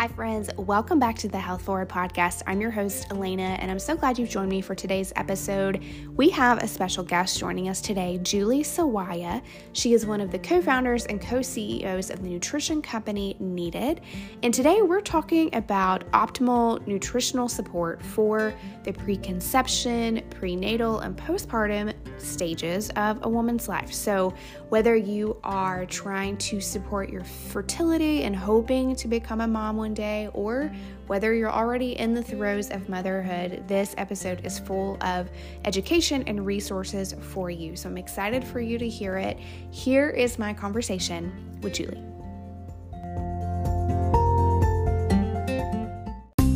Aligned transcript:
Hi, 0.00 0.08
friends. 0.08 0.48
Welcome 0.56 0.98
back 0.98 1.18
to 1.18 1.28
the 1.28 1.38
Health 1.38 1.60
Forward 1.60 1.90
podcast. 1.90 2.42
I'm 2.46 2.58
your 2.58 2.70
host, 2.70 3.08
Elena, 3.10 3.58
and 3.60 3.70
I'm 3.70 3.78
so 3.78 3.94
glad 3.94 4.18
you've 4.18 4.30
joined 4.30 4.48
me 4.48 4.62
for 4.62 4.74
today's 4.74 5.12
episode. 5.14 5.84
We 6.16 6.30
have 6.30 6.62
a 6.62 6.66
special 6.66 7.04
guest 7.04 7.38
joining 7.38 7.68
us 7.68 7.82
today, 7.82 8.18
Julie 8.22 8.62
Sawaya. 8.62 9.42
She 9.74 9.92
is 9.92 10.06
one 10.06 10.22
of 10.22 10.30
the 10.32 10.38
co 10.38 10.62
founders 10.62 11.04
and 11.04 11.20
co 11.20 11.42
CEOs 11.42 12.08
of 12.08 12.22
the 12.22 12.30
nutrition 12.30 12.80
company 12.80 13.36
Needed. 13.40 14.00
And 14.42 14.54
today 14.54 14.80
we're 14.80 15.02
talking 15.02 15.54
about 15.54 16.10
optimal 16.12 16.86
nutritional 16.86 17.50
support 17.50 18.02
for 18.02 18.54
the 18.84 18.92
preconception, 18.92 20.22
prenatal, 20.30 21.00
and 21.00 21.14
postpartum 21.14 21.92
stages 22.16 22.88
of 22.96 23.18
a 23.22 23.28
woman's 23.28 23.68
life. 23.68 23.92
So, 23.92 24.32
whether 24.70 24.96
you 24.96 25.36
are 25.44 25.84
trying 25.84 26.38
to 26.38 26.60
support 26.60 27.10
your 27.10 27.24
fertility 27.24 28.22
and 28.22 28.34
hoping 28.34 28.94
to 28.96 29.06
become 29.06 29.42
a 29.42 29.46
mom 29.46 29.76
one 29.76 29.89
day, 29.94 30.28
or 30.34 30.72
whether 31.06 31.34
you're 31.34 31.50
already 31.50 31.98
in 31.98 32.14
the 32.14 32.22
throes 32.22 32.70
of 32.70 32.88
motherhood, 32.88 33.64
this 33.66 33.94
episode 33.98 34.44
is 34.44 34.58
full 34.58 34.96
of 35.02 35.28
education 35.64 36.22
and 36.26 36.44
resources 36.46 37.14
for 37.20 37.50
you. 37.50 37.76
So 37.76 37.88
I'm 37.88 37.98
excited 37.98 38.44
for 38.44 38.60
you 38.60 38.78
to 38.78 38.88
hear 38.88 39.16
it. 39.16 39.38
Here 39.70 40.10
is 40.10 40.38
my 40.38 40.54
conversation 40.54 41.58
with 41.62 41.74
Julie. 41.74 42.02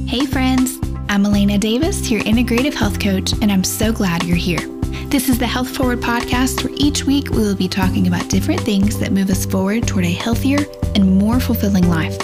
Hey, 0.06 0.26
friends. 0.26 0.78
I'm 1.08 1.26
Elena 1.26 1.58
Davis, 1.58 2.10
your 2.10 2.22
integrative 2.22 2.74
health 2.74 2.98
coach, 2.98 3.32
and 3.40 3.52
I'm 3.52 3.62
so 3.62 3.92
glad 3.92 4.24
you're 4.24 4.36
here. 4.36 4.60
This 5.08 5.28
is 5.28 5.38
the 5.38 5.46
Health 5.46 5.68
Forward 5.76 6.00
podcast, 6.00 6.64
where 6.64 6.72
each 6.76 7.04
week 7.04 7.30
we 7.30 7.38
will 7.38 7.54
be 7.54 7.68
talking 7.68 8.08
about 8.08 8.28
different 8.28 8.60
things 8.62 8.98
that 8.98 9.12
move 9.12 9.30
us 9.30 9.46
forward 9.46 9.86
toward 9.86 10.04
a 10.04 10.12
healthier 10.12 10.58
and 10.96 11.18
more 11.18 11.38
fulfilling 11.38 11.88
life. 11.88 12.18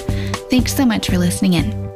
Thanks 0.51 0.75
so 0.75 0.85
much 0.85 1.09
for 1.09 1.17
listening 1.17 1.55
in. 1.55 1.90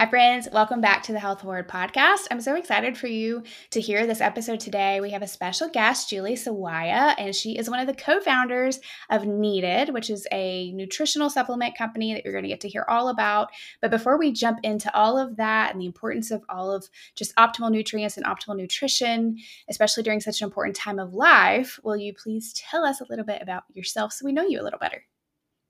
Hi, 0.00 0.08
friends. 0.08 0.48
Welcome 0.50 0.80
back 0.80 1.02
to 1.02 1.12
the 1.12 1.20
Health 1.20 1.42
Forward 1.42 1.68
podcast. 1.68 2.26
I'm 2.30 2.40
so 2.40 2.54
excited 2.54 2.96
for 2.96 3.06
you 3.06 3.42
to 3.68 3.82
hear 3.82 4.06
this 4.06 4.22
episode 4.22 4.58
today. 4.58 4.98
We 5.02 5.10
have 5.10 5.20
a 5.20 5.26
special 5.26 5.68
guest, 5.68 6.08
Julie 6.08 6.36
Sawaya, 6.36 7.14
and 7.18 7.36
she 7.36 7.58
is 7.58 7.68
one 7.68 7.80
of 7.80 7.86
the 7.86 7.92
co 7.92 8.18
founders 8.18 8.80
of 9.10 9.26
Needed, 9.26 9.90
which 9.90 10.08
is 10.08 10.26
a 10.32 10.72
nutritional 10.72 11.28
supplement 11.28 11.76
company 11.76 12.14
that 12.14 12.24
you're 12.24 12.32
going 12.32 12.44
to 12.44 12.48
get 12.48 12.62
to 12.62 12.68
hear 12.70 12.86
all 12.88 13.10
about. 13.10 13.50
But 13.82 13.90
before 13.90 14.16
we 14.16 14.32
jump 14.32 14.60
into 14.62 14.90
all 14.96 15.18
of 15.18 15.36
that 15.36 15.72
and 15.72 15.82
the 15.82 15.86
importance 15.86 16.30
of 16.30 16.42
all 16.48 16.72
of 16.72 16.88
just 17.14 17.36
optimal 17.36 17.70
nutrients 17.70 18.16
and 18.16 18.24
optimal 18.24 18.56
nutrition, 18.56 19.36
especially 19.68 20.02
during 20.02 20.20
such 20.20 20.40
an 20.40 20.46
important 20.46 20.76
time 20.76 20.98
of 20.98 21.12
life, 21.12 21.78
will 21.84 21.98
you 21.98 22.14
please 22.14 22.54
tell 22.54 22.86
us 22.86 23.02
a 23.02 23.06
little 23.10 23.26
bit 23.26 23.42
about 23.42 23.64
yourself 23.74 24.14
so 24.14 24.24
we 24.24 24.32
know 24.32 24.46
you 24.46 24.62
a 24.62 24.64
little 24.64 24.78
better? 24.78 25.04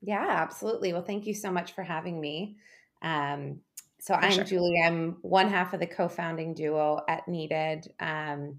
Yeah, 0.01 0.25
absolutely. 0.25 0.93
Well, 0.93 1.03
thank 1.03 1.27
you 1.27 1.33
so 1.33 1.51
much 1.51 1.73
for 1.73 1.83
having 1.83 2.21
me. 2.21 2.55
Um, 3.01 3.61
so 4.01 4.15
For 4.15 4.21
I'm 4.21 4.31
sure. 4.31 4.43
Julie. 4.43 4.81
I'm 4.83 5.17
one 5.21 5.47
half 5.47 5.73
of 5.73 5.79
the 5.79 5.85
co-founding 5.85 6.55
duo 6.55 7.01
at 7.07 7.27
Needed. 7.27 7.87
Um, 7.99 8.57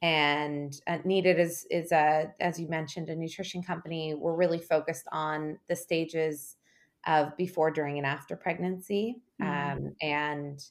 and 0.00 0.72
uh, 0.86 0.98
Needed 1.04 1.38
is 1.38 1.66
is 1.70 1.92
a 1.92 2.32
as 2.40 2.58
you 2.58 2.68
mentioned 2.68 3.10
a 3.10 3.14
nutrition 3.14 3.62
company. 3.62 4.14
We're 4.14 4.34
really 4.34 4.60
focused 4.60 5.06
on 5.12 5.58
the 5.68 5.76
stages 5.76 6.56
of 7.06 7.36
before, 7.36 7.70
during, 7.70 7.98
and 7.98 8.06
after 8.06 8.34
pregnancy. 8.34 9.16
Mm. 9.42 9.76
Um, 9.76 9.94
and 10.00 10.64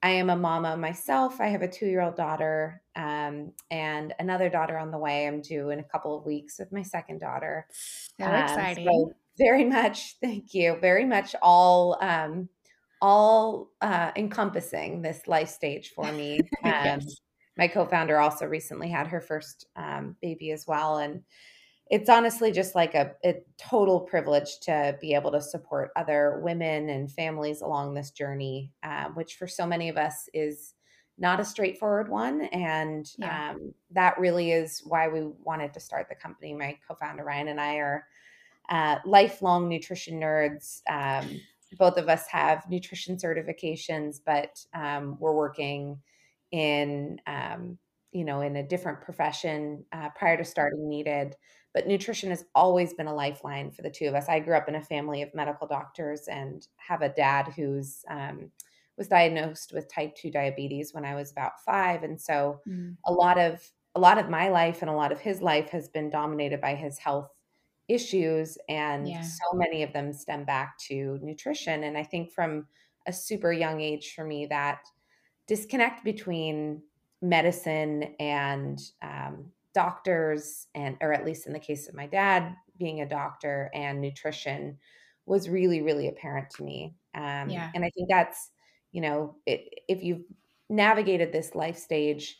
I 0.00 0.10
am 0.10 0.30
a 0.30 0.36
mama 0.36 0.76
myself. 0.76 1.40
I 1.40 1.48
have 1.48 1.62
a 1.62 1.68
two 1.68 1.86
year 1.86 2.02
old 2.02 2.14
daughter 2.14 2.82
um, 2.94 3.50
and 3.72 4.14
another 4.20 4.48
daughter 4.48 4.78
on 4.78 4.92
the 4.92 4.98
way. 4.98 5.26
I'm 5.26 5.40
due 5.40 5.70
in 5.70 5.80
a 5.80 5.84
couple 5.84 6.16
of 6.16 6.24
weeks 6.24 6.60
with 6.60 6.70
my 6.70 6.82
second 6.82 7.18
daughter. 7.18 7.66
So 8.20 8.26
um, 8.26 8.34
exciting. 8.34 8.86
So 8.86 9.12
very 9.36 9.64
much, 9.64 10.16
thank 10.20 10.54
you. 10.54 10.78
Very 10.80 11.04
much 11.04 11.34
all 11.42 11.98
um, 12.00 12.48
all 13.00 13.70
uh, 13.80 14.10
encompassing 14.16 15.02
this 15.02 15.26
life 15.26 15.48
stage 15.48 15.92
for 15.94 16.10
me. 16.12 16.40
Um, 16.40 16.46
yes. 16.64 17.20
My 17.56 17.68
co 17.68 17.86
founder 17.86 18.18
also 18.18 18.46
recently 18.46 18.88
had 18.88 19.06
her 19.06 19.20
first 19.20 19.66
um, 19.76 20.16
baby 20.20 20.50
as 20.52 20.66
well. 20.66 20.98
And 20.98 21.22
it's 21.90 22.10
honestly 22.10 22.50
just 22.52 22.74
like 22.74 22.94
a, 22.94 23.12
a, 23.24 23.36
total 23.58 24.00
privilege 24.00 24.58
to 24.60 24.98
be 25.00 25.14
able 25.14 25.30
to 25.30 25.40
support 25.40 25.90
other 25.96 26.40
women 26.42 26.90
and 26.90 27.10
families 27.10 27.62
along 27.62 27.94
this 27.94 28.10
journey, 28.10 28.72
uh, 28.82 29.04
which 29.14 29.36
for 29.36 29.46
so 29.46 29.64
many 29.64 29.88
of 29.88 29.96
us 29.96 30.28
is 30.34 30.74
not 31.16 31.40
a 31.40 31.44
straightforward 31.44 32.08
one. 32.08 32.42
And 32.46 33.08
yeah. 33.18 33.52
um, 33.52 33.72
that 33.92 34.18
really 34.18 34.52
is 34.52 34.82
why 34.84 35.08
we 35.08 35.22
wanted 35.42 35.72
to 35.74 35.80
start 35.80 36.08
the 36.08 36.14
company. 36.14 36.52
My 36.52 36.76
co 36.86 36.94
founder 36.94 37.24
Ryan 37.24 37.48
and 37.48 37.60
I 37.60 37.76
are 37.76 38.06
uh, 38.68 38.96
lifelong 39.04 39.68
nutrition 39.68 40.20
nerds. 40.20 40.82
Um, 40.90 41.40
both 41.78 41.96
of 41.96 42.08
us 42.08 42.26
have 42.28 42.68
nutrition 42.70 43.16
certifications, 43.16 44.20
but 44.24 44.58
um, 44.74 45.16
we're 45.18 45.34
working 45.34 45.98
in 46.52 47.20
um, 47.26 47.78
you 48.12 48.24
know 48.24 48.40
in 48.40 48.56
a 48.56 48.66
different 48.66 49.00
profession 49.00 49.84
uh, 49.92 50.10
prior 50.10 50.36
to 50.36 50.44
starting 50.44 50.88
needed. 50.88 51.34
But 51.74 51.86
nutrition 51.86 52.30
has 52.30 52.44
always 52.54 52.94
been 52.94 53.06
a 53.06 53.14
lifeline 53.14 53.70
for 53.70 53.82
the 53.82 53.90
two 53.90 54.06
of 54.06 54.14
us. 54.14 54.30
I 54.30 54.40
grew 54.40 54.56
up 54.56 54.68
in 54.68 54.76
a 54.76 54.82
family 54.82 55.20
of 55.20 55.34
medical 55.34 55.66
doctors 55.66 56.26
and 56.26 56.66
have 56.76 57.02
a 57.02 57.10
dad 57.10 57.52
who's 57.54 58.02
um, 58.08 58.50
was 58.96 59.08
diagnosed 59.08 59.72
with 59.74 59.92
type 59.92 60.16
2 60.16 60.30
diabetes 60.30 60.94
when 60.94 61.04
I 61.04 61.14
was 61.14 61.30
about 61.30 61.60
5 61.66 62.02
and 62.02 62.18
so 62.20 62.60
mm. 62.66 62.96
a 63.04 63.12
lot 63.12 63.38
of 63.38 63.60
a 63.94 64.00
lot 64.00 64.18
of 64.18 64.28
my 64.28 64.48
life 64.48 64.82
and 64.82 64.90
a 64.90 64.94
lot 64.94 65.12
of 65.12 65.20
his 65.20 65.40
life 65.40 65.70
has 65.70 65.88
been 65.88 66.10
dominated 66.10 66.60
by 66.60 66.74
his 66.74 66.98
health 66.98 67.30
issues 67.88 68.58
and 68.68 69.08
yeah. 69.08 69.22
so 69.22 69.54
many 69.54 69.82
of 69.82 69.92
them 69.92 70.12
stem 70.12 70.44
back 70.44 70.76
to 70.78 71.18
nutrition 71.22 71.84
and 71.84 71.96
i 71.96 72.02
think 72.02 72.32
from 72.32 72.66
a 73.06 73.12
super 73.12 73.52
young 73.52 73.80
age 73.80 74.12
for 74.14 74.24
me 74.24 74.46
that 74.46 74.80
disconnect 75.46 76.04
between 76.04 76.82
medicine 77.22 78.14
and 78.18 78.80
um, 79.02 79.46
doctors 79.74 80.66
and 80.74 80.96
or 81.00 81.12
at 81.12 81.24
least 81.24 81.46
in 81.46 81.52
the 81.52 81.60
case 81.60 81.88
of 81.88 81.94
my 81.94 82.06
dad 82.06 82.54
being 82.78 83.00
a 83.00 83.08
doctor 83.08 83.70
and 83.72 84.00
nutrition 84.00 84.76
was 85.26 85.48
really 85.48 85.80
really 85.80 86.08
apparent 86.08 86.50
to 86.50 86.64
me 86.64 86.94
um, 87.14 87.48
yeah. 87.48 87.70
and 87.74 87.84
i 87.84 87.90
think 87.90 88.08
that's 88.08 88.50
you 88.90 89.00
know 89.00 89.36
it, 89.46 89.68
if 89.88 90.02
you've 90.02 90.24
navigated 90.68 91.30
this 91.30 91.54
life 91.54 91.76
stage 91.76 92.38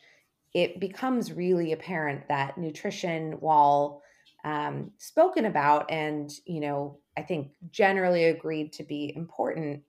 it 0.54 0.80
becomes 0.80 1.32
really 1.32 1.72
apparent 1.72 2.26
that 2.28 2.56
nutrition 2.58 3.32
while 3.40 4.02
um, 4.46 4.92
spoken 4.96 5.44
about 5.44 5.90
and 5.90 6.30
you 6.46 6.60
know 6.60 6.98
i 7.18 7.22
think 7.22 7.52
generally 7.70 8.24
agreed 8.26 8.72
to 8.72 8.84
be 8.84 9.12
important 9.14 9.82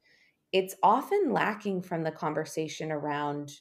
it's 0.51 0.75
often 0.81 1.31
lacking 1.31 1.81
from 1.81 2.03
the 2.03 2.11
conversation 2.11 2.91
around 2.91 3.51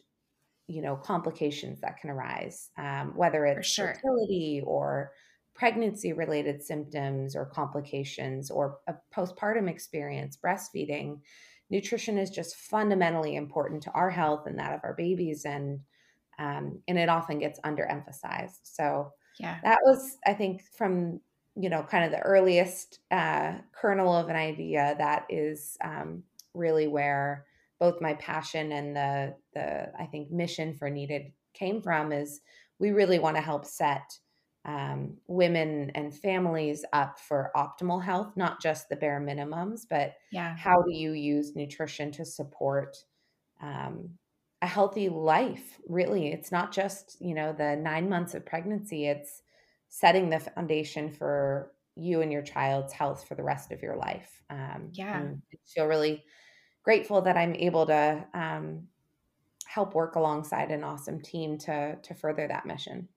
you 0.67 0.81
know 0.83 0.97
complications 0.97 1.81
that 1.83 1.99
can 2.01 2.11
arise 2.11 2.71
um, 2.79 3.13
whether 3.15 3.45
it's 3.45 3.69
sure. 3.69 3.95
fertility 3.95 4.63
or 4.67 5.13
pregnancy 5.55 6.13
related 6.13 6.63
symptoms 6.63 7.37
or 7.37 7.45
complications 7.45 8.51
or 8.51 8.79
a 8.89 8.95
postpartum 9.15 9.69
experience 9.69 10.39
breastfeeding 10.43 11.21
nutrition 11.69 12.17
is 12.17 12.31
just 12.31 12.57
fundamentally 12.57 13.37
important 13.37 13.83
to 13.83 13.91
our 13.91 14.11
health 14.11 14.47
and 14.47 14.59
that 14.59 14.73
of 14.73 14.81
our 14.83 14.95
babies 14.95 15.45
and 15.45 15.81
um, 16.39 16.81
and 16.89 16.99
it 16.99 17.11
often 17.11 17.39
gets 17.39 17.61
underemphasized 17.61 18.61
so 18.63 19.13
yeah. 19.39 19.59
That 19.63 19.79
was 19.85 20.19
i 20.27 20.33
think 20.33 20.63
from 20.77 21.21
you 21.57 21.71
know 21.71 21.83
kind 21.83 22.05
of 22.05 22.11
the 22.11 22.21
earliest 22.21 23.01
uh, 23.11 23.55
kernel 23.73 24.15
of 24.15 24.29
an 24.29 24.37
idea 24.37 24.95
that 24.99 25.27
is 25.29 25.77
um, 25.83 26.23
really 26.55 26.87
where 26.87 27.47
both 27.79 28.01
my 28.01 28.15
passion 28.15 28.73
and 28.73 28.97
the 28.97 29.35
the 29.55 29.91
i 29.99 30.07
think 30.07 30.31
mission 30.31 30.75
for 30.75 30.91
needed 30.91 31.33
came 31.55 31.81
from 31.81 32.13
is 32.13 32.41
we 32.79 32.91
really 32.91 33.19
want 33.19 33.37
to 33.37 33.43
help 33.43 33.65
set 33.65 34.19
um, 34.67 35.17
women 35.29 35.93
and 35.95 36.13
families 36.13 36.85
up 36.93 37.19
for 37.21 37.53
optimal 37.57 38.03
health 38.03 38.33
not 38.37 38.61
just 38.61 38.89
the 38.89 38.97
bare 38.97 39.21
minimums 39.21 39.83
but 39.89 40.15
yeah. 40.33 40.57
how 40.57 40.83
do 40.83 40.93
you 40.93 41.13
use 41.13 41.55
nutrition 41.55 42.11
to 42.11 42.25
support 42.25 42.97
um, 43.63 44.11
a 44.63 44.67
healthy 44.67 45.09
life 45.09 45.79
really. 45.89 46.29
It's 46.29 46.53
not 46.53 46.73
just 46.73 47.17
you 47.21 47.35
know 47.35 47.53
the 47.53 47.77
nine 47.77 48.09
months 48.09 48.35
of 48.35 48.47
pregnancy. 48.47 49.07
It's 49.07 49.43
setting 49.89 50.31
the 50.31 50.41
foundation 50.41 51.13
for 51.13 51.73
you 51.97 52.21
and 52.21 52.31
your 52.31 52.43
child's 52.43 52.93
health 52.93 53.27
for 53.27 53.35
the 53.35 53.43
rest 53.43 53.73
of 53.73 53.83
your 53.83 53.97
life. 53.97 54.43
Um, 54.51 54.91
yeah. 54.93 55.23
I 55.23 55.57
feel 55.67 55.87
really 55.87 56.25
grateful 56.87 57.21
that 57.23 57.37
i'm 57.37 57.55
able 57.57 57.85
to 57.85 58.25
um, 58.33 58.87
help 59.67 59.95
work 59.95 60.15
alongside 60.15 60.71
an 60.71 60.85
awesome 60.85 61.21
team 61.21 61.59
to 61.59 61.97
to 62.03 62.15
further 62.15 62.47
that 62.47 62.65
mission. 62.65 63.09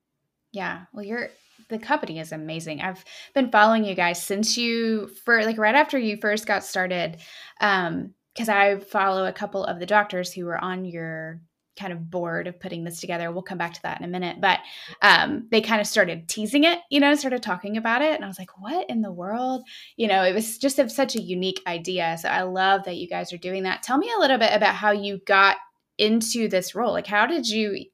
Yeah. 0.52 0.82
Well 0.92 1.04
you're 1.04 1.28
the 1.68 1.78
company 1.78 2.18
is 2.18 2.32
amazing. 2.32 2.80
I've 2.80 3.04
been 3.34 3.50
following 3.50 3.84
you 3.84 3.94
guys 3.94 4.20
since 4.20 4.56
you 4.58 5.08
for 5.24 5.44
like 5.44 5.58
right 5.58 5.74
after 5.74 5.98
you 5.98 6.16
first 6.16 6.46
got 6.46 6.64
started. 6.64 7.18
Um 7.60 8.14
because 8.34 8.48
I 8.48 8.78
follow 8.78 9.26
a 9.26 9.32
couple 9.32 9.64
of 9.64 9.78
the 9.78 9.86
doctors 9.86 10.32
who 10.32 10.44
were 10.44 10.62
on 10.62 10.84
your 10.84 11.40
kind 11.80 11.92
of 11.92 12.10
board 12.10 12.46
of 12.46 12.60
putting 12.60 12.84
this 12.84 13.00
together. 13.00 13.32
We'll 13.32 13.42
come 13.42 13.58
back 13.58 13.72
to 13.74 13.82
that 13.82 13.98
in 13.98 14.04
a 14.04 14.08
minute. 14.08 14.40
But 14.40 14.58
um, 15.00 15.46
they 15.50 15.60
kind 15.60 15.80
of 15.80 15.86
started 15.86 16.28
teasing 16.28 16.64
it, 16.64 16.80
you 16.90 17.00
know, 17.00 17.14
started 17.14 17.42
talking 17.42 17.76
about 17.76 18.02
it. 18.02 18.14
And 18.14 18.24
I 18.24 18.28
was 18.28 18.38
like, 18.38 18.60
what 18.60 18.88
in 18.90 19.00
the 19.00 19.12
world? 19.12 19.62
You 19.96 20.08
know, 20.08 20.22
it 20.22 20.34
was 20.34 20.58
just 20.58 20.78
a, 20.78 20.88
such 20.90 21.16
a 21.16 21.22
unique 21.22 21.62
idea. 21.66 22.18
So 22.20 22.28
I 22.28 22.42
love 22.42 22.84
that 22.84 22.96
you 22.96 23.08
guys 23.08 23.32
are 23.32 23.38
doing 23.38 23.62
that. 23.62 23.82
Tell 23.82 23.98
me 23.98 24.10
a 24.14 24.20
little 24.20 24.38
bit 24.38 24.52
about 24.52 24.74
how 24.74 24.90
you 24.90 25.20
got 25.26 25.56
into 25.96 26.48
this 26.48 26.74
role. 26.74 26.92
Like, 26.92 27.06
how 27.06 27.26
did 27.26 27.48
you 27.48 27.86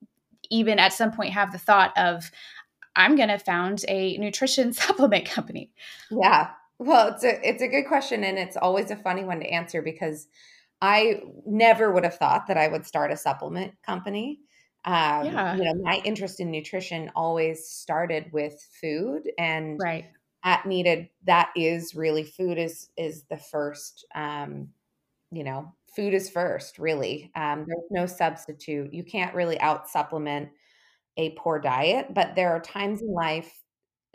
even 0.51 0.79
at 0.79 0.93
some 0.93 1.13
point 1.13 1.33
have 1.33 1.53
the 1.53 1.59
thought 1.59 1.97
of, 1.97 2.31
I'm 2.95 3.17
going 3.17 3.29
to 3.29 3.39
found 3.39 3.85
a 3.89 4.17
nutrition 4.17 4.73
supplement 4.73 5.27
company? 5.27 5.71
Yeah. 6.11 6.51
Well, 6.79 7.09
it's 7.09 7.25
a 7.25 7.49
it's 7.49 7.63
a 7.63 7.69
good 7.69 7.87
question 7.87 8.25
and 8.25 8.39
it's 8.39 8.57
always 8.57 8.91
a 8.91 8.97
funny 8.97 9.25
one 9.25 9.41
to 9.41 9.47
answer 9.47 9.83
because 9.83 10.29
I 10.83 11.23
never 11.47 11.91
would 11.93 12.05
have 12.05 12.17
thought 12.17 12.47
that 12.49 12.59
I 12.59 12.69
would 12.69 12.85
start 12.85 13.11
a 13.11 13.17
supplement 13.17 13.75
company. 13.85 14.41
Um, 14.85 15.27
yeah. 15.27 15.57
you 15.57 15.65
know, 15.65 15.75
my 15.83 16.01
interest 16.05 16.39
in 16.39 16.51
nutrition 16.51 17.11
always 17.17 17.67
started 17.67 18.31
with 18.33 18.61
food 18.81 19.23
and 19.37 19.81
right. 19.81 20.07
at 20.45 20.65
needed 20.65 21.09
that 21.25 21.51
is 21.57 21.95
really 21.95 22.23
food 22.25 22.59
is 22.59 22.91
is 22.97 23.25
the 23.31 23.39
first 23.39 24.07
um, 24.15 24.69
you 25.33 25.45
know, 25.45 25.73
food 25.95 26.15
is 26.15 26.31
first, 26.31 26.79
really. 26.79 27.31
Um, 27.35 27.65
there's 27.67 27.91
no 27.91 28.07
substitute. 28.07 28.93
You 28.93 29.05
can't 29.05 29.35
really 29.35 29.59
out 29.61 29.89
supplement 29.89 30.51
a 31.17 31.31
poor 31.31 31.59
diet, 31.59 32.13
but 32.15 32.35
there 32.37 32.53
are 32.53 32.61
times 32.61 33.01
in 33.03 33.13
life, 33.13 33.53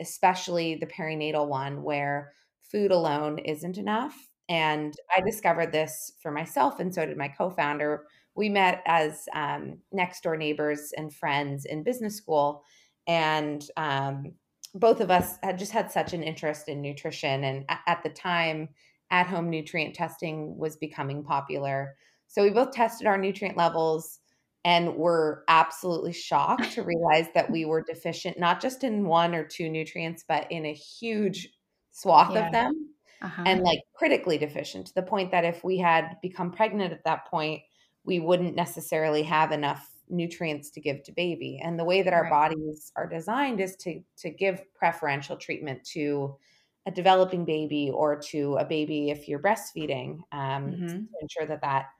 especially 0.00 0.76
the 0.76 0.86
perinatal 0.86 1.48
one, 1.48 1.82
where 1.82 2.32
food 2.72 2.90
alone 2.90 3.38
isn't 3.38 3.78
enough. 3.78 4.16
And 4.48 4.94
I 5.14 5.20
discovered 5.20 5.70
this 5.72 6.12
for 6.20 6.32
myself, 6.32 6.80
and 6.80 6.92
so 6.92 7.06
did 7.06 7.16
my 7.16 7.28
co 7.28 7.50
founder. 7.50 8.06
We 8.34 8.48
met 8.48 8.82
as 8.86 9.28
um, 9.34 9.78
next 9.92 10.22
door 10.22 10.36
neighbors 10.36 10.92
and 10.96 11.14
friends 11.14 11.66
in 11.66 11.84
business 11.84 12.16
school. 12.16 12.64
And 13.06 13.62
um, 13.76 14.32
both 14.74 15.00
of 15.00 15.10
us 15.10 15.36
had 15.42 15.58
just 15.58 15.72
had 15.72 15.92
such 15.92 16.14
an 16.14 16.22
interest 16.22 16.68
in 16.68 16.80
nutrition. 16.80 17.44
And 17.44 17.64
at 17.86 18.02
the 18.02 18.08
time, 18.08 18.70
at 19.10 19.26
home 19.26 19.50
nutrient 19.50 19.94
testing 19.94 20.56
was 20.56 20.76
becoming 20.76 21.22
popular. 21.22 21.96
So 22.26 22.42
we 22.42 22.50
both 22.50 22.72
tested 22.72 23.06
our 23.06 23.18
nutrient 23.18 23.58
levels 23.58 24.18
and 24.64 24.96
were 24.96 25.44
absolutely 25.48 26.12
shocked 26.12 26.72
to 26.72 26.82
realize 26.82 27.26
that 27.34 27.50
we 27.50 27.64
were 27.64 27.82
deficient 27.82 28.38
not 28.38 28.60
just 28.60 28.84
in 28.84 29.04
one 29.04 29.34
or 29.34 29.44
two 29.44 29.68
nutrients, 29.68 30.24
but 30.26 30.50
in 30.50 30.64
a 30.64 30.72
huge 30.72 31.50
swath 31.92 32.32
yeah. 32.34 32.46
of 32.46 32.52
them. 32.52 32.88
Uh-huh. 33.22 33.44
And 33.46 33.62
like 33.62 33.78
critically 33.94 34.36
deficient 34.36 34.88
to 34.88 34.94
the 34.94 35.02
point 35.02 35.30
that 35.30 35.44
if 35.44 35.62
we 35.62 35.78
had 35.78 36.16
become 36.20 36.50
pregnant 36.50 36.92
at 36.92 37.04
that 37.04 37.26
point, 37.26 37.62
we 38.04 38.18
wouldn't 38.18 38.56
necessarily 38.56 39.22
have 39.22 39.52
enough 39.52 39.88
nutrients 40.08 40.70
to 40.70 40.80
give 40.80 41.04
to 41.04 41.12
baby. 41.12 41.60
And 41.62 41.78
the 41.78 41.84
way 41.84 42.02
that 42.02 42.12
our 42.12 42.24
right. 42.24 42.30
bodies 42.30 42.90
are 42.96 43.08
designed 43.08 43.60
is 43.60 43.76
to 43.76 44.02
to 44.18 44.30
give 44.30 44.62
preferential 44.74 45.36
treatment 45.36 45.84
to 45.92 46.36
a 46.86 46.90
developing 46.90 47.44
baby 47.44 47.90
or 47.94 48.16
to 48.16 48.56
a 48.56 48.64
baby 48.64 49.10
if 49.10 49.28
you're 49.28 49.38
breastfeeding 49.38 50.18
um, 50.32 50.72
mm-hmm. 50.72 50.86
to 50.88 51.06
ensure 51.20 51.46
that 51.46 51.62
that 51.62 51.90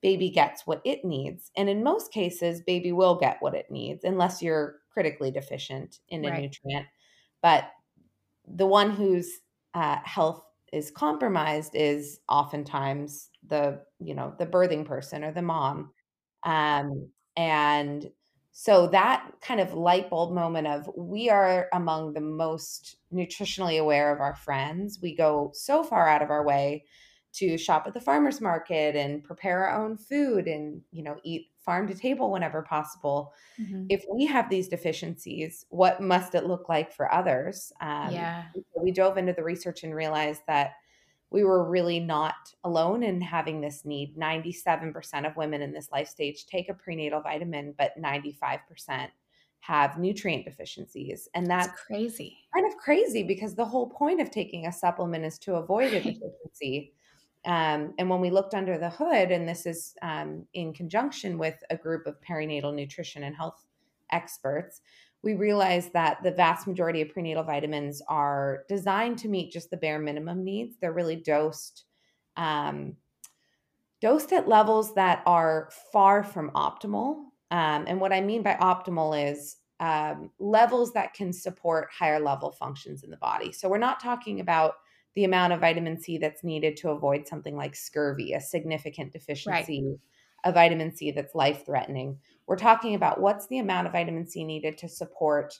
baby 0.00 0.30
gets 0.30 0.64
what 0.64 0.80
it 0.84 1.04
needs. 1.04 1.50
And 1.56 1.68
in 1.68 1.82
most 1.82 2.12
cases, 2.12 2.62
baby 2.62 2.92
will 2.92 3.16
get 3.16 3.38
what 3.40 3.54
it 3.54 3.68
needs 3.68 4.04
unless 4.04 4.40
you're 4.40 4.76
critically 4.92 5.32
deficient 5.32 5.98
in 6.08 6.24
a 6.24 6.30
right. 6.30 6.42
nutrient. 6.42 6.86
But 7.42 7.64
the 8.54 8.66
one 8.66 8.90
whose 8.90 9.30
uh, 9.74 9.98
health 10.04 10.42
is 10.72 10.90
compromised 10.90 11.74
is 11.74 12.20
oftentimes 12.28 13.30
the 13.46 13.80
you 13.98 14.14
know 14.14 14.34
the 14.38 14.46
birthing 14.46 14.84
person 14.84 15.24
or 15.24 15.32
the 15.32 15.42
mom 15.42 15.90
um, 16.44 17.08
and 17.36 18.10
so 18.60 18.88
that 18.88 19.30
kind 19.40 19.60
of 19.60 19.74
light 19.74 20.10
bulb 20.10 20.34
moment 20.34 20.66
of 20.66 20.90
we 20.96 21.30
are 21.30 21.68
among 21.72 22.12
the 22.12 22.20
most 22.20 22.96
nutritionally 23.14 23.78
aware 23.78 24.12
of 24.12 24.20
our 24.20 24.34
friends. 24.34 24.98
We 25.00 25.14
go 25.14 25.52
so 25.54 25.84
far 25.84 26.08
out 26.08 26.22
of 26.22 26.30
our 26.30 26.44
way 26.44 26.84
to 27.34 27.56
shop 27.56 27.84
at 27.86 27.94
the 27.94 28.00
farmers 28.00 28.40
market 28.40 28.96
and 28.96 29.22
prepare 29.22 29.68
our 29.68 29.84
own 29.84 29.96
food 29.96 30.48
and 30.48 30.82
you 30.90 31.04
know 31.04 31.18
eat 31.22 31.50
farm 31.68 31.86
to 31.86 31.92
table 31.92 32.30
whenever 32.30 32.62
possible. 32.62 33.34
Mm-hmm. 33.60 33.84
If 33.90 34.02
we 34.10 34.24
have 34.24 34.48
these 34.48 34.68
deficiencies, 34.68 35.66
what 35.68 36.00
must 36.00 36.34
it 36.34 36.46
look 36.46 36.66
like 36.70 36.90
for 36.94 37.12
others? 37.12 37.70
Um, 37.82 38.10
yeah, 38.10 38.44
we 38.74 38.90
dove 38.90 39.18
into 39.18 39.34
the 39.34 39.44
research 39.44 39.84
and 39.84 39.94
realized 39.94 40.40
that 40.46 40.76
we 41.28 41.44
were 41.44 41.68
really 41.68 42.00
not 42.00 42.36
alone 42.64 43.02
in 43.02 43.20
having 43.20 43.60
this 43.60 43.84
need. 43.84 44.16
97% 44.16 45.26
of 45.26 45.36
women 45.36 45.60
in 45.60 45.70
this 45.70 45.92
life 45.92 46.08
stage 46.08 46.46
take 46.46 46.70
a 46.70 46.74
prenatal 46.74 47.20
vitamin, 47.20 47.74
but 47.76 47.92
95% 48.00 49.08
have 49.60 49.98
nutrient 49.98 50.46
deficiencies. 50.46 51.28
And 51.34 51.46
that's, 51.46 51.66
that's, 51.66 51.82
crazy. 51.82 52.38
Kind 52.54 52.66
of 52.66 52.78
crazy 52.78 53.24
because 53.24 53.54
the 53.54 53.64
whole 53.66 53.90
point 53.90 54.22
of 54.22 54.30
taking 54.30 54.68
a 54.68 54.72
supplement 54.72 55.26
is 55.26 55.38
to 55.40 55.56
avoid 55.56 55.92
a 55.92 56.00
deficiency. 56.02 56.94
Um, 57.48 57.94
and 57.98 58.10
when 58.10 58.20
we 58.20 58.28
looked 58.28 58.52
under 58.52 58.76
the 58.76 58.90
hood, 58.90 59.32
and 59.32 59.48
this 59.48 59.64
is 59.64 59.94
um, 60.02 60.44
in 60.52 60.74
conjunction 60.74 61.38
with 61.38 61.54
a 61.70 61.76
group 61.76 62.06
of 62.06 62.20
perinatal 62.20 62.74
nutrition 62.74 63.22
and 63.22 63.34
health 63.34 63.64
experts, 64.12 64.82
we 65.22 65.34
realized 65.34 65.94
that 65.94 66.22
the 66.22 66.30
vast 66.30 66.66
majority 66.66 67.00
of 67.00 67.08
prenatal 67.08 67.42
vitamins 67.42 68.02
are 68.06 68.64
designed 68.68 69.18
to 69.18 69.28
meet 69.28 69.50
just 69.50 69.70
the 69.70 69.78
bare 69.78 69.98
minimum 69.98 70.44
needs. 70.44 70.76
They're 70.78 70.92
really 70.92 71.16
dosed 71.16 71.84
um, 72.36 72.96
dosed 74.00 74.32
at 74.32 74.46
levels 74.46 74.94
that 74.94 75.22
are 75.26 75.70
far 75.92 76.22
from 76.22 76.50
optimal. 76.50 77.24
Um, 77.50 77.84
and 77.88 78.00
what 78.00 78.12
I 78.12 78.20
mean 78.20 78.42
by 78.42 78.54
optimal 78.60 79.30
is 79.32 79.56
um, 79.80 80.30
levels 80.38 80.92
that 80.92 81.14
can 81.14 81.32
support 81.32 81.88
higher 81.96 82.20
level 82.20 82.52
functions 82.52 83.02
in 83.02 83.10
the 83.10 83.16
body. 83.16 83.50
So 83.52 83.68
we're 83.68 83.78
not 83.78 84.00
talking 84.00 84.38
about 84.38 84.74
the 85.18 85.24
amount 85.24 85.52
of 85.52 85.58
vitamin 85.58 86.00
C 86.00 86.16
that's 86.16 86.44
needed 86.44 86.76
to 86.76 86.90
avoid 86.90 87.26
something 87.26 87.56
like 87.56 87.74
scurvy, 87.74 88.34
a 88.34 88.40
significant 88.40 89.12
deficiency 89.12 89.82
right. 89.84 89.98
of 90.44 90.54
vitamin 90.54 90.94
C 90.94 91.10
that's 91.10 91.34
life 91.34 91.66
threatening. 91.66 92.16
We're 92.46 92.54
talking 92.54 92.94
about 92.94 93.20
what's 93.20 93.48
the 93.48 93.58
amount 93.58 93.88
of 93.88 93.92
vitamin 93.94 94.28
C 94.28 94.44
needed 94.44 94.78
to 94.78 94.88
support 94.88 95.58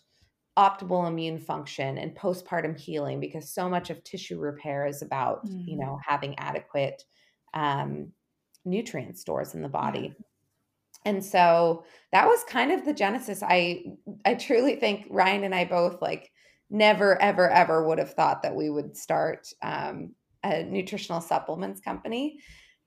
optimal 0.56 1.08
immune 1.08 1.40
function 1.40 1.98
and 1.98 2.14
postpartum 2.14 2.78
healing 2.78 3.18
because 3.18 3.52
so 3.52 3.68
much 3.68 3.90
of 3.90 4.04
tissue 4.04 4.38
repair 4.38 4.86
is 4.86 5.02
about 5.02 5.44
mm-hmm. 5.44 5.68
you 5.70 5.76
know 5.76 5.98
having 6.06 6.38
adequate 6.38 7.02
um, 7.52 8.12
nutrient 8.64 9.18
stores 9.18 9.56
in 9.56 9.62
the 9.62 9.68
body 9.68 10.14
and 11.04 11.24
so 11.24 11.84
that 12.12 12.26
was 12.26 12.44
kind 12.44 12.70
of 12.70 12.84
the 12.84 12.92
genesis 12.92 13.40
i 13.42 13.84
i 14.24 14.34
truly 14.34 14.74
think 14.74 15.06
ryan 15.10 15.44
and 15.44 15.54
i 15.54 15.64
both 15.64 16.02
like 16.02 16.30
never 16.70 17.20
ever 17.20 17.48
ever 17.50 17.86
would 17.86 17.98
have 17.98 18.12
thought 18.12 18.42
that 18.42 18.54
we 18.54 18.70
would 18.70 18.96
start 18.96 19.48
um, 19.62 20.14
a 20.44 20.62
nutritional 20.64 21.20
supplements 21.20 21.80
company 21.80 22.38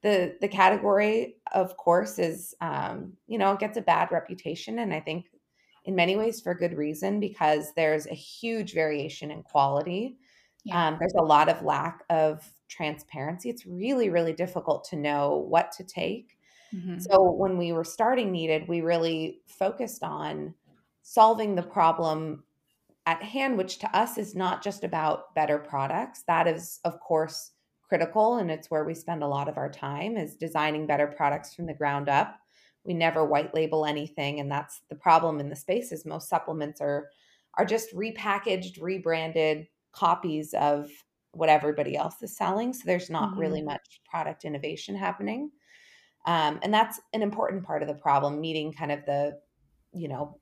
the 0.02 0.36
the 0.42 0.48
category 0.48 1.36
of 1.54 1.76
course 1.78 2.20
is 2.20 2.54
um, 2.62 3.14
you 3.28 3.38
know 3.38 3.56
gets 3.56 3.78
a 3.78 3.82
bad 3.82 4.12
reputation 4.12 4.80
and 4.80 4.94
i 4.94 5.00
think 5.00 5.26
in 5.86 5.96
many 5.96 6.16
ways 6.16 6.42
for 6.42 6.54
good 6.54 6.78
reason 6.78 7.20
because 7.20 7.74
there's 7.76 8.06
a 8.08 8.14
huge 8.14 8.74
variation 8.74 9.32
in 9.32 9.42
quality 9.44 10.18
yeah. 10.64 10.88
um, 10.88 10.98
there's 11.00 11.16
a 11.18 11.24
lot 11.24 11.50
of 11.50 11.64
lack 11.64 12.04
of 12.10 12.48
transparency 12.70 13.50
it's 13.50 13.66
really 13.66 14.10
really 14.10 14.34
difficult 14.34 14.84
to 14.84 14.96
know 14.96 15.46
what 15.50 15.72
to 15.72 15.84
take 15.84 16.38
mm-hmm. 16.74 17.00
so 17.00 17.32
when 17.32 17.58
we 17.58 17.74
were 17.74 17.84
starting 17.84 18.32
needed 18.32 18.68
we 18.68 18.82
really 18.82 19.42
focused 19.48 20.04
on 20.04 20.54
solving 21.04 21.56
the 21.56 21.64
problem 21.64 22.44
at 23.06 23.24
hand 23.24 23.58
which 23.58 23.80
to 23.80 23.98
us 23.98 24.18
is 24.18 24.36
not 24.36 24.64
just 24.64 24.84
about 24.84 25.34
better 25.34 25.58
products. 25.58 26.24
That 26.28 26.48
is 26.48 26.80
of 26.84 27.00
course 27.00 27.52
critical 27.88 28.38
and 28.38 28.50
it's 28.50 28.72
where 28.72 28.86
we 28.86 28.94
spend 28.94 29.24
a 29.24 29.28
lot 29.28 29.50
of 29.50 29.58
our 29.58 29.70
time 29.70 30.16
is 30.16 30.36
designing 30.36 30.88
better 30.88 31.08
products 31.08 31.54
from 31.54 31.66
the 31.66 31.74
ground 31.74 32.10
up. 32.10 32.38
We 32.84 32.94
never 32.94 33.26
white 33.26 33.54
label 33.54 33.86
anything 33.86 34.40
and 34.40 34.52
that's 34.52 34.82
the 34.90 34.96
problem 34.96 35.40
in 35.40 35.50
the 35.50 35.56
space 35.56 35.92
is 35.92 36.06
most 36.06 36.30
supplements 36.30 36.80
are 36.82 37.10
are 37.56 37.66
just 37.66 37.94
repackaged 37.94 38.82
rebranded 38.82 39.68
copies 39.92 40.54
of 40.54 40.90
what 41.34 41.50
everybody 41.50 41.98
else 41.98 42.22
is 42.22 42.36
selling 42.36 42.74
so 42.74 42.84
there's 42.86 43.10
not 43.10 43.32
mm-hmm. 43.32 43.40
really 43.40 43.62
much 43.62 44.02
product 44.10 44.46
innovation 44.46 44.96
happening. 44.96 45.52
Um, 46.26 46.60
and 46.62 46.74
that's 46.74 47.00
an 47.14 47.24
important 47.24 47.64
part 47.64 47.82
of 47.82 47.88
the 47.88 47.96
problem 47.96 48.40
meeting 48.40 48.72
kind 48.72 48.92
of 48.92 49.06
the 49.06 49.40
you 49.94 50.08
know 50.08 50.40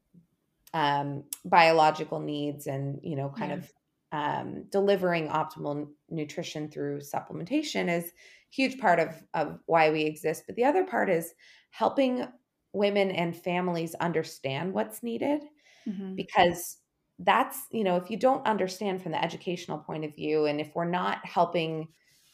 um, 0.74 1.24
biological 1.46 2.20
needs 2.20 2.68
and 2.68 3.00
you 3.04 3.16
know 3.16 3.30
kind 3.30 3.52
yeah. 3.52 3.58
of 3.58 3.72
um, 4.12 4.66
delivering 4.72 5.28
optimal 5.28 5.88
nutrition 6.10 6.70
through 6.70 7.00
supplementation 7.00 7.90
is 7.90 8.12
huge 8.50 8.80
part 8.80 9.00
of, 9.00 9.10
of 9.34 9.60
why 9.68 9.92
we 9.92 10.04
exist. 10.04 10.44
But 10.48 10.56
the 10.56 10.64
other 10.64 10.84
part 10.84 11.10
is 11.10 11.34
helping 11.72 12.28
women 12.74 13.12
and 13.12 13.36
families 13.36 13.96
understand 13.96 14.74
what's 14.74 15.04
needed 15.04 15.42
mm-hmm. 15.88 16.16
because 16.16 16.78
that's, 17.20 17.60
you 17.72 17.84
know, 17.84 17.98
if 17.98 18.10
you 18.10 18.18
don't 18.18 18.46
understand 18.48 19.04
from 19.04 19.12
the 19.12 19.24
educational 19.24 19.78
point 19.78 20.06
of 20.06 20.16
view, 20.16 20.46
and 20.46 20.60
if 20.60 20.72
we're 20.74 20.86
not 20.86 21.24
helping 21.26 21.88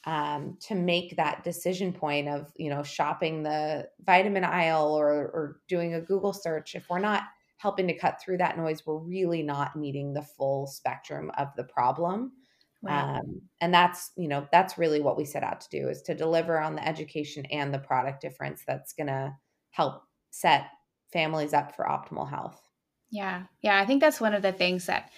um, 0.06 0.58
to 0.62 0.76
make 0.76 1.18
that 1.18 1.44
decision 1.44 1.92
point 1.92 2.30
of 2.30 2.52
you 2.58 2.70
know 2.70 2.84
shopping 2.84 3.42
the 3.42 3.88
vitamin 4.06 4.44
aisle 4.44 4.94
or 4.94 5.08
or 5.10 5.62
doing 5.68 5.96
a 5.96 6.02
Google 6.02 6.32
search, 6.32 6.76
if 6.76 6.88
we're 6.90 7.00
not 7.00 7.24
helping 7.66 7.88
to 7.88 7.98
cut 7.98 8.22
through 8.22 8.38
that 8.38 8.60
noise, 8.60 8.86
we're 8.86 8.96
really 9.00 9.42
not 9.42 9.76
meeting 9.76 10.14
the 10.14 10.22
full 10.22 10.68
spectrum 10.68 11.32
of 11.36 11.48
the 11.58 11.64
problem. 11.64 12.32
Right. 12.84 13.18
Um, 13.18 13.42
and 13.60 13.74
that's 13.74 14.12
you 14.16 14.28
know 14.28 14.48
that's 14.52 14.78
really 14.78 15.02
what 15.02 15.18
we 15.18 15.26
set 15.26 15.42
out 15.42 15.62
to 15.62 15.70
do 15.72 15.90
is 15.90 16.04
to 16.04 16.14
deliver 16.14 16.60
on 16.60 16.76
the 16.76 16.88
education 16.88 17.44
and 17.48 17.74
the 17.74 17.80
product 17.80 18.22
difference 18.22 18.62
that's 18.68 18.94
going 18.94 19.08
to 19.08 19.34
help 19.72 20.04
set 20.30 20.68
families 21.12 21.56
up 21.56 21.76
for 21.76 21.86
optimal 21.86 22.30
health. 22.30 22.62
Yeah, 23.10 23.46
yeah, 23.64 23.82
I 23.82 23.86
think 23.88 24.00
that's 24.00 24.22
one 24.22 24.36
of 24.36 24.44
the 24.44 24.52
things 24.52 24.86
that 24.86 25.10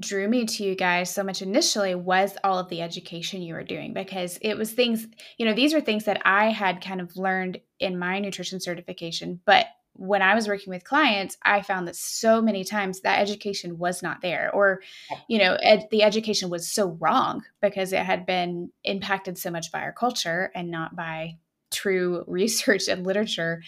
drew 0.00 0.26
me 0.26 0.46
to 0.46 0.64
you 0.64 0.74
guys 0.74 1.14
so 1.14 1.22
much 1.22 1.42
initially 1.42 1.94
was 1.94 2.36
all 2.42 2.58
of 2.58 2.68
the 2.70 2.82
education 2.82 3.40
you 3.40 3.54
were 3.54 3.62
doing 3.62 3.94
because 3.94 4.36
it 4.42 4.58
was 4.58 4.72
things, 4.72 5.06
you 5.38 5.46
know, 5.46 5.54
these 5.54 5.74
are 5.74 5.80
things 5.80 6.06
that 6.06 6.20
I 6.24 6.50
had 6.50 6.84
kind 6.84 7.00
of 7.00 7.16
learned 7.16 7.60
in 7.78 7.98
my 7.98 8.18
nutrition 8.18 8.58
certification, 8.58 9.40
but 9.46 9.66
when 9.98 10.22
I 10.22 10.36
was 10.36 10.46
working 10.46 10.70
with 10.70 10.84
clients, 10.84 11.36
I 11.42 11.60
found 11.60 11.88
that 11.88 11.96
so 11.96 12.40
many 12.40 12.62
times 12.62 13.00
that 13.00 13.20
education 13.20 13.78
was 13.78 14.00
not 14.00 14.22
there, 14.22 14.48
or, 14.54 14.80
you 15.28 15.38
know, 15.38 15.58
ed- 15.60 15.88
the 15.90 16.04
education 16.04 16.50
was 16.50 16.70
so 16.70 16.96
wrong 17.00 17.42
because 17.60 17.92
it 17.92 18.04
had 18.04 18.24
been 18.24 18.70
impacted 18.84 19.36
so 19.36 19.50
much 19.50 19.72
by 19.72 19.80
our 19.80 19.92
culture 19.92 20.52
and 20.54 20.70
not 20.70 20.94
by 20.94 21.36
true 21.72 22.24
research 22.28 22.86
and 22.86 23.04
literature. 23.04 23.60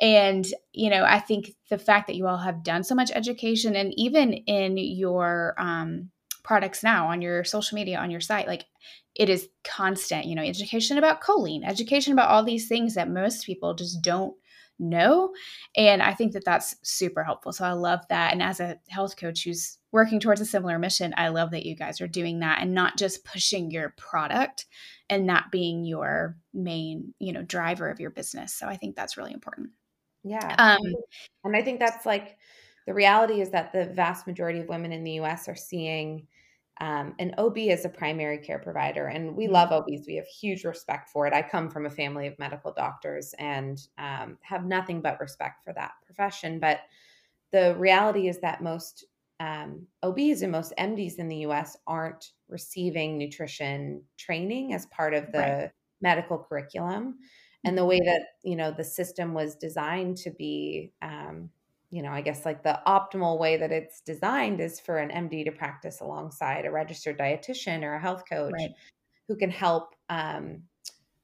And, 0.00 0.44
you 0.72 0.90
know, 0.90 1.04
I 1.04 1.20
think 1.20 1.54
the 1.70 1.78
fact 1.78 2.08
that 2.08 2.16
you 2.16 2.26
all 2.26 2.36
have 2.36 2.64
done 2.64 2.82
so 2.82 2.96
much 2.96 3.12
education 3.14 3.76
and 3.76 3.94
even 3.96 4.32
in 4.32 4.76
your 4.76 5.54
um, 5.56 6.10
products 6.42 6.82
now 6.82 7.06
on 7.06 7.22
your 7.22 7.44
social 7.44 7.76
media, 7.76 7.98
on 7.98 8.10
your 8.10 8.20
site, 8.20 8.48
like 8.48 8.64
it 9.14 9.28
is 9.28 9.48
constant, 9.62 10.26
you 10.26 10.34
know, 10.34 10.42
education 10.42 10.98
about 10.98 11.22
choline, 11.22 11.64
education 11.64 12.12
about 12.12 12.28
all 12.28 12.42
these 12.42 12.66
things 12.66 12.94
that 12.94 13.08
most 13.08 13.46
people 13.46 13.72
just 13.72 14.02
don't 14.02 14.34
know. 14.78 15.32
And 15.76 16.02
I 16.02 16.12
think 16.12 16.32
that 16.32 16.44
that's 16.44 16.76
super 16.82 17.22
helpful. 17.22 17.52
So 17.52 17.64
I 17.64 17.72
love 17.72 18.00
that. 18.08 18.32
And 18.32 18.42
as 18.42 18.60
a 18.60 18.78
health 18.88 19.16
coach 19.16 19.44
who's 19.44 19.78
working 19.92 20.20
towards 20.20 20.40
a 20.40 20.46
similar 20.46 20.78
mission, 20.78 21.14
I 21.16 21.28
love 21.28 21.50
that 21.52 21.66
you 21.66 21.74
guys 21.74 22.00
are 22.00 22.08
doing 22.08 22.40
that 22.40 22.58
and 22.60 22.74
not 22.74 22.96
just 22.96 23.24
pushing 23.24 23.70
your 23.70 23.94
product 23.96 24.66
and 25.08 25.28
that 25.28 25.50
being 25.50 25.84
your 25.84 26.36
main, 26.52 27.14
you 27.18 27.32
know, 27.32 27.42
driver 27.42 27.90
of 27.90 28.00
your 28.00 28.10
business. 28.10 28.52
So 28.52 28.66
I 28.66 28.76
think 28.76 28.96
that's 28.96 29.16
really 29.16 29.32
important. 29.32 29.70
Yeah. 30.24 30.54
Um, 30.58 30.94
and 31.44 31.56
I 31.56 31.62
think 31.62 31.78
that's 31.78 32.04
like 32.04 32.36
the 32.86 32.94
reality 32.94 33.40
is 33.40 33.50
that 33.50 33.72
the 33.72 33.86
vast 33.86 34.26
majority 34.26 34.60
of 34.60 34.68
women 34.68 34.92
in 34.92 35.04
the 35.04 35.20
US 35.20 35.48
are 35.48 35.56
seeing 35.56 36.26
um, 36.80 37.14
an 37.18 37.34
OB 37.38 37.58
is 37.58 37.84
a 37.84 37.88
primary 37.88 38.38
care 38.38 38.58
provider. 38.58 39.06
And 39.06 39.34
we 39.34 39.44
mm-hmm. 39.44 39.54
love 39.54 39.72
OBs. 39.72 40.06
We 40.06 40.16
have 40.16 40.26
huge 40.26 40.64
respect 40.64 41.08
for 41.08 41.26
it. 41.26 41.32
I 41.32 41.42
come 41.42 41.70
from 41.70 41.86
a 41.86 41.90
family 41.90 42.26
of 42.26 42.38
medical 42.38 42.72
doctors 42.72 43.34
and 43.38 43.80
um, 43.98 44.38
have 44.42 44.64
nothing 44.64 45.00
but 45.00 45.20
respect 45.20 45.64
for 45.64 45.72
that 45.72 45.92
profession. 46.04 46.60
But 46.60 46.80
the 47.52 47.74
reality 47.76 48.28
is 48.28 48.38
that 48.40 48.62
most 48.62 49.06
um, 49.40 49.86
OBs 50.02 50.42
and 50.42 50.52
most 50.52 50.72
MDs 50.78 51.16
in 51.16 51.28
the 51.28 51.38
US 51.38 51.76
aren't 51.86 52.32
receiving 52.48 53.18
nutrition 53.18 54.02
training 54.18 54.74
as 54.74 54.86
part 54.86 55.14
of 55.14 55.32
the 55.32 55.38
right. 55.38 55.70
medical 56.00 56.38
curriculum. 56.38 57.18
And 57.64 57.76
the 57.76 57.84
way 57.84 57.98
mm-hmm. 57.98 58.06
that, 58.06 58.22
you 58.44 58.56
know, 58.56 58.70
the 58.70 58.84
system 58.84 59.32
was 59.32 59.56
designed 59.56 60.18
to 60.18 60.30
be, 60.30 60.92
um, 61.00 61.50
you 61.96 62.02
know, 62.02 62.10
I 62.10 62.20
guess 62.20 62.44
like 62.44 62.62
the 62.62 62.78
optimal 62.86 63.38
way 63.38 63.56
that 63.56 63.72
it's 63.72 64.02
designed 64.02 64.60
is 64.60 64.78
for 64.78 64.98
an 64.98 65.08
MD 65.08 65.46
to 65.46 65.50
practice 65.50 66.00
alongside 66.02 66.66
a 66.66 66.70
registered 66.70 67.18
dietitian 67.18 67.82
or 67.84 67.94
a 67.94 67.98
health 67.98 68.24
coach 68.28 68.52
right. 68.52 68.68
who 69.26 69.34
can 69.34 69.48
help 69.48 69.94
um, 70.10 70.60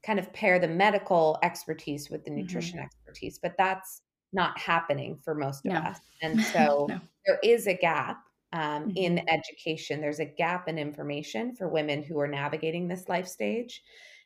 kind 0.02 0.18
of 0.18 0.32
pair 0.32 0.58
the 0.58 0.68
medical 0.68 1.38
expertise 1.42 2.08
with 2.08 2.24
the 2.24 2.30
nutrition 2.30 2.78
mm-hmm. 2.78 2.86
expertise. 2.86 3.38
But 3.38 3.54
that's 3.58 4.00
not 4.32 4.58
happening 4.58 5.18
for 5.22 5.34
most 5.34 5.66
of 5.66 5.72
no. 5.72 5.80
us. 5.80 5.98
And 6.22 6.40
so 6.40 6.86
no. 6.88 7.00
there 7.26 7.38
is 7.42 7.66
a 7.66 7.74
gap 7.74 8.22
um, 8.54 8.62
mm-hmm. 8.62 8.96
in 8.96 9.28
education. 9.28 10.00
There's 10.00 10.20
a 10.20 10.24
gap 10.24 10.68
in 10.68 10.78
information 10.78 11.54
for 11.54 11.68
women 11.68 12.02
who 12.02 12.18
are 12.18 12.28
navigating 12.28 12.88
this 12.88 13.10
life 13.10 13.28
stage. 13.28 13.82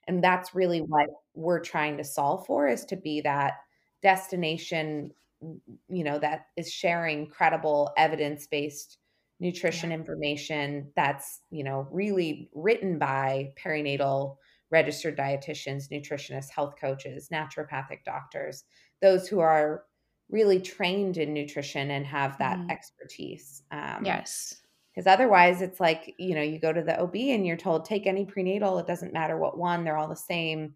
And 0.06 0.22
that's 0.22 0.54
really 0.54 0.78
what 0.78 1.08
we're 1.34 1.58
trying 1.58 1.96
to 1.96 2.04
solve 2.04 2.46
for 2.46 2.68
is 2.68 2.84
to 2.84 2.96
be 2.96 3.20
that 3.22 3.54
destination, 4.00 5.10
you 5.40 6.04
know, 6.04 6.18
that 6.18 6.46
is 6.56 6.72
sharing 6.72 7.26
credible 7.28 7.92
evidence-based 7.96 8.98
nutrition 9.38 9.90
yeah. 9.90 9.96
information 9.96 10.90
that's, 10.96 11.40
you 11.50 11.62
know, 11.62 11.86
really 11.90 12.48
written 12.54 12.98
by 12.98 13.52
perinatal 13.62 14.36
registered 14.70 15.16
dietitians, 15.16 15.88
nutritionists, 15.90 16.50
health 16.50 16.74
coaches, 16.80 17.28
naturopathic 17.32 18.04
doctors, 18.04 18.64
those 19.00 19.28
who 19.28 19.40
are 19.40 19.84
really 20.28 20.60
trained 20.60 21.18
in 21.18 21.32
nutrition 21.32 21.90
and 21.92 22.04
have 22.04 22.36
that 22.38 22.58
mm. 22.58 22.70
expertise. 22.70 23.62
Um, 23.70 24.02
yes. 24.04 24.60
Because 24.92 25.06
otherwise, 25.06 25.60
it's 25.60 25.78
like, 25.78 26.14
you 26.18 26.34
know, 26.34 26.42
you 26.42 26.58
go 26.58 26.72
to 26.72 26.82
the 26.82 26.98
OB 26.98 27.14
and 27.14 27.46
you're 27.46 27.56
told, 27.56 27.84
take 27.84 28.06
any 28.06 28.24
prenatal, 28.24 28.78
it 28.78 28.86
doesn't 28.86 29.12
matter 29.12 29.36
what 29.36 29.58
one, 29.58 29.84
they're 29.84 29.98
all 29.98 30.08
the 30.08 30.16
same. 30.16 30.74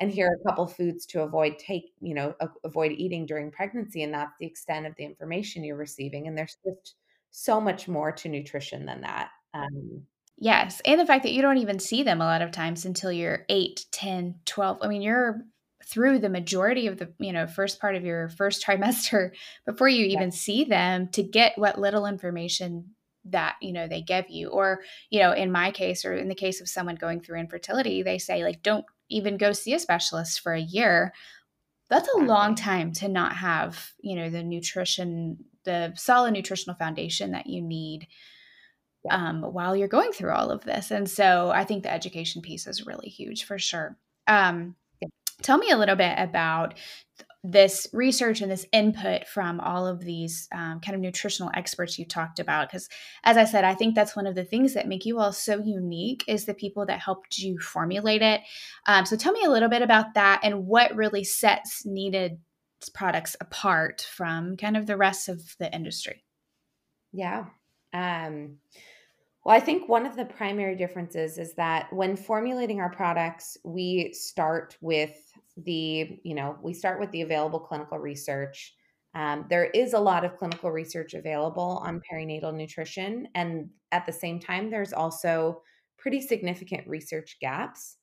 And 0.00 0.10
here 0.10 0.28
are 0.28 0.40
a 0.40 0.48
couple 0.48 0.66
foods 0.66 1.04
to 1.06 1.22
avoid 1.22 1.58
take, 1.58 1.92
you 2.00 2.14
know, 2.14 2.34
avoid 2.64 2.92
eating 2.92 3.26
during 3.26 3.50
pregnancy. 3.50 4.02
And 4.02 4.14
that's 4.14 4.32
the 4.40 4.46
extent 4.46 4.86
of 4.86 4.94
the 4.96 5.04
information 5.04 5.62
you're 5.62 5.76
receiving. 5.76 6.26
And 6.26 6.36
there's 6.36 6.56
just 6.64 6.94
so 7.30 7.60
much 7.60 7.86
more 7.86 8.10
to 8.10 8.28
nutrition 8.28 8.86
than 8.86 9.02
that. 9.02 9.28
Um, 9.52 10.02
yes. 10.38 10.80
And 10.84 10.98
the 10.98 11.06
fact 11.06 11.24
that 11.24 11.32
you 11.32 11.42
don't 11.42 11.58
even 11.58 11.78
see 11.78 12.02
them 12.02 12.20
a 12.20 12.24
lot 12.24 12.42
of 12.42 12.50
times 12.50 12.86
until 12.86 13.12
you're 13.12 13.44
8, 13.48 13.84
10, 13.92 14.36
12. 14.46 14.78
I 14.80 14.88
mean, 14.88 15.02
you're 15.02 15.44
through 15.86 16.18
the 16.18 16.28
majority 16.28 16.86
of 16.86 16.98
the 16.98 17.12
you 17.18 17.32
know 17.32 17.46
first 17.46 17.80
part 17.80 17.96
of 17.96 18.04
your 18.04 18.28
first 18.28 18.64
trimester 18.66 19.30
before 19.66 19.88
you 19.88 20.06
even 20.06 20.24
yeah. 20.24 20.30
see 20.30 20.64
them 20.64 21.08
to 21.08 21.22
get 21.22 21.56
what 21.56 21.80
little 21.80 22.06
information 22.06 22.90
that 23.24 23.56
you 23.60 23.72
know 23.72 23.86
they 23.86 24.00
give 24.00 24.28
you 24.28 24.48
or 24.48 24.80
you 25.10 25.20
know 25.20 25.32
in 25.32 25.50
my 25.50 25.70
case 25.70 26.04
or 26.04 26.14
in 26.14 26.28
the 26.28 26.34
case 26.34 26.60
of 26.60 26.68
someone 26.68 26.94
going 26.94 27.20
through 27.20 27.38
infertility 27.38 28.02
they 28.02 28.18
say 28.18 28.42
like 28.44 28.62
don't 28.62 28.84
even 29.10 29.36
go 29.36 29.52
see 29.52 29.74
a 29.74 29.78
specialist 29.78 30.40
for 30.40 30.52
a 30.52 30.60
year 30.60 31.12
that's 31.88 32.08
a 32.14 32.18
long 32.18 32.54
time 32.54 32.92
to 32.92 33.08
not 33.08 33.34
have 33.34 33.90
you 34.00 34.16
know 34.16 34.30
the 34.30 34.42
nutrition 34.42 35.36
the 35.64 35.92
solid 35.96 36.32
nutritional 36.32 36.76
foundation 36.76 37.32
that 37.32 37.46
you 37.46 37.60
need 37.60 38.06
um, 39.10 39.42
while 39.42 39.74
you're 39.74 39.88
going 39.88 40.12
through 40.12 40.30
all 40.30 40.50
of 40.50 40.62
this. 40.64 40.90
And 40.90 41.08
so 41.08 41.50
i 41.50 41.64
think 41.64 41.82
the 41.82 41.92
education 41.92 42.42
piece 42.42 42.66
is 42.66 42.86
really 42.86 43.08
huge 43.08 43.44
for 43.44 43.58
sure. 43.58 43.96
Um, 44.26 44.76
Tell 45.42 45.58
me 45.58 45.70
a 45.70 45.76
little 45.78 45.96
bit 45.96 46.14
about 46.18 46.74
this 47.42 47.86
research 47.92 48.42
and 48.42 48.50
this 48.50 48.66
input 48.72 49.26
from 49.26 49.60
all 49.60 49.86
of 49.86 50.00
these 50.00 50.46
um, 50.54 50.80
kind 50.80 50.94
of 50.94 51.00
nutritional 51.00 51.50
experts 51.54 51.98
you 51.98 52.04
talked 52.04 52.38
about 52.38 52.68
because 52.68 52.86
as 53.24 53.38
i 53.38 53.44
said 53.44 53.64
i 53.64 53.74
think 53.74 53.94
that's 53.94 54.14
one 54.14 54.26
of 54.26 54.34
the 54.34 54.44
things 54.44 54.74
that 54.74 54.86
make 54.86 55.06
you 55.06 55.18
all 55.18 55.32
so 55.32 55.58
unique 55.62 56.22
is 56.28 56.44
the 56.44 56.54
people 56.54 56.86
that 56.86 57.00
helped 57.00 57.38
you 57.38 57.58
formulate 57.58 58.22
it. 58.22 58.42
Um, 58.86 59.06
so 59.06 59.16
tell 59.16 59.32
me 59.32 59.44
a 59.44 59.50
little 59.50 59.68
bit 59.68 59.82
about 59.82 60.14
that 60.14 60.40
and 60.42 60.66
what 60.66 60.94
really 60.94 61.24
sets 61.24 61.84
needed 61.84 62.38
products 62.94 63.36
apart 63.40 64.06
from 64.14 64.56
kind 64.56 64.76
of 64.76 64.86
the 64.86 64.96
rest 64.96 65.28
of 65.28 65.40
the 65.58 65.72
industry. 65.74 66.24
Yeah. 67.12 67.46
Um, 67.92 68.58
well, 69.44 69.56
I 69.56 69.60
think 69.60 69.88
one 69.88 70.06
of 70.06 70.16
the 70.16 70.24
primary 70.24 70.76
differences 70.76 71.38
is 71.38 71.54
that 71.54 71.92
when 71.92 72.16
formulating 72.16 72.80
our 72.80 72.90
products, 72.90 73.56
we 73.64 74.12
start 74.12 74.76
with 74.80 75.16
the, 75.56 76.18
you 76.22 76.34
know, 76.34 76.56
we 76.62 76.72
start 76.72 77.00
with 77.00 77.10
the 77.10 77.22
available 77.22 77.60
clinical 77.60 77.98
research. 77.98 78.74
Um, 79.14 79.46
there 79.50 79.66
is 79.66 79.92
a 79.92 79.98
lot 79.98 80.24
of 80.24 80.36
clinical 80.36 80.70
research 80.70 81.14
available 81.14 81.82
on 81.84 82.00
perinatal 82.10 82.54
nutrition. 82.54 83.28
And 83.34 83.70
at 83.92 84.06
the 84.06 84.12
same 84.12 84.38
time, 84.38 84.70
there's 84.70 84.92
also 84.92 85.62
pretty 85.98 86.20
significant 86.20 86.86
research 86.86 87.36
gaps. 87.40 87.96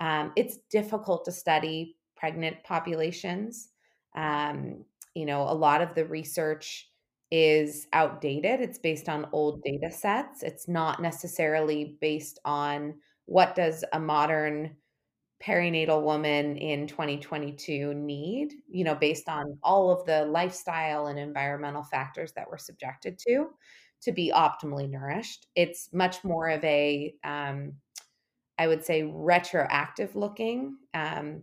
Um, 0.00 0.32
it's 0.36 0.58
difficult 0.70 1.24
to 1.24 1.32
study 1.32 1.96
pregnant 2.16 2.62
populations. 2.64 3.70
Um, 4.14 4.84
you 5.14 5.26
know, 5.26 5.42
a 5.42 5.54
lot 5.54 5.82
of 5.82 5.94
the 5.94 6.04
research 6.04 6.88
is 7.30 7.86
outdated. 7.94 8.60
It's 8.60 8.78
based 8.78 9.08
on 9.08 9.26
old 9.32 9.62
data 9.62 9.90
sets. 9.90 10.42
It's 10.42 10.68
not 10.68 11.00
necessarily 11.00 11.96
based 12.00 12.38
on 12.44 12.94
what 13.24 13.54
does 13.54 13.84
a 13.92 13.98
modern 13.98 14.76
perinatal 15.42 16.02
woman 16.02 16.56
in 16.56 16.86
2022 16.86 17.94
need, 17.94 18.52
you 18.68 18.84
know, 18.84 18.94
based 18.94 19.28
on 19.28 19.58
all 19.62 19.90
of 19.90 20.04
the 20.06 20.24
lifestyle 20.26 21.08
and 21.08 21.18
environmental 21.18 21.82
factors 21.82 22.32
that 22.32 22.48
we're 22.48 22.58
subjected 22.58 23.18
to 23.26 23.48
to 24.02 24.12
be 24.12 24.32
optimally 24.34 24.88
nourished. 24.88 25.46
It's 25.54 25.88
much 25.92 26.24
more 26.24 26.48
of 26.48 26.62
a, 26.64 27.14
um, 27.24 27.72
I 28.58 28.68
would 28.68 28.84
say, 28.84 29.02
retroactive 29.02 30.14
looking 30.14 30.76
um, 30.94 31.42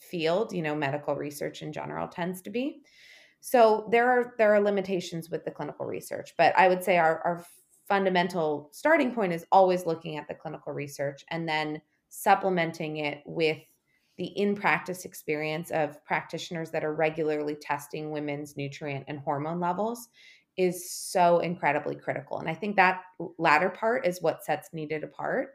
field, 0.00 0.52
you 0.52 0.62
know, 0.62 0.74
medical 0.74 1.14
research 1.14 1.62
in 1.62 1.72
general 1.72 2.08
tends 2.08 2.42
to 2.42 2.50
be. 2.50 2.82
So 3.40 3.88
there 3.92 4.10
are 4.10 4.34
there 4.38 4.54
are 4.54 4.60
limitations 4.60 5.30
with 5.30 5.44
the 5.44 5.50
clinical 5.50 5.86
research, 5.86 6.34
but 6.36 6.56
I 6.56 6.68
would 6.68 6.82
say 6.82 6.98
our, 6.98 7.20
our 7.20 7.44
fundamental 7.86 8.70
starting 8.72 9.14
point 9.14 9.32
is 9.32 9.46
always 9.52 9.86
looking 9.86 10.16
at 10.16 10.26
the 10.26 10.34
clinical 10.34 10.72
research 10.72 11.24
and 11.30 11.48
then 11.48 11.80
supplementing 12.08 12.98
it 12.98 13.22
with 13.26 13.58
the 14.18 14.26
in 14.26 14.54
practice 14.54 15.04
experience 15.04 15.70
of 15.70 16.02
practitioners 16.04 16.70
that 16.70 16.84
are 16.84 16.94
regularly 16.94 17.54
testing 17.54 18.10
women's 18.10 18.56
nutrient 18.56 19.04
and 19.08 19.18
hormone 19.18 19.60
levels 19.60 20.08
is 20.56 20.90
so 20.90 21.40
incredibly 21.40 21.94
critical. 21.94 22.38
And 22.38 22.48
I 22.48 22.54
think 22.54 22.76
that 22.76 23.02
latter 23.38 23.68
part 23.68 24.06
is 24.06 24.22
what 24.22 24.44
sets 24.44 24.70
Needed 24.72 25.04
apart 25.04 25.50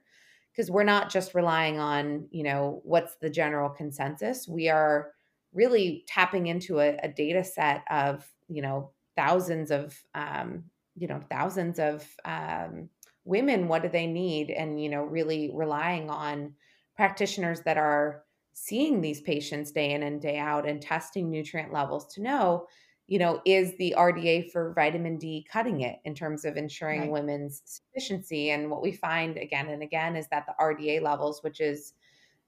because 0.52 0.70
we're 0.70 0.84
not 0.84 1.10
just 1.10 1.34
relying 1.34 1.80
on, 1.80 2.28
you 2.30 2.44
know, 2.44 2.82
what's 2.84 3.16
the 3.16 3.30
general 3.30 3.70
consensus. 3.70 4.48
We 4.48 4.70
are 4.70 5.12
really 5.54 6.04
tapping 6.08 6.48
into 6.48 6.80
a, 6.80 6.98
a 7.02 7.08
data 7.08 7.44
set 7.44 7.84
of, 7.90 8.28
you 8.48 8.62
know, 8.62 8.92
thousands 9.16 9.72
of, 9.72 9.98
um, 10.14 10.66
you 10.96 11.08
know, 11.08 11.22
thousands 11.30 11.80
of 11.80 12.08
um, 12.26 12.90
women. 13.26 13.68
What 13.68 13.84
do 13.84 13.90
they 13.90 14.08
need? 14.08 14.50
And, 14.50 14.82
you 14.82 14.90
know, 14.90 15.04
really 15.04 15.52
relying 15.54 16.10
on 16.10 16.54
practitioners 16.96 17.62
that 17.62 17.78
are 17.78 18.24
seeing 18.54 19.02
these 19.02 19.22
patients 19.22 19.72
day 19.72 19.94
in 19.94 20.04
and 20.04 20.22
day 20.22 20.38
out 20.38 20.68
and 20.68 20.82
testing 20.82 21.30
nutrient 21.30 21.72
levels 21.72 22.14
to 22.14 22.22
know 22.22 22.68
you 23.08 23.18
know 23.18 23.42
is 23.46 23.76
the 23.78 23.94
rda 23.98 24.52
for 24.52 24.74
vitamin 24.74 25.18
d 25.18 25.46
cutting 25.52 25.82
it 25.82 26.00
in 26.06 26.14
terms 26.14 26.46
of 26.46 26.58
ensuring 26.58 27.02
right. 27.02 27.12
women's 27.12 27.62
sufficiency 27.66 28.52
and 28.52 28.70
what 28.70 28.82
we 28.82 28.92
find 28.92 29.38
again 29.38 29.68
and 29.70 29.82
again 29.82 30.16
is 30.16 30.28
that 30.28 30.46
the 30.46 30.64
rda 30.64 31.02
levels 31.02 31.42
which 31.44 31.60
is 31.60 31.94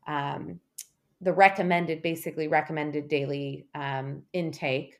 um, 0.08 0.60
the 1.22 1.34
recommended 1.34 2.02
basically 2.02 2.48
recommended 2.48 3.08
daily 3.08 3.66
um, 3.76 4.22
intake 4.34 5.00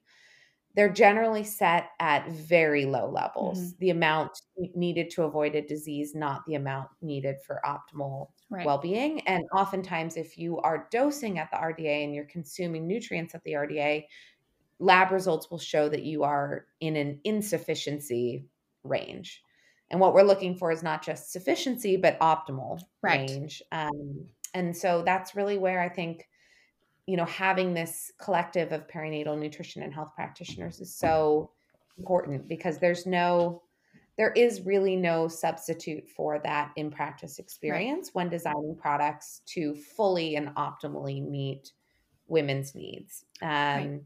they're 0.76 0.90
generally 0.90 1.44
set 1.44 1.90
at 2.00 2.28
very 2.30 2.86
low 2.86 3.10
levels 3.10 3.60
mm-hmm. 3.60 3.80
the 3.80 3.90
amount 3.90 4.42
needed 4.76 5.10
to 5.10 5.24
avoid 5.24 5.56
a 5.56 5.62
disease 5.62 6.14
not 6.16 6.42
the 6.48 6.56
amount 6.56 6.90
needed 7.02 7.36
for 7.46 7.62
optimal 7.66 8.30
right. 8.50 8.66
well-being 8.66 9.22
and 9.22 9.44
oftentimes 9.54 10.18
if 10.18 10.38
you 10.38 10.60
are 10.60 10.88
dosing 10.92 11.40
at 11.40 11.50
the 11.52 11.58
rda 11.58 12.04
and 12.04 12.14
you're 12.14 12.26
consuming 12.26 12.88
nutrients 12.88 13.36
at 13.36 13.44
the 13.44 13.54
rda 13.54 14.04
lab 14.80 15.12
results 15.12 15.50
will 15.50 15.60
show 15.60 15.88
that 15.88 16.04
you 16.04 16.24
are 16.24 16.66
in 16.80 16.96
an 16.96 17.20
insufficiency 17.24 18.46
range 18.84 19.42
and 19.92 20.00
what 20.00 20.14
we're 20.14 20.24
looking 20.24 20.56
for 20.56 20.72
is 20.72 20.84
not 20.84 21.04
just 21.04 21.32
sufficiency 21.32 21.98
but 21.98 22.20
optimal 22.20 22.80
right. 23.02 23.30
range 23.30 23.62
um, 23.72 24.26
and 24.54 24.76
so 24.76 25.04
that's 25.06 25.36
really 25.36 25.58
where 25.58 25.82
i 25.82 25.90
think 25.90 26.28
you 27.08 27.18
know, 27.18 27.26
having 27.26 27.74
this 27.74 28.12
collective 28.20 28.72
of 28.72 28.88
perinatal 28.88 29.38
nutrition 29.38 29.84
and 29.84 29.94
health 29.94 30.12
practitioners 30.16 30.80
is 30.80 30.94
so 30.96 31.52
important 31.98 32.48
because 32.48 32.78
there's 32.78 33.06
no, 33.06 33.62
there 34.18 34.32
is 34.32 34.62
really 34.62 34.96
no 34.96 35.28
substitute 35.28 36.08
for 36.08 36.40
that 36.40 36.72
in 36.76 36.90
practice 36.90 37.40
experience 37.40 38.08
right. 38.08 38.16
when 38.16 38.30
designing 38.30 38.76
products 38.80 39.42
to 39.48 39.76
fully 39.76 40.36
and 40.36 40.50
optimally 40.56 41.28
meet 41.28 41.74
women's 42.28 42.74
needs. 42.74 43.26
Um, 43.42 43.50
right. 43.50 44.02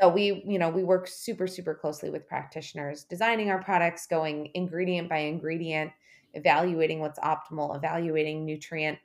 So 0.00 0.08
we, 0.08 0.42
you 0.46 0.58
know, 0.58 0.70
we 0.70 0.84
work 0.84 1.06
super, 1.06 1.46
super 1.46 1.74
closely 1.74 2.10
with 2.10 2.26
practitioners, 2.26 3.04
designing 3.04 3.50
our 3.50 3.62
products, 3.62 4.06
going 4.06 4.50
ingredient 4.54 5.08
by 5.08 5.18
ingredient, 5.18 5.92
evaluating 6.34 6.98
what's 6.98 7.18
optimal, 7.20 7.76
evaluating 7.76 8.44
nutrient 8.44 8.98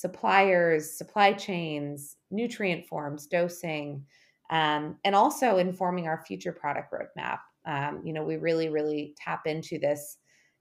suppliers, 0.00 0.96
supply 0.96 1.32
chains, 1.34 2.16
nutrient 2.30 2.86
forms, 2.86 3.26
dosing, 3.26 4.02
um, 4.50 4.96
and 5.04 5.14
also 5.14 5.58
informing 5.58 6.08
our 6.08 6.24
future 6.26 6.52
product 6.52 6.90
roadmap. 6.90 7.40
Um, 7.66 8.00
you 8.02 8.14
know, 8.14 8.24
we 8.24 8.36
really, 8.36 8.70
really 8.70 9.14
tap 9.18 9.46
into 9.46 9.78
this 9.78 10.16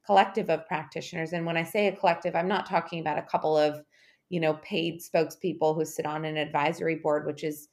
collective 0.05 0.50
of 0.50 0.67
practitioners. 0.67 1.31
And 1.31 1.46
when 1.46 1.55
I 1.55 1.63
say 1.63 1.88
a 1.88 1.96
collective, 1.96 2.36
I'm 2.36 2.50
not 2.50 2.65
talking 2.65 3.00
about 3.00 3.17
a 3.17 3.24
couple 3.24 3.58
of, 3.58 3.81
you 4.27 4.41
know, 4.41 4.55
paid 4.55 5.00
spokespeople 5.01 5.74
who 5.74 5.86
sit 5.86 6.05
on 6.05 6.25
an 6.25 6.36
advisory 6.36 6.96
board, 6.96 7.25
which 7.25 7.46
is 7.46 7.69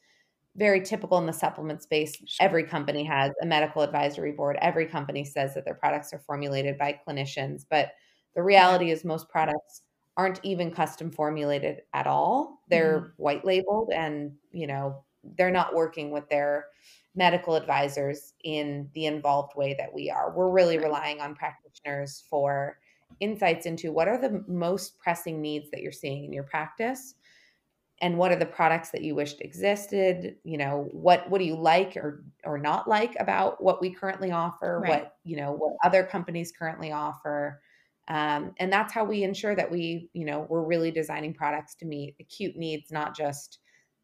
very 0.54 0.80
typical 0.80 1.18
in 1.18 1.26
the 1.26 1.32
supplement 1.32 1.82
space. 1.82 2.16
Every 2.40 2.62
company 2.62 3.02
has 3.04 3.32
a 3.42 3.46
medical 3.46 3.82
advisory 3.82 4.32
board. 4.32 4.56
Every 4.62 4.87
company 4.87 5.25
says 5.25 5.54
that 5.54 5.64
their 5.64 5.75
products 5.75 6.12
are 6.12 6.20
formulated 6.20 6.78
by 6.78 7.00
clinicians. 7.06 7.64
But 7.68 7.91
the 8.36 8.43
reality 8.43 8.91
is, 8.93 9.04
most 9.04 9.28
products 9.28 9.82
aren't 10.17 10.41
even 10.43 10.71
custom 10.71 11.11
formulated 11.11 11.83
at 11.93 12.07
all. 12.07 12.63
They're 12.69 13.00
mm. 13.00 13.11
white 13.17 13.45
labeled 13.45 13.91
and, 13.95 14.33
you 14.50 14.67
know, 14.67 15.05
they're 15.37 15.50
not 15.50 15.75
working 15.75 16.11
with 16.11 16.29
their 16.29 16.67
medical 17.15 17.55
advisors 17.55 18.35
in 18.45 18.89
the 18.95 19.07
involved 19.07 19.57
way 19.57 19.75
that 19.79 19.93
we 19.93 20.11
are. 20.11 20.33
We're 20.33 20.50
really 20.50 20.79
relying 20.79 21.21
on 21.21 21.35
practitioners 21.35 22.25
for 22.31 22.79
insights 23.21 23.67
into 23.67 23.93
what 23.93 24.09
are 24.09 24.21
the 24.21 24.45
most 24.47 24.99
pressing 24.99 25.41
needs 25.41 25.71
that 25.71 25.81
you're 25.81 25.93
seeing 25.93 26.25
in 26.25 26.33
your 26.33 26.45
practice 26.45 27.15
and 28.02 28.19
what 28.19 28.31
are 28.31 28.37
the 28.37 28.47
products 28.47 28.91
that 28.91 29.02
you 29.02 29.15
wished 29.15 29.41
existed 29.41 30.37
you 30.45 30.59
know 30.59 30.89
what 30.93 31.29
what 31.31 31.39
do 31.39 31.45
you 31.45 31.57
like 31.57 31.97
or 31.97 32.25
or 32.45 32.59
not 32.59 32.89
like 32.89 33.17
about 33.19 33.63
what 33.63 33.81
we 33.81 33.91
currently 33.91 34.33
offer 34.33 34.81
right. 34.81 34.91
what 34.91 35.17
you 35.25 35.37
know 35.37 35.52
what 35.52 35.73
other 35.85 36.02
companies 36.02 36.52
currently 36.52 36.93
offer 36.93 37.63
um, 38.08 38.54
and 38.58 38.73
that's 38.73 38.92
how 38.92 39.04
we 39.04 39.25
ensure 39.25 39.54
that 39.54 39.71
we, 39.71 40.10
you 40.12 40.25
know, 40.25 40.47
we're 40.49 40.64
really 40.64 40.90
designing 40.90 41.34
products 41.34 41.75
to 41.76 41.86
meet 41.86 42.14
acute 42.21 42.56
needs, 42.56 42.92
not 42.92 43.16
just 43.16 43.58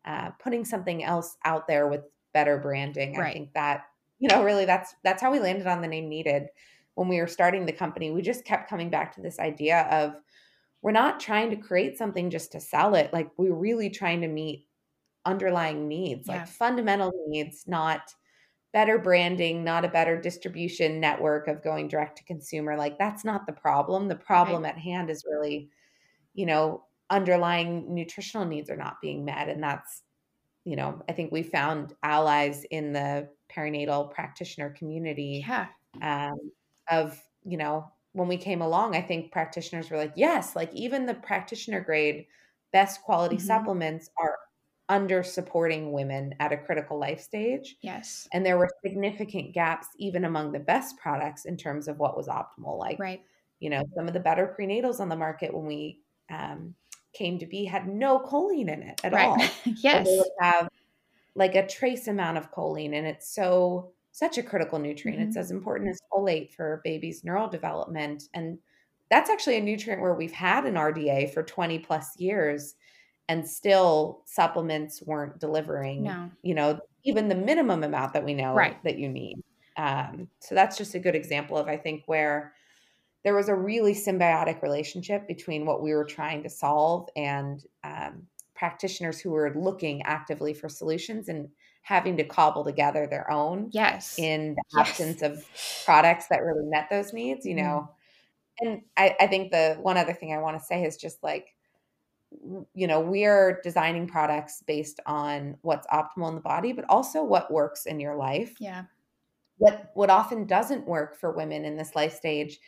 uh, 0.05 0.31
putting 0.43 0.65
something 0.65 1.05
else 1.05 1.37
out 1.45 1.69
there 1.69 1.87
with 1.89 2.03
better 2.35 2.59
branding. 2.59 3.17
Right. 3.17 3.31
I 3.31 3.33
think 3.33 3.53
that, 3.55 3.85
you 4.19 4.29
know, 4.29 4.43
really 4.43 4.65
that's 4.65 4.95
that's 5.05 5.23
how 5.23 5.31
we 5.31 5.39
landed 5.39 5.67
on 5.67 5.83
the 5.83 5.89
name 5.89 6.09
needed 6.09 6.49
when 6.95 7.09
we 7.09 7.21
were 7.21 7.29
starting 7.29 7.65
the 7.65 7.73
company. 7.73 8.11
We 8.11 8.23
just 8.23 8.45
kept 8.45 8.69
coming 8.69 8.91
back 8.91 9.15
to 9.15 9.23
this 9.23 9.39
idea 9.39 9.83
of 9.83 10.15
we're 10.83 10.91
not 10.91 11.21
trying 11.21 11.51
to 11.51 11.57
create 11.57 11.97
something 11.97 12.31
just 12.31 12.53
to 12.53 12.61
sell 12.61 12.97
it. 12.97 13.13
Like 13.13 13.31
we're 13.37 13.55
really 13.55 13.89
trying 13.89 14.23
to 14.23 14.29
meet 14.29 14.67
underlying 15.25 15.87
needs, 15.87 16.27
yeah. 16.27 16.39
like 16.39 16.49
fundamental 16.49 17.13
needs, 17.29 17.65
not 17.69 18.01
better 18.73 18.99
branding, 18.99 19.63
not 19.63 19.85
a 19.85 19.89
better 19.89 20.21
distribution 20.21 20.99
network 20.99 21.47
of 21.47 21.63
going 21.63 21.89
direct 21.89 22.19
to 22.19 22.25
consumer. 22.25 22.77
Like 22.77 22.99
that's 22.99 23.25
not 23.25 23.47
the 23.47 23.53
problem. 23.53 24.09
The 24.09 24.17
problem 24.17 24.63
right. 24.63 24.75
at 24.75 24.79
hand 24.79 25.11
is 25.11 25.27
really, 25.31 25.69
you 26.35 26.47
know, 26.47 26.85
underlying 27.11 27.95
nutritional 27.95 28.47
needs 28.47 28.71
are 28.71 28.77
not 28.77 29.01
being 29.03 29.25
met. 29.25 29.49
And 29.49 29.63
that's, 29.63 30.03
you 30.65 30.77
know, 30.77 31.03
I 31.09 31.13
think 31.13 31.33
we 31.33 31.43
found 31.43 31.95
allies 32.03 32.65
in 32.71 32.93
the 32.93 33.29
perinatal 33.55 34.11
practitioner 34.11 34.71
community. 34.71 35.45
Yeah. 35.47 35.67
Um, 36.01 36.51
of, 36.91 37.23
you 37.45 37.59
know, 37.59 37.91
when 38.13 38.29
we 38.29 38.37
came 38.37 38.63
along, 38.63 38.97
I 38.97 39.03
think 39.03 39.33
practitioners 39.33 39.91
were 39.91 39.97
like, 39.99 40.13
yes, 40.17 40.57
like 40.57 40.73
even 40.75 41.07
the 41.07 41.15
practitioner 41.15 41.81
grade 41.81 42.27
best 42.73 43.03
quality 43.03 43.37
mm-hmm. 43.37 43.47
supplements 43.47 44.11
are 44.19 44.39
under 44.93 45.23
supporting 45.23 45.91
women 45.91 46.35
at 46.39 46.53
a 46.53 46.57
critical 46.57 46.99
life 46.99 47.19
stage. 47.19 47.77
Yes. 47.81 48.29
And 48.31 48.45
there 48.45 48.59
were 48.59 48.69
significant 48.85 49.55
gaps 49.55 49.87
even 49.97 50.27
among 50.27 50.53
the 50.53 50.59
best 50.59 50.99
products 50.99 51.47
in 51.47 51.57
terms 51.57 51.89
of 51.89 51.99
what 51.99 52.15
was 52.15 52.29
optimal. 52.29 52.79
Like, 52.79 52.99
right. 52.99 53.23
you 53.59 53.71
know, 53.71 53.83
some 53.95 54.07
of 54.07 54.13
the 54.13 54.21
better 54.21 54.55
prenatals 54.59 55.01
on 55.01 55.09
the 55.09 55.17
market 55.17 55.55
when 55.55 55.65
we 55.65 56.01
um, 56.31 56.75
came 57.15 57.39
to 57.39 57.47
be 57.47 57.65
had 57.65 57.89
no 57.89 58.19
choline 58.19 58.69
in 58.69 58.83
it 58.83 59.01
at 59.03 59.15
right. 59.15 59.29
all. 59.29 59.39
yes. 59.65 60.07
they 60.07 60.19
would 60.19 60.27
have 60.41 60.69
like 61.35 61.55
a 61.55 61.67
trace 61.67 62.07
amount 62.09 62.37
of 62.37 62.53
choline, 62.53 62.95
and 62.95 63.07
it's 63.07 63.35
so 63.35 63.93
such 64.11 64.37
a 64.37 64.43
critical 64.43 64.79
nutrient. 64.79 65.21
Mm-hmm. 65.21 65.29
It's 65.29 65.39
as 65.39 65.51
important 65.51 65.89
as 65.89 66.03
folate 66.13 66.53
for 66.53 66.83
babies' 66.85 67.25
neural 67.25 67.49
development. 67.49 68.25
And 68.35 68.59
that's 69.11 69.31
actually 69.31 69.57
a 69.57 69.63
nutrient 69.63 70.03
where 70.03 70.13
we've 70.13 70.33
had 70.33 70.67
an 70.67 70.75
RDA 70.75 71.33
for 71.33 71.43
20 71.43 71.79
plus 71.79 72.21
years 72.21 72.75
and 73.29 73.49
still 73.49 74.23
supplements 74.27 75.03
weren't 75.03 75.39
delivering 75.39 76.05
no. 76.05 76.31
you 76.43 76.55
know 76.55 76.79
even 77.05 77.29
the 77.29 77.35
minimum 77.35 77.83
amount 77.83 78.13
that 78.13 78.25
we 78.25 78.35
know 78.35 78.55
right. 78.55 78.83
that 78.85 78.99
you 78.99 79.09
need 79.09 79.43
um, 79.77 80.29
so 80.39 80.55
that's 80.55 80.77
just 80.77 80.95
a 80.95 80.99
good 80.99 81.15
example 81.15 81.57
of 81.57 81.69
i 81.69 81.77
think 81.77 82.03
where 82.07 82.53
there 83.25 83.35
was 83.35 83.49
a 83.49 83.55
really 83.55 83.95
symbiotic 83.95 84.63
relationship 84.63 85.29
between 85.29 85.65
what 85.65 85.83
we 85.83 85.95
were 85.95 86.05
trying 86.05 86.43
to 86.43 86.51
solve 86.51 87.09
and 87.17 87.65
um, 87.85 88.27
practitioners 88.55 89.21
who 89.21 89.31
were 89.31 89.53
looking 89.55 90.03
actively 90.03 90.53
for 90.53 90.69
solutions 90.69 91.29
and 91.29 91.49
having 91.83 92.17
to 92.17 92.25
cobble 92.25 92.65
together 92.65 93.07
their 93.07 93.31
own 93.31 93.69
yes 93.73 94.19
in 94.19 94.55
the 94.55 94.81
absence 94.81 95.23
of 95.23 95.45
products 95.85 96.27
that 96.29 96.43
really 96.43 96.65
met 96.67 96.89
those 96.91 97.13
needs 97.13 97.45
you 97.45 97.55
know 97.55 97.89
mm. 98.63 98.67
and 98.67 98.83
I, 98.97 99.17
I 99.21 99.27
think 99.27 99.51
the 99.51 99.79
one 99.81 99.97
other 99.97 100.13
thing 100.13 100.33
i 100.33 100.39
want 100.39 100.59
to 100.59 100.65
say 100.65 100.85
is 100.85 100.97
just 100.97 101.23
like 101.23 101.55
you 102.75 102.87
know 102.87 103.01
we're 103.01 103.61
designing 103.63 104.07
products 104.07 104.63
based 104.67 105.01
on 105.07 105.57
what's 105.63 105.87
optimal 105.89 106.29
in 106.29 106.35
the 106.35 106.41
body 106.41 106.73
but 106.73 106.85
also 106.89 107.23
what 107.23 107.53
works 107.53 107.87
in 107.87 108.01
your 108.01 108.17
life 108.17 108.55
yeah 108.61 108.85
what 109.59 109.91
what 109.95 110.11
often 110.11 110.47
doesn't 110.47 110.87
work 110.87 111.17
for 111.19 111.33
women 111.33 111.65
in 111.65 111.77
this 111.77 111.95
life 111.95 112.15
stage 112.15 112.59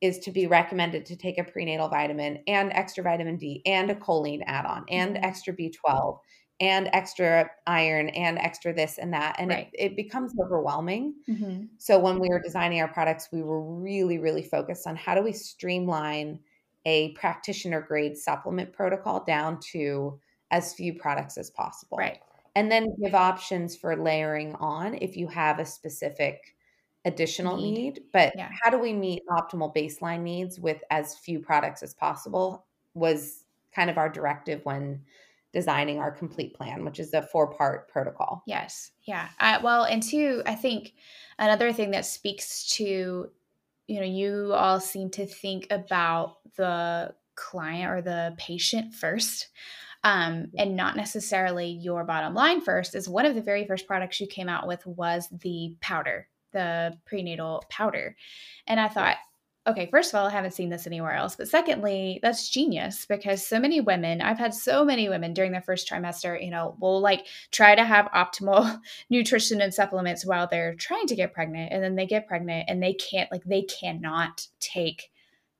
is 0.00 0.18
to 0.18 0.30
be 0.30 0.46
recommended 0.46 1.06
to 1.06 1.16
take 1.16 1.38
a 1.38 1.44
prenatal 1.44 1.88
vitamin 1.88 2.42
and 2.46 2.72
extra 2.72 3.02
vitamin 3.02 3.36
D 3.36 3.62
and 3.66 3.90
a 3.90 3.94
choline 3.94 4.42
add-on 4.46 4.84
and 4.88 5.16
mm-hmm. 5.16 5.24
extra 5.24 5.54
B12 5.54 6.18
and 6.60 6.88
extra 6.92 7.50
iron 7.66 8.08
and 8.10 8.38
extra 8.38 8.72
this 8.72 8.98
and 8.98 9.12
that 9.12 9.36
and 9.38 9.50
right. 9.50 9.70
it, 9.72 9.92
it 9.92 9.96
becomes 9.96 10.32
overwhelming 10.40 11.14
mm-hmm. 11.28 11.64
so 11.78 11.98
when 11.98 12.20
we 12.20 12.28
were 12.28 12.40
designing 12.40 12.80
our 12.80 12.88
products 12.88 13.28
we 13.32 13.42
were 13.42 13.60
really 13.60 14.18
really 14.18 14.42
focused 14.42 14.86
on 14.86 14.94
how 14.94 15.14
do 15.14 15.22
we 15.22 15.32
streamline 15.32 16.38
a 16.86 17.12
practitioner 17.12 17.80
grade 17.80 18.16
supplement 18.16 18.72
protocol 18.72 19.24
down 19.24 19.58
to 19.72 20.18
as 20.50 20.74
few 20.74 20.94
products 20.94 21.38
as 21.38 21.50
possible. 21.50 21.96
Right. 21.98 22.18
And 22.56 22.70
then 22.70 22.94
give 23.02 23.14
options 23.14 23.76
for 23.76 23.96
layering 23.96 24.54
on 24.56 24.94
if 25.00 25.16
you 25.16 25.26
have 25.28 25.58
a 25.58 25.66
specific 25.66 26.54
additional 27.04 27.56
need. 27.56 27.74
need. 27.74 28.02
But 28.12 28.32
yeah. 28.36 28.50
how 28.62 28.70
do 28.70 28.78
we 28.78 28.92
meet 28.92 29.22
optimal 29.28 29.74
baseline 29.74 30.22
needs 30.22 30.60
with 30.60 30.82
as 30.90 31.16
few 31.16 31.40
products 31.40 31.82
as 31.82 31.94
possible 31.94 32.64
was 32.94 33.44
kind 33.74 33.90
of 33.90 33.98
our 33.98 34.08
directive 34.08 34.64
when 34.64 35.00
designing 35.52 36.00
our 36.00 36.10
complete 36.10 36.52
plan, 36.54 36.84
which 36.84 36.98
is 36.98 37.14
a 37.14 37.22
four 37.22 37.46
part 37.46 37.88
protocol. 37.88 38.42
Yes. 38.46 38.90
Yeah. 39.04 39.28
Uh, 39.38 39.60
well, 39.62 39.84
and 39.84 40.02
two, 40.02 40.42
I 40.46 40.56
think 40.56 40.94
another 41.38 41.72
thing 41.72 41.92
that 41.92 42.04
speaks 42.04 42.66
to, 42.76 43.30
you 43.86 44.00
know, 44.00 44.06
you 44.06 44.52
all 44.52 44.80
seem 44.80 45.10
to 45.10 45.26
think 45.26 45.66
about 45.70 46.36
the 46.56 47.14
client 47.34 47.90
or 47.90 48.02
the 48.02 48.34
patient 48.38 48.94
first. 48.94 49.48
Um, 50.02 50.48
and 50.58 50.76
not 50.76 50.96
necessarily 50.96 51.68
your 51.68 52.04
bottom 52.04 52.34
line 52.34 52.60
first 52.60 52.94
is 52.94 53.08
one 53.08 53.24
of 53.24 53.34
the 53.34 53.40
very 53.40 53.66
first 53.66 53.86
products 53.86 54.20
you 54.20 54.26
came 54.26 54.50
out 54.50 54.66
with 54.66 54.86
was 54.86 55.28
the 55.30 55.74
powder 55.80 56.28
the 56.54 56.96
prenatal 57.04 57.62
powder. 57.68 58.16
And 58.66 58.80
I 58.80 58.88
thought, 58.88 59.16
okay, 59.66 59.88
first 59.90 60.12
of 60.12 60.18
all, 60.18 60.26
I 60.26 60.30
haven't 60.30 60.52
seen 60.52 60.68
this 60.68 60.86
anywhere 60.86 61.14
else. 61.14 61.36
But 61.36 61.48
secondly, 61.48 62.18
that's 62.22 62.48
genius 62.48 63.06
because 63.06 63.46
so 63.46 63.58
many 63.58 63.80
women, 63.80 64.20
I've 64.20 64.38
had 64.38 64.52
so 64.52 64.84
many 64.84 65.08
women 65.08 65.32
during 65.32 65.52
their 65.52 65.62
first 65.62 65.88
trimester, 65.88 66.42
you 66.42 66.50
know, 66.50 66.76
will 66.80 67.00
like 67.00 67.26
try 67.50 67.74
to 67.74 67.84
have 67.84 68.10
optimal 68.14 68.80
nutrition 69.10 69.60
and 69.60 69.72
supplements 69.72 70.26
while 70.26 70.46
they're 70.46 70.74
trying 70.74 71.06
to 71.06 71.16
get 71.16 71.32
pregnant. 71.32 71.72
And 71.72 71.82
then 71.82 71.94
they 71.94 72.06
get 72.06 72.28
pregnant 72.28 72.66
and 72.68 72.82
they 72.82 72.94
can't, 72.94 73.30
like, 73.32 73.44
they 73.44 73.62
cannot 73.62 74.46
take 74.60 75.10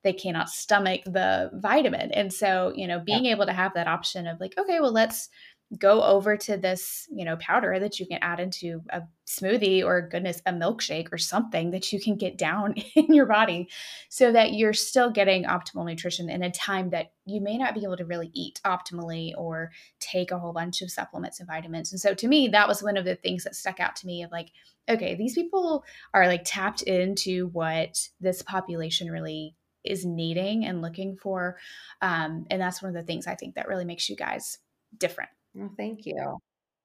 they 0.04 0.12
cannot 0.12 0.50
stomach 0.50 1.00
the 1.06 1.50
vitamin. 1.54 2.12
And 2.12 2.30
so, 2.30 2.74
you 2.76 2.86
know, 2.86 3.00
being 3.00 3.24
yeah. 3.24 3.32
able 3.32 3.46
to 3.46 3.54
have 3.54 3.72
that 3.72 3.88
option 3.88 4.26
of 4.26 4.38
like, 4.38 4.52
okay, 4.58 4.78
well, 4.78 4.92
let's 4.92 5.30
go 5.78 6.02
over 6.02 6.36
to 6.36 6.56
this, 6.56 7.08
you 7.10 7.24
know, 7.24 7.36
powder 7.36 7.78
that 7.78 7.98
you 7.98 8.06
can 8.06 8.18
add 8.20 8.40
into 8.40 8.82
a 8.90 9.02
smoothie 9.26 9.84
or 9.84 10.08
goodness, 10.08 10.42
a 10.46 10.52
milkshake 10.52 11.12
or 11.12 11.18
something 11.18 11.70
that 11.70 11.92
you 11.92 12.00
can 12.00 12.16
get 12.16 12.36
down 12.36 12.74
in 12.94 13.12
your 13.12 13.26
body 13.26 13.68
so 14.08 14.32
that 14.32 14.52
you're 14.52 14.72
still 14.72 15.10
getting 15.10 15.44
optimal 15.44 15.86
nutrition 15.86 16.28
in 16.30 16.42
a 16.42 16.50
time 16.50 16.90
that 16.90 17.12
you 17.24 17.40
may 17.40 17.56
not 17.56 17.74
be 17.74 17.82
able 17.84 17.96
to 17.96 18.04
really 18.04 18.30
eat 18.34 18.60
optimally 18.64 19.32
or 19.36 19.70
take 20.00 20.30
a 20.30 20.38
whole 20.38 20.52
bunch 20.52 20.82
of 20.82 20.90
supplements 20.90 21.40
and 21.40 21.48
vitamins. 21.48 21.92
And 21.92 22.00
so 22.00 22.14
to 22.14 22.28
me, 22.28 22.48
that 22.48 22.68
was 22.68 22.82
one 22.82 22.96
of 22.96 23.04
the 23.04 23.16
things 23.16 23.44
that 23.44 23.56
stuck 23.56 23.80
out 23.80 23.96
to 23.96 24.06
me 24.06 24.22
of 24.22 24.30
like, 24.30 24.50
okay, 24.88 25.14
these 25.14 25.34
people 25.34 25.84
are 26.12 26.26
like 26.26 26.42
tapped 26.44 26.82
into 26.82 27.48
what 27.48 28.08
this 28.20 28.42
population 28.42 29.10
really 29.10 29.54
is 29.84 30.04
needing 30.04 30.64
and 30.64 30.82
looking 30.82 31.16
for. 31.16 31.58
Um, 32.00 32.46
and 32.50 32.60
that's 32.60 32.82
one 32.82 32.88
of 32.88 32.94
the 32.94 33.06
things 33.06 33.26
I 33.26 33.34
think 33.34 33.54
that 33.54 33.68
really 33.68 33.84
makes 33.84 34.08
you 34.08 34.16
guys 34.16 34.58
different. 34.98 35.30
Well, 35.54 35.70
thank 35.76 36.06
you. 36.06 36.38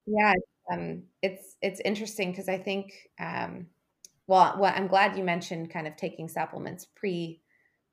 Yeah, 0.06 0.34
um, 0.70 1.02
it's 1.22 1.56
it's 1.62 1.80
interesting 1.80 2.30
because 2.30 2.48
I 2.48 2.58
think, 2.58 2.92
um, 3.18 3.66
well, 4.26 4.56
well, 4.58 4.72
I'm 4.74 4.86
glad 4.86 5.16
you 5.16 5.24
mentioned 5.24 5.70
kind 5.70 5.86
of 5.86 5.96
taking 5.96 6.28
supplements 6.28 6.86
pre 6.94 7.40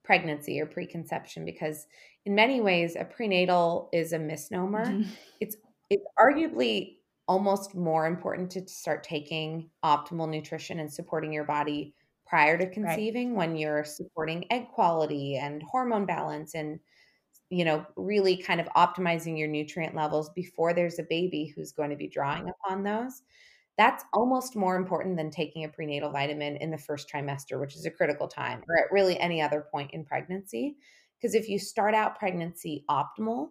pregnancy 0.03 0.61
or 0.61 0.65
preconception 0.65 1.43
because 1.43 1.85
in 2.25 2.33
many 2.33 2.61
ways 2.61 2.95
a 2.95 3.03
prenatal 3.03 3.89
is 3.91 4.13
a 4.13 4.19
misnomer. 4.19 4.85
Mm-hmm. 4.85 5.09
It's 5.41 5.57
it's 5.89 6.05
arguably 6.17 6.97
almost 7.27 7.75
more 7.75 8.05
important 8.05 8.49
to 8.51 8.65
start 8.67 9.03
taking 9.03 9.69
optimal 9.83 10.29
nutrition 10.29 10.79
and 10.79 10.91
supporting 10.91 11.33
your 11.33 11.43
body 11.43 11.93
prior 12.25 12.57
to 12.57 12.69
conceiving 12.69 13.29
right. 13.29 13.37
when 13.37 13.55
you're 13.55 13.83
supporting 13.83 14.45
egg 14.51 14.67
quality 14.73 15.37
and 15.37 15.63
hormone 15.63 16.05
balance 16.05 16.55
and 16.55 16.79
you 17.49 17.63
know, 17.63 17.85
really 17.95 18.37
kind 18.37 18.59
of 18.59 18.67
optimizing 18.75 19.37
your 19.37 19.47
nutrient 19.47 19.95
levels 19.95 20.29
before 20.31 20.73
there's 20.73 20.99
a 20.99 21.03
baby 21.03 21.53
who's 21.55 21.71
going 21.71 21.89
to 21.89 21.95
be 21.95 22.07
drawing 22.07 22.43
mm-hmm. 22.43 22.65
upon 22.65 22.83
those. 22.83 23.21
That's 23.77 24.03
almost 24.11 24.55
more 24.55 24.75
important 24.75 25.17
than 25.17 25.29
taking 25.29 25.63
a 25.63 25.69
prenatal 25.69 26.11
vitamin 26.11 26.57
in 26.57 26.71
the 26.71 26.77
first 26.77 27.09
trimester, 27.09 27.59
which 27.59 27.75
is 27.75 27.85
a 27.85 27.91
critical 27.91 28.27
time, 28.27 28.63
or 28.67 28.77
at 28.77 28.91
really 28.91 29.19
any 29.19 29.41
other 29.41 29.65
point 29.71 29.91
in 29.93 30.03
pregnancy. 30.03 30.77
Because 31.19 31.35
if 31.35 31.47
you 31.47 31.59
start 31.59 31.93
out 31.93 32.17
pregnancy 32.17 32.85
optimal 32.89 33.49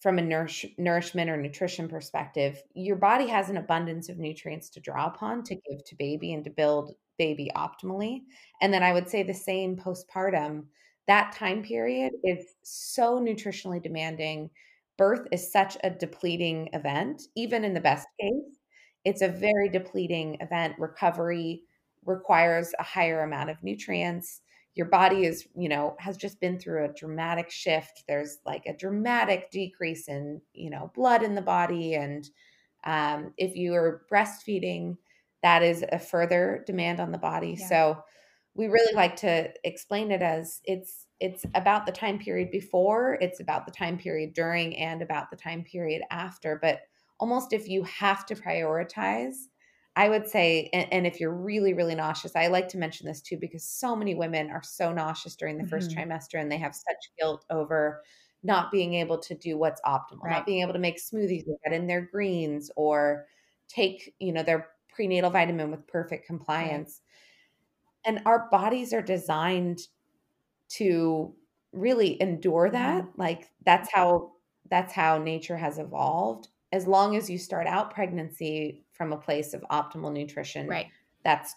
from 0.00 0.18
a 0.18 0.22
nourish, 0.22 0.66
nourishment 0.78 1.30
or 1.30 1.36
nutrition 1.36 1.88
perspective, 1.88 2.62
your 2.74 2.96
body 2.96 3.26
has 3.26 3.50
an 3.50 3.58
abundance 3.58 4.08
of 4.08 4.18
nutrients 4.18 4.70
to 4.70 4.80
draw 4.80 5.06
upon 5.06 5.42
to 5.44 5.54
give 5.54 5.84
to 5.84 5.96
baby 5.96 6.32
and 6.32 6.44
to 6.44 6.50
build 6.50 6.94
baby 7.18 7.50
optimally. 7.54 8.22
And 8.60 8.72
then 8.72 8.82
I 8.82 8.92
would 8.92 9.08
say 9.08 9.22
the 9.22 9.34
same 9.34 9.76
postpartum 9.76 10.64
that 11.06 11.32
time 11.32 11.62
period 11.62 12.12
is 12.22 12.54
so 12.62 13.20
nutritionally 13.20 13.82
demanding. 13.82 14.50
Birth 14.96 15.26
is 15.32 15.50
such 15.52 15.76
a 15.82 15.90
depleting 15.90 16.68
event, 16.72 17.22
even 17.34 17.64
in 17.64 17.74
the 17.74 17.80
best 17.80 18.06
case. 18.20 18.58
It's 19.04 19.22
a 19.22 19.28
very 19.28 19.68
depleting 19.68 20.38
event. 20.40 20.76
Recovery 20.78 21.62
requires 22.06 22.72
a 22.78 22.82
higher 22.82 23.22
amount 23.22 23.50
of 23.50 23.62
nutrients. 23.62 24.40
Your 24.74 24.86
body 24.86 25.24
is, 25.24 25.46
you 25.54 25.68
know, 25.68 25.94
has 25.98 26.16
just 26.16 26.40
been 26.40 26.58
through 26.58 26.84
a 26.84 26.92
dramatic 26.92 27.50
shift. 27.50 28.04
There's 28.08 28.38
like 28.46 28.66
a 28.66 28.76
dramatic 28.76 29.50
decrease 29.50 30.08
in, 30.08 30.40
you 30.52 30.70
know, 30.70 30.90
blood 30.94 31.22
in 31.22 31.34
the 31.34 31.42
body. 31.42 31.94
And 31.94 32.28
um, 32.84 33.32
if 33.36 33.56
you 33.56 33.74
are 33.74 34.04
breastfeeding, 34.10 34.96
that 35.42 35.62
is 35.62 35.84
a 35.92 35.98
further 35.98 36.64
demand 36.66 37.00
on 37.00 37.12
the 37.12 37.18
body. 37.18 37.56
Yeah. 37.58 37.68
So, 37.68 38.04
we 38.54 38.66
really 38.66 38.94
like 38.94 39.16
to 39.16 39.50
explain 39.64 40.10
it 40.10 40.22
as 40.22 40.60
it's 40.64 41.06
it's 41.20 41.44
about 41.54 41.86
the 41.86 41.92
time 41.92 42.18
period 42.18 42.50
before 42.50 43.18
it's 43.20 43.40
about 43.40 43.66
the 43.66 43.72
time 43.72 43.98
period 43.98 44.32
during 44.34 44.76
and 44.76 45.02
about 45.02 45.30
the 45.30 45.36
time 45.36 45.62
period 45.62 46.02
after 46.10 46.58
but 46.60 46.80
almost 47.18 47.52
if 47.52 47.68
you 47.68 47.82
have 47.84 48.24
to 48.26 48.34
prioritize 48.34 49.34
i 49.96 50.08
would 50.08 50.26
say 50.28 50.68
and, 50.72 50.92
and 50.92 51.06
if 51.06 51.20
you're 51.20 51.34
really 51.34 51.74
really 51.74 51.94
nauseous 51.94 52.36
i 52.36 52.46
like 52.46 52.68
to 52.68 52.78
mention 52.78 53.06
this 53.06 53.20
too 53.20 53.36
because 53.40 53.64
so 53.64 53.94
many 53.94 54.14
women 54.14 54.50
are 54.50 54.62
so 54.62 54.92
nauseous 54.92 55.36
during 55.36 55.58
the 55.58 55.64
1st 55.64 55.90
mm-hmm. 55.90 56.10
trimester 56.10 56.40
and 56.40 56.50
they 56.50 56.58
have 56.58 56.74
such 56.74 56.96
guilt 57.18 57.44
over 57.50 58.02
not 58.42 58.70
being 58.70 58.94
able 58.94 59.16
to 59.18 59.34
do 59.34 59.56
what's 59.56 59.80
optimal 59.82 60.22
right. 60.22 60.32
not 60.32 60.46
being 60.46 60.60
able 60.60 60.72
to 60.72 60.78
make 60.78 60.98
smoothies 60.98 61.48
or 61.48 61.56
get 61.64 61.72
in 61.72 61.86
their 61.86 62.02
greens 62.02 62.70
or 62.76 63.26
take 63.68 64.14
you 64.18 64.32
know 64.32 64.42
their 64.42 64.68
prenatal 64.94 65.30
vitamin 65.30 65.70
with 65.70 65.86
perfect 65.88 66.26
compliance 66.26 67.00
right 67.00 67.03
and 68.04 68.20
our 68.26 68.48
bodies 68.50 68.92
are 68.92 69.02
designed 69.02 69.80
to 70.68 71.34
really 71.72 72.20
endure 72.20 72.70
that 72.70 73.02
mm-hmm. 73.04 73.20
like 73.20 73.50
that's 73.66 73.90
how 73.92 74.32
that's 74.70 74.92
how 74.92 75.18
nature 75.18 75.56
has 75.56 75.78
evolved 75.78 76.48
as 76.72 76.86
long 76.86 77.16
as 77.16 77.28
you 77.28 77.38
start 77.38 77.66
out 77.66 77.92
pregnancy 77.92 78.82
from 78.92 79.12
a 79.12 79.16
place 79.16 79.54
of 79.54 79.64
optimal 79.70 80.12
nutrition 80.12 80.68
right 80.68 80.86
that's 81.24 81.54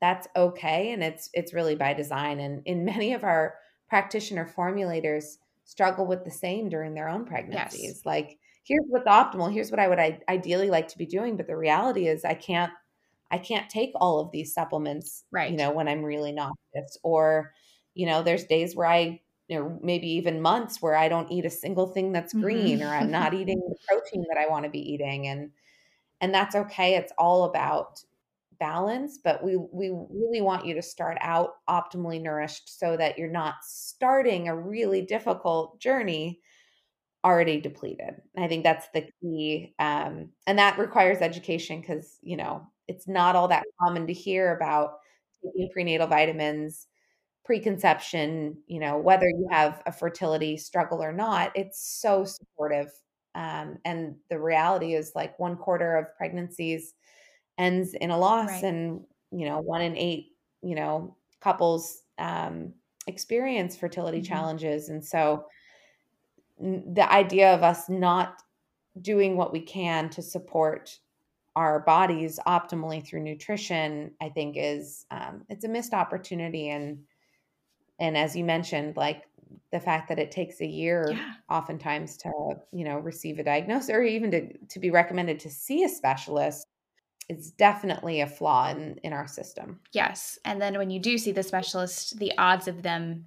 that's 0.00 0.26
okay 0.34 0.92
and 0.92 1.02
it's 1.02 1.28
it's 1.34 1.52
really 1.52 1.74
by 1.74 1.92
design 1.92 2.40
and 2.40 2.62
in 2.64 2.84
many 2.84 3.12
of 3.12 3.22
our 3.22 3.54
practitioner 3.88 4.50
formulators 4.56 5.36
struggle 5.64 6.06
with 6.06 6.24
the 6.24 6.30
same 6.30 6.68
during 6.68 6.94
their 6.94 7.08
own 7.08 7.24
pregnancies 7.24 7.82
yes. 7.82 8.06
like 8.06 8.38
here's 8.64 8.84
what's 8.88 9.06
optimal 9.06 9.52
here's 9.52 9.70
what 9.70 9.80
i 9.80 9.86
would 9.86 10.00
I, 10.00 10.20
ideally 10.28 10.70
like 10.70 10.88
to 10.88 10.98
be 10.98 11.06
doing 11.06 11.36
but 11.36 11.46
the 11.46 11.56
reality 11.56 12.08
is 12.08 12.24
i 12.24 12.34
can't 12.34 12.72
I 13.30 13.38
can't 13.38 13.70
take 13.70 13.92
all 13.94 14.20
of 14.20 14.30
these 14.32 14.52
supplements, 14.52 15.24
right? 15.30 15.50
You 15.50 15.56
know, 15.56 15.72
when 15.72 15.88
I'm 15.88 16.02
really 16.02 16.32
nauseous, 16.32 16.98
or 17.02 17.52
you 17.94 18.06
know, 18.06 18.22
there's 18.22 18.44
days 18.44 18.74
where 18.74 18.86
I, 18.86 19.20
you 19.48 19.58
know, 19.58 19.78
maybe 19.82 20.08
even 20.12 20.42
months 20.42 20.80
where 20.80 20.94
I 20.94 21.08
don't 21.08 21.30
eat 21.30 21.44
a 21.44 21.50
single 21.50 21.88
thing 21.88 22.12
that's 22.12 22.32
green, 22.32 22.78
mm-hmm. 22.78 22.88
or 22.88 22.92
I'm 22.94 23.10
not 23.10 23.34
eating 23.40 23.60
the 23.60 23.76
protein 23.88 24.24
that 24.32 24.40
I 24.40 24.48
want 24.48 24.64
to 24.64 24.70
be 24.70 24.92
eating, 24.92 25.26
and 25.26 25.50
and 26.20 26.34
that's 26.34 26.54
okay. 26.54 26.96
It's 26.96 27.12
all 27.18 27.44
about 27.44 28.02
balance, 28.58 29.18
but 29.22 29.42
we 29.42 29.56
we 29.56 29.90
really 29.90 30.40
want 30.40 30.66
you 30.66 30.74
to 30.74 30.82
start 30.82 31.18
out 31.20 31.54
optimally 31.68 32.22
nourished 32.22 32.78
so 32.78 32.96
that 32.96 33.18
you're 33.18 33.30
not 33.30 33.54
starting 33.62 34.48
a 34.48 34.56
really 34.56 35.02
difficult 35.02 35.80
journey 35.80 36.40
already 37.24 37.60
depleted. 37.60 38.14
I 38.36 38.48
think 38.48 38.64
that's 38.64 38.88
the 38.94 39.06
key, 39.20 39.74
um, 39.78 40.30
and 40.46 40.58
that 40.58 40.78
requires 40.78 41.18
education 41.18 41.80
because 41.80 42.18
you 42.22 42.36
know 42.36 42.66
it's 42.90 43.06
not 43.06 43.36
all 43.36 43.48
that 43.48 43.64
common 43.80 44.06
to 44.06 44.12
hear 44.12 44.54
about 44.56 44.98
taking 45.42 45.70
prenatal 45.72 46.08
vitamins 46.08 46.88
preconception 47.44 48.56
you 48.66 48.80
know 48.80 48.98
whether 48.98 49.28
you 49.28 49.46
have 49.50 49.82
a 49.86 49.92
fertility 49.92 50.56
struggle 50.56 51.02
or 51.02 51.12
not 51.12 51.50
it's 51.54 52.00
so 52.00 52.24
supportive 52.24 52.90
um, 53.36 53.78
and 53.84 54.16
the 54.28 54.38
reality 54.38 54.94
is 54.94 55.12
like 55.14 55.38
one 55.38 55.56
quarter 55.56 55.96
of 55.96 56.14
pregnancies 56.16 56.94
ends 57.58 57.94
in 57.94 58.10
a 58.10 58.18
loss 58.18 58.50
right. 58.50 58.64
and 58.64 59.00
you 59.30 59.46
know 59.46 59.60
one 59.60 59.80
in 59.80 59.96
eight 59.96 60.32
you 60.62 60.74
know 60.74 61.16
couples 61.40 62.02
um, 62.18 62.72
experience 63.06 63.76
fertility 63.76 64.18
mm-hmm. 64.18 64.32
challenges 64.32 64.88
and 64.88 65.02
so 65.04 65.46
the 66.58 67.10
idea 67.10 67.54
of 67.54 67.62
us 67.62 67.88
not 67.88 68.42
doing 69.00 69.36
what 69.36 69.52
we 69.52 69.60
can 69.60 70.10
to 70.10 70.20
support 70.20 70.98
our 71.56 71.80
bodies 71.80 72.38
optimally 72.46 73.04
through 73.04 73.20
nutrition 73.22 74.12
i 74.20 74.28
think 74.28 74.56
is 74.58 75.04
um, 75.10 75.44
it's 75.48 75.64
a 75.64 75.68
missed 75.68 75.92
opportunity 75.94 76.68
and 76.70 76.98
and 77.98 78.16
as 78.16 78.36
you 78.36 78.44
mentioned 78.44 78.96
like 78.96 79.24
the 79.72 79.80
fact 79.80 80.08
that 80.08 80.18
it 80.18 80.30
takes 80.30 80.60
a 80.60 80.66
year 80.66 81.06
Yeah. 81.10 81.32
oftentimes 81.48 82.16
to 82.18 82.30
you 82.72 82.84
know 82.84 82.98
receive 82.98 83.38
a 83.38 83.44
diagnosis 83.44 83.90
or 83.90 84.02
even 84.02 84.30
to, 84.30 84.56
to 84.68 84.78
be 84.78 84.90
recommended 84.90 85.40
to 85.40 85.50
see 85.50 85.82
a 85.84 85.88
specialist 85.88 86.66
is 87.28 87.52
definitely 87.52 88.20
a 88.20 88.26
flaw 88.26 88.70
in 88.70 88.98
in 89.02 89.12
our 89.12 89.26
system 89.26 89.80
Yes. 89.92 90.38
And 90.44 90.60
then 90.62 90.78
when 90.78 90.90
you 90.90 91.00
do 91.00 91.18
see 91.18 91.32
the 91.32 91.42
specialist, 91.42 92.18
the 92.18 92.32
odds 92.38 92.68
of 92.68 92.82
them 92.82 93.26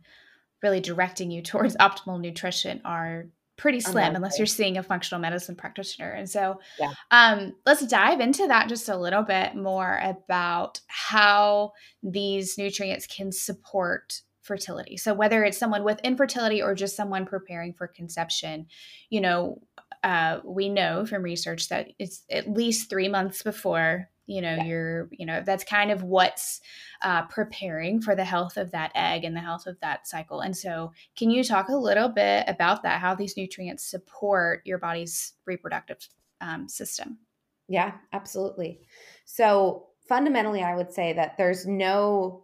really 0.62 0.80
directing 0.80 1.30
you 1.32 1.42
towards 1.42 1.76
optimal 1.78 2.20
nutrition 2.20 2.82
are 2.86 3.28
pretty 3.58 3.80
slim 3.80 4.16
unless 4.16 4.39
you're 4.39 4.48
seeing 4.48 4.78
a 4.78 4.84
functional 4.84 5.22
medicine 5.22 5.56
practitioner. 5.56 6.12
And 6.12 6.30
so 6.30 6.60
yeah 6.80 6.92
um, 7.12 7.54
let's 7.66 7.86
dive 7.86 8.20
into 8.20 8.48
that 8.48 8.68
just 8.68 8.89
a 8.89 8.98
little 8.98 9.24
bit 9.24 9.56
more 9.56 10.00
about 10.04 10.80
how 10.88 11.74
these 12.02 12.58
nutrients 12.58 13.06
can 13.08 13.32
support 13.32 14.22
fertility. 14.42 14.98
So 14.98 15.13
whether 15.13 15.44
it's 15.44 15.58
someone 15.58 15.84
with 15.84 16.00
infertility 16.04 16.62
or 16.62 16.76
just 16.76 16.96
someone 16.96 17.26
preparing 17.26 17.74
for 17.74 17.88
conception, 17.88 18.68
you 19.10 19.22
know, 19.22 19.62
uh, 20.04 20.40
we 20.44 20.70
know 20.70 21.06
from 21.06 21.24
research 21.24 21.70
that 21.70 21.90
it's 22.00 22.24
at 22.30 22.50
least 22.50 22.90
three 22.90 23.08
months 23.08 23.44
before 23.44 24.10
you 24.26 24.42
know 24.42 24.56
yeah. 24.56 24.64
you're 24.64 25.10
you 25.12 25.26
know 25.26 25.42
that's 25.46 25.64
kind 25.64 25.92
of 25.92 26.04
what's 26.04 26.62
uh, 27.02 27.24
preparing 27.24 28.02
for 28.02 28.16
the 28.16 28.24
health 28.24 28.58
of 28.58 28.72
that 28.72 28.92
egg 28.96 29.24
and 29.24 29.36
the 29.36 29.42
health 29.42 29.68
of 29.68 29.80
that 29.82 30.08
cycle. 30.08 30.40
And 30.40 30.56
so 30.56 30.92
can 31.18 31.30
you 31.30 31.44
talk 31.44 31.68
a 31.68 31.76
little 31.76 32.10
bit 32.10 32.46
about 32.48 32.84
that 32.84 33.02
how 33.02 33.16
these 33.16 33.36
nutrients 33.36 33.90
support 33.90 34.62
your 34.66 34.78
body's 34.78 35.34
reproductive 35.46 35.98
um, 36.40 36.70
system? 36.70 37.20
Yeah 37.68 37.94
absolutely. 38.14 38.80
So 39.26 39.88
fundamentally 40.08 40.62
i 40.62 40.76
would 40.76 40.92
say 40.92 41.14
that 41.14 41.38
there's 41.38 41.66
no 41.66 42.44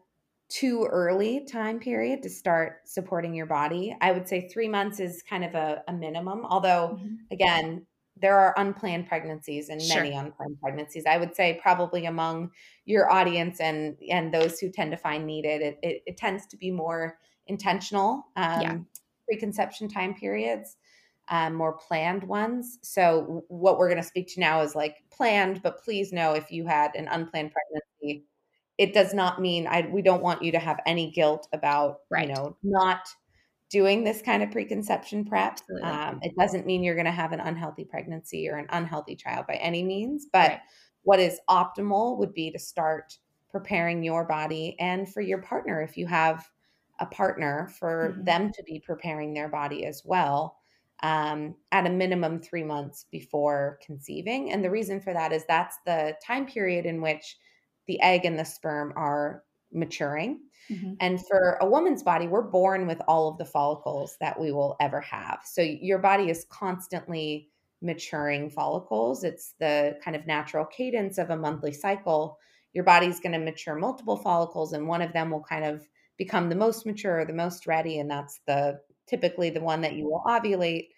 too 0.49 0.87
early 0.89 1.45
time 1.45 1.79
period 1.79 2.23
to 2.23 2.29
start 2.29 2.81
supporting 2.85 3.33
your 3.33 3.45
body. 3.45 3.95
I 4.01 4.11
would 4.11 4.27
say 4.27 4.49
three 4.49 4.67
months 4.67 4.99
is 4.99 5.23
kind 5.23 5.45
of 5.45 5.55
a, 5.55 5.83
a 5.87 5.93
minimum, 5.93 6.45
although, 6.45 6.97
mm-hmm. 6.99 7.15
again, 7.31 7.85
there 8.21 8.37
are 8.37 8.53
unplanned 8.57 9.07
pregnancies 9.07 9.69
and 9.69 9.81
sure 9.81 10.03
many 10.03 10.15
unplanned 10.15 10.59
pregnancies. 10.61 11.05
I 11.05 11.17
would 11.17 11.35
say 11.35 11.59
probably 11.61 12.05
among 12.05 12.51
your 12.85 13.09
audience 13.11 13.61
and 13.61 13.95
and 14.11 14.33
those 14.33 14.59
who 14.59 14.69
tend 14.69 14.91
to 14.91 14.97
find 14.97 15.25
needed, 15.25 15.61
it, 15.61 15.79
it, 15.81 16.03
it 16.05 16.17
tends 16.17 16.45
to 16.47 16.57
be 16.57 16.69
more 16.69 17.17
intentional 17.47 18.25
um, 18.35 18.61
yeah 18.61 18.77
preconception 19.29 19.87
time 19.87 20.13
periods, 20.13 20.75
um, 21.29 21.53
more 21.53 21.73
planned 21.73 22.23
ones. 22.23 22.79
So 22.81 23.43
what 23.47 23.77
we're 23.77 23.89
going 23.89 24.01
to 24.01 24.07
speak 24.07 24.27
to 24.33 24.39
now 24.39 24.61
is 24.61 24.75
like 24.75 24.97
planned, 25.11 25.61
but 25.61 25.83
please 25.83 26.11
know 26.11 26.33
if 26.33 26.51
you 26.51 26.65
had 26.65 26.95
an 26.95 27.07
unplanned 27.07 27.51
pregnancy 27.51 28.25
it 28.79 28.93
does 28.93 29.13
not 29.13 29.41
mean 29.41 29.67
I 29.67 29.87
we 29.91 30.01
don't 30.01 30.23
want 30.23 30.41
you 30.41 30.53
to 30.53 30.59
have 30.59 30.79
any 30.85 31.11
guilt 31.11 31.47
about 31.53 31.99
right. 32.09 32.27
you 32.27 32.33
know 32.33 32.55
not 32.63 33.01
doing 33.69 34.03
this 34.03 34.23
kind 34.23 34.41
of 34.41 34.49
preconception 34.49 35.25
prep. 35.25 35.59
Um, 35.83 36.19
it 36.23 36.33
doesn't 36.35 36.65
mean 36.65 36.81
you're 36.81 36.95
going 36.95 37.05
to 37.05 37.11
have 37.11 37.33
an 37.33 37.39
unhealthy 37.39 37.85
pregnancy 37.85 38.49
or 38.49 38.57
an 38.57 38.65
unhealthy 38.71 39.15
child 39.15 39.45
by 39.45 39.55
any 39.55 39.83
means, 39.83 40.25
but 40.33 40.49
right. 40.49 40.59
what 41.03 41.19
is 41.19 41.39
optimal 41.47 42.17
would 42.17 42.33
be 42.33 42.49
to 42.49 42.57
start 42.57 43.15
preparing 43.51 44.01
your 44.01 44.25
body 44.25 44.75
and 44.79 45.07
for 45.07 45.21
your 45.21 45.39
partner 45.43 45.83
if 45.83 45.97
you 45.97 46.07
have 46.07 46.49
a 46.99 47.05
partner 47.05 47.69
for 47.79 48.13
hmm 48.15 48.25
them 48.25 48.51
to 48.51 48.63
be 48.63 48.79
preparing 48.79 49.35
their 49.35 49.49
body 49.49 49.85
as 49.85 50.01
well 50.03 50.57
um, 51.01 51.55
at 51.71 51.85
a 51.85 51.89
minimum 51.89 52.41
three 52.41 52.63
months 52.63 53.05
before 53.11 53.79
conceiving. 53.85 54.51
And 54.51 54.63
the 54.63 54.71
reason 54.71 54.99
for 54.99 55.13
that 55.13 55.31
is 55.31 55.45
that's 55.47 55.77
the 55.85 56.15
time 56.25 56.47
period 56.47 56.85
in 56.85 57.01
which 57.01 57.37
the 57.89 57.99
egg 58.01 58.23
and 58.23 58.39
the 58.39 58.45
sperm 58.45 58.93
are 58.95 59.43
maturing. 59.73 60.41
hmm 60.69 60.93
And 60.99 61.19
for 61.27 61.57
a 61.61 61.69
woman's 61.69 62.03
body, 62.03 62.27
we're 62.27 62.43
born 62.43 62.87
with 62.87 63.01
all 63.07 63.29
of 63.29 63.37
the 63.37 63.45
follicles 63.45 64.17
that 64.19 64.39
we 64.39 64.51
will 64.51 64.75
ever 64.79 65.01
have. 65.01 65.41
So 65.43 65.61
your 65.61 65.99
body 65.99 66.29
is 66.29 66.45
constantly 66.49 67.49
maturing 67.81 68.49
follicles. 68.49 69.23
It's 69.23 69.53
the 69.59 69.97
kind 70.03 70.15
of 70.15 70.27
natural 70.27 70.65
cadence 70.65 71.17
of 71.17 71.31
a 71.31 71.37
monthly 71.37 71.73
cycle. 71.73 72.37
Your 72.73 72.83
body's 72.83 73.19
going 73.19 73.31
to 73.33 73.39
mature 73.39 73.75
multiple 73.75 74.17
follicles, 74.17 74.73
and 74.73 74.87
one 74.87 75.01
of 75.01 75.13
them 75.13 75.31
will 75.31 75.43
kind 75.43 75.65
of 75.65 75.87
become 76.17 76.49
the 76.49 76.55
most 76.55 76.85
mature, 76.85 77.25
the 77.25 77.33
most 77.33 77.65
ready, 77.65 77.99
and 77.99 78.11
that's 78.11 78.41
the 78.45 78.79
typically 79.07 79.49
the 79.49 79.61
one 79.61 79.81
that 79.81 79.93
you 79.95 80.05
will 80.05 80.23
ovulate. 80.27 80.89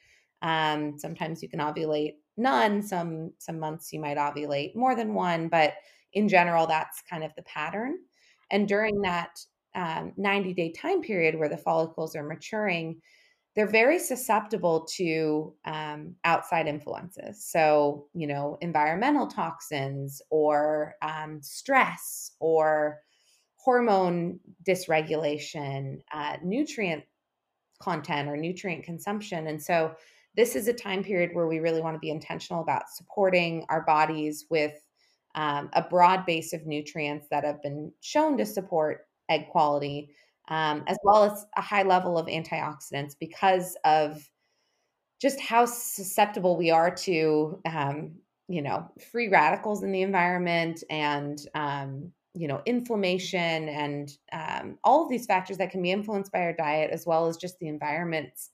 Um, 0.42 0.98
sometimes 0.98 1.42
you 1.44 1.50
can 1.50 1.60
ovulate 1.60 2.16
none. 2.38 2.82
Some 2.82 3.34
some 3.38 3.60
months 3.60 3.94
you 3.94 4.00
might 4.00 4.18
ovulate 4.18 4.76
more 4.76 4.96
than 4.96 5.14
one, 5.14 5.48
but 5.50 5.74
in 6.14 6.28
general, 6.28 6.68
that's 6.68 7.02
kind 7.10 7.24
of 7.24 7.32
the 7.36 7.44
pattern. 7.44 7.98
And 8.52 8.68
during 8.68 9.02
that 9.02 9.40
um, 9.76 10.14
90 10.18 10.54
day 10.54 10.72
time 10.72 11.02
period 11.02 11.38
where 11.38 11.50
the 11.50 11.58
follicles 11.58 12.16
are 12.16 12.24
maturing, 12.24 13.02
they're 13.56 13.68
very 13.68 14.00
susceptible 14.00 14.88
to 14.96 15.54
um, 15.66 16.16
outside 16.24 16.68
influences. 16.68 17.46
So, 17.46 18.08
you 18.14 18.28
know, 18.28 18.58
environmental 18.62 19.28
toxins 19.28 20.22
or 20.30 20.96
um, 21.02 21.42
stress 21.42 22.32
or 22.40 23.02
hormone 23.58 24.40
dysregulation, 24.68 26.00
uh, 26.14 26.38
nutrient 26.44 27.04
content 27.82 28.30
or 28.30 28.38
nutrient 28.38 28.84
consumption. 28.84 29.48
And 29.48 29.62
so, 29.62 29.96
this 30.34 30.56
is 30.56 30.70
a 30.70 30.74
time 30.74 31.04
period 31.04 31.32
where 31.34 31.48
we 31.48 31.60
really 31.60 31.82
want 31.82 31.96
to 31.96 32.00
be 32.00 32.10
intentional 32.10 32.62
about 32.62 32.90
supporting 32.90 33.66
our 33.68 33.82
bodies 33.82 34.46
with 34.50 34.74
um, 35.36 35.70
a 35.74 35.82
broad 35.82 36.26
base 36.26 36.54
of 36.54 36.66
nutrients 36.66 37.28
that 37.32 37.44
have 37.44 37.62
been 37.62 37.92
shown 38.02 38.38
to 38.38 38.46
support 38.46 39.08
egg 39.30 39.48
quality, 39.50 40.10
um, 40.50 40.84
as 40.88 40.98
well 41.04 41.24
as 41.24 41.46
a 41.58 41.62
high 41.62 41.84
level 41.84 42.18
of 42.18 42.28
antioxidants 42.28 43.16
because 43.20 43.78
of 43.86 44.30
just 45.22 45.40
how 45.40 45.66
susceptible 45.66 46.58
we 46.58 46.72
are 46.72 46.94
to, 46.94 47.62
um, 47.66 48.12
you 48.48 48.62
know, 48.62 48.90
free 49.12 49.30
radicals 49.30 49.84
in 49.84 49.92
the 49.92 50.02
environment 50.02 50.84
and, 50.90 51.40
um, 51.56 52.12
you 52.34 52.48
know, 52.48 52.62
inflammation 52.66 53.70
and 53.70 54.18
um, 54.32 54.78
all 54.84 55.04
of 55.04 55.10
these 55.10 55.26
factors 55.26 55.58
that 55.58 55.70
can 55.70 55.82
be 55.82 55.92
influenced 55.92 56.32
by 56.32 56.40
our 56.40 56.54
diet, 56.54 56.90
as 56.92 57.06
well 57.06 57.28
as 57.28 57.38
just 57.38 57.60
the 57.60 57.68
environments 57.68 58.50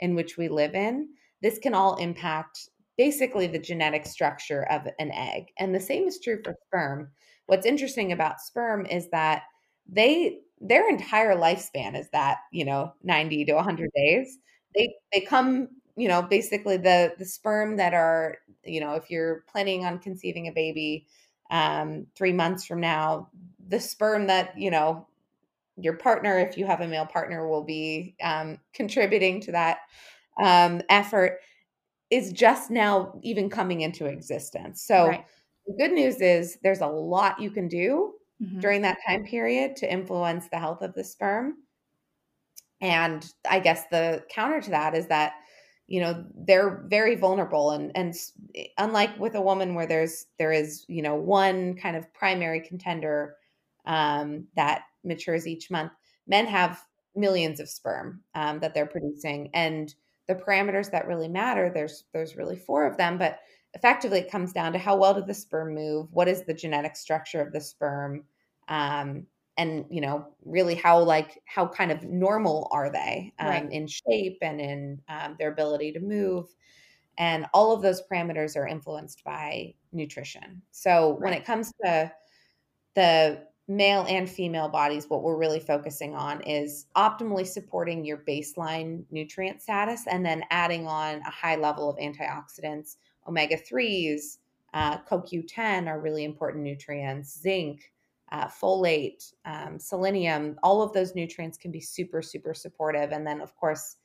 in 0.00 0.14
which 0.14 0.36
we 0.36 0.48
live 0.48 0.74
in. 0.74 1.08
This 1.42 1.58
can 1.58 1.74
all 1.74 1.96
impact 1.96 2.68
basically 2.98 3.46
the 3.46 3.58
genetic 3.58 4.06
structure 4.06 4.64
of 4.70 4.82
an 4.98 5.10
egg. 5.12 5.46
And 5.58 5.74
the 5.74 5.80
same 5.80 6.06
is 6.06 6.20
true 6.20 6.40
for 6.44 6.54
sperm. 6.66 7.10
What's 7.46 7.66
interesting 7.66 8.12
about 8.12 8.40
sperm 8.40 8.86
is 8.86 9.08
that 9.10 9.44
they 9.88 10.38
their 10.60 10.88
entire 10.88 11.34
lifespan 11.34 11.98
is 11.98 12.08
that, 12.12 12.38
you 12.52 12.64
know, 12.64 12.92
90 13.02 13.44
to 13.46 13.54
100 13.54 13.90
days. 13.94 14.38
They 14.76 14.94
they 15.12 15.20
come, 15.20 15.68
you 15.96 16.08
know, 16.08 16.22
basically 16.22 16.76
the 16.76 17.14
the 17.18 17.24
sperm 17.24 17.76
that 17.76 17.94
are, 17.94 18.38
you 18.64 18.80
know, 18.80 18.94
if 18.94 19.10
you're 19.10 19.44
planning 19.50 19.84
on 19.84 19.98
conceiving 19.98 20.46
a 20.48 20.52
baby 20.52 21.06
um 21.50 22.06
3 22.16 22.32
months 22.32 22.64
from 22.64 22.80
now, 22.80 23.28
the 23.68 23.80
sperm 23.80 24.26
that, 24.28 24.56
you 24.58 24.70
know, 24.70 25.06
your 25.78 25.94
partner 25.94 26.38
if 26.38 26.58
you 26.58 26.66
have 26.66 26.80
a 26.82 26.88
male 26.88 27.06
partner 27.06 27.48
will 27.48 27.64
be 27.64 28.14
um 28.22 28.58
contributing 28.74 29.40
to 29.40 29.52
that 29.52 29.78
um 30.42 30.82
effort 30.90 31.40
is 32.12 32.32
just 32.32 32.70
now 32.70 33.18
even 33.22 33.50
coming 33.50 33.80
into 33.80 34.06
existence. 34.06 34.82
So 34.82 35.08
right 35.08 35.24
the 35.66 35.74
good 35.74 35.92
news 35.92 36.20
is 36.20 36.58
there's 36.62 36.80
a 36.80 36.86
lot 36.86 37.40
you 37.40 37.50
can 37.50 37.68
do 37.68 38.14
hmm 38.38 38.60
during 38.60 38.82
that 38.82 38.98
time 39.06 39.24
period 39.24 39.76
to 39.76 39.92
influence 39.92 40.48
the 40.48 40.58
health 40.58 40.82
of 40.82 40.94
the 40.94 41.04
sperm. 41.04 41.54
And 42.80 43.24
I 43.48 43.60
guess 43.60 43.86
the 43.90 44.24
counter 44.28 44.60
to 44.60 44.70
that 44.70 44.94
is 44.94 45.06
that 45.08 45.34
you 45.86 46.00
know 46.00 46.24
they're 46.34 46.84
very 46.86 47.16
vulnerable 47.16 47.70
and 47.72 47.90
and 47.96 48.14
unlike 48.78 49.18
with 49.18 49.34
a 49.34 49.40
woman 49.40 49.74
where 49.74 49.86
there's 49.86 50.26
there 50.38 50.52
is 50.52 50.84
you 50.88 51.02
know 51.02 51.14
one 51.14 51.74
kind 51.74 51.96
of 51.96 52.12
primary 52.14 52.60
contender 52.60 53.36
um, 53.86 54.46
that 54.54 54.82
matures 55.04 55.46
each 55.46 55.70
month 55.70 55.92
men 56.26 56.46
have 56.46 56.84
millions 57.14 57.58
of 57.60 57.68
sperm 57.68 58.22
um, 58.34 58.60
that 58.60 58.74
they're 58.74 58.86
producing 58.86 59.50
and 59.54 59.94
the 60.28 60.34
parameters 60.34 60.90
that 60.90 61.06
really 61.06 61.28
matter 61.28 61.70
there's 61.72 62.04
there's 62.12 62.36
really 62.36 62.56
four 62.56 62.86
of 62.86 62.96
them 62.96 63.18
but 63.18 63.40
effectively 63.74 64.18
it 64.18 64.30
comes 64.30 64.52
down 64.52 64.72
to 64.72 64.78
how 64.78 64.96
well 64.96 65.14
did 65.14 65.26
the 65.26 65.34
sperm 65.34 65.74
move? 65.74 66.08
What 66.12 66.28
is 66.28 66.44
the 66.44 66.54
genetic 66.54 66.96
structure 66.96 67.40
of 67.40 67.52
the 67.52 67.60
sperm? 67.60 68.24
Um, 68.68 69.26
and 69.58 69.84
you 69.90 70.00
know 70.00 70.28
really 70.46 70.74
how 70.74 70.98
like 70.98 71.42
how 71.44 71.66
kind 71.66 71.92
of 71.92 72.04
normal 72.04 72.68
are 72.72 72.90
they 72.90 73.34
um, 73.38 73.48
right. 73.48 73.70
in 73.72 73.86
shape 73.86 74.38
and 74.40 74.60
in 74.60 75.00
um, 75.08 75.36
their 75.38 75.52
ability 75.52 75.92
to 75.92 76.00
move? 76.00 76.46
And 77.18 77.46
all 77.52 77.72
of 77.72 77.82
those 77.82 78.02
parameters 78.10 78.56
are 78.56 78.66
influenced 78.66 79.22
by 79.22 79.74
nutrition. 79.92 80.62
So 80.70 81.16
when 81.20 81.34
it 81.34 81.44
comes 81.44 81.70
to 81.84 82.10
the 82.94 83.44
male 83.68 84.04
and 84.08 84.28
female 84.28 84.68
bodies 84.68 85.06
what 85.08 85.22
we're 85.22 85.36
really 85.36 85.60
focusing 85.60 86.14
on 86.14 86.40
is 86.42 86.86
optimally 86.96 87.46
supporting 87.46 88.04
your 88.04 88.18
baseline 88.18 89.04
nutrient 89.10 89.62
status 89.62 90.06
and 90.10 90.26
then 90.26 90.42
adding 90.50 90.86
on 90.86 91.20
a 91.20 91.30
high 91.30 91.56
level 91.56 91.88
of 91.88 91.96
antioxidants 91.96 92.96
omega 93.28 93.56
3s 93.56 94.38
uh, 94.74 94.98
coq10 95.02 95.86
are 95.86 96.00
really 96.00 96.24
important 96.24 96.64
nutrients 96.64 97.40
zinc 97.40 97.92
uh, 98.32 98.46
folate, 98.46 99.34
um, 99.44 99.78
selenium, 99.78 100.56
all 100.62 100.82
of 100.82 100.92
those 100.94 101.14
nutrients 101.14 101.58
can 101.58 101.70
be 101.70 101.80
super, 101.80 102.22
super 102.22 102.54
supportive. 102.54 103.12
And 103.12 103.26
then, 103.26 103.42
of 103.42 103.54
course, 103.54 103.96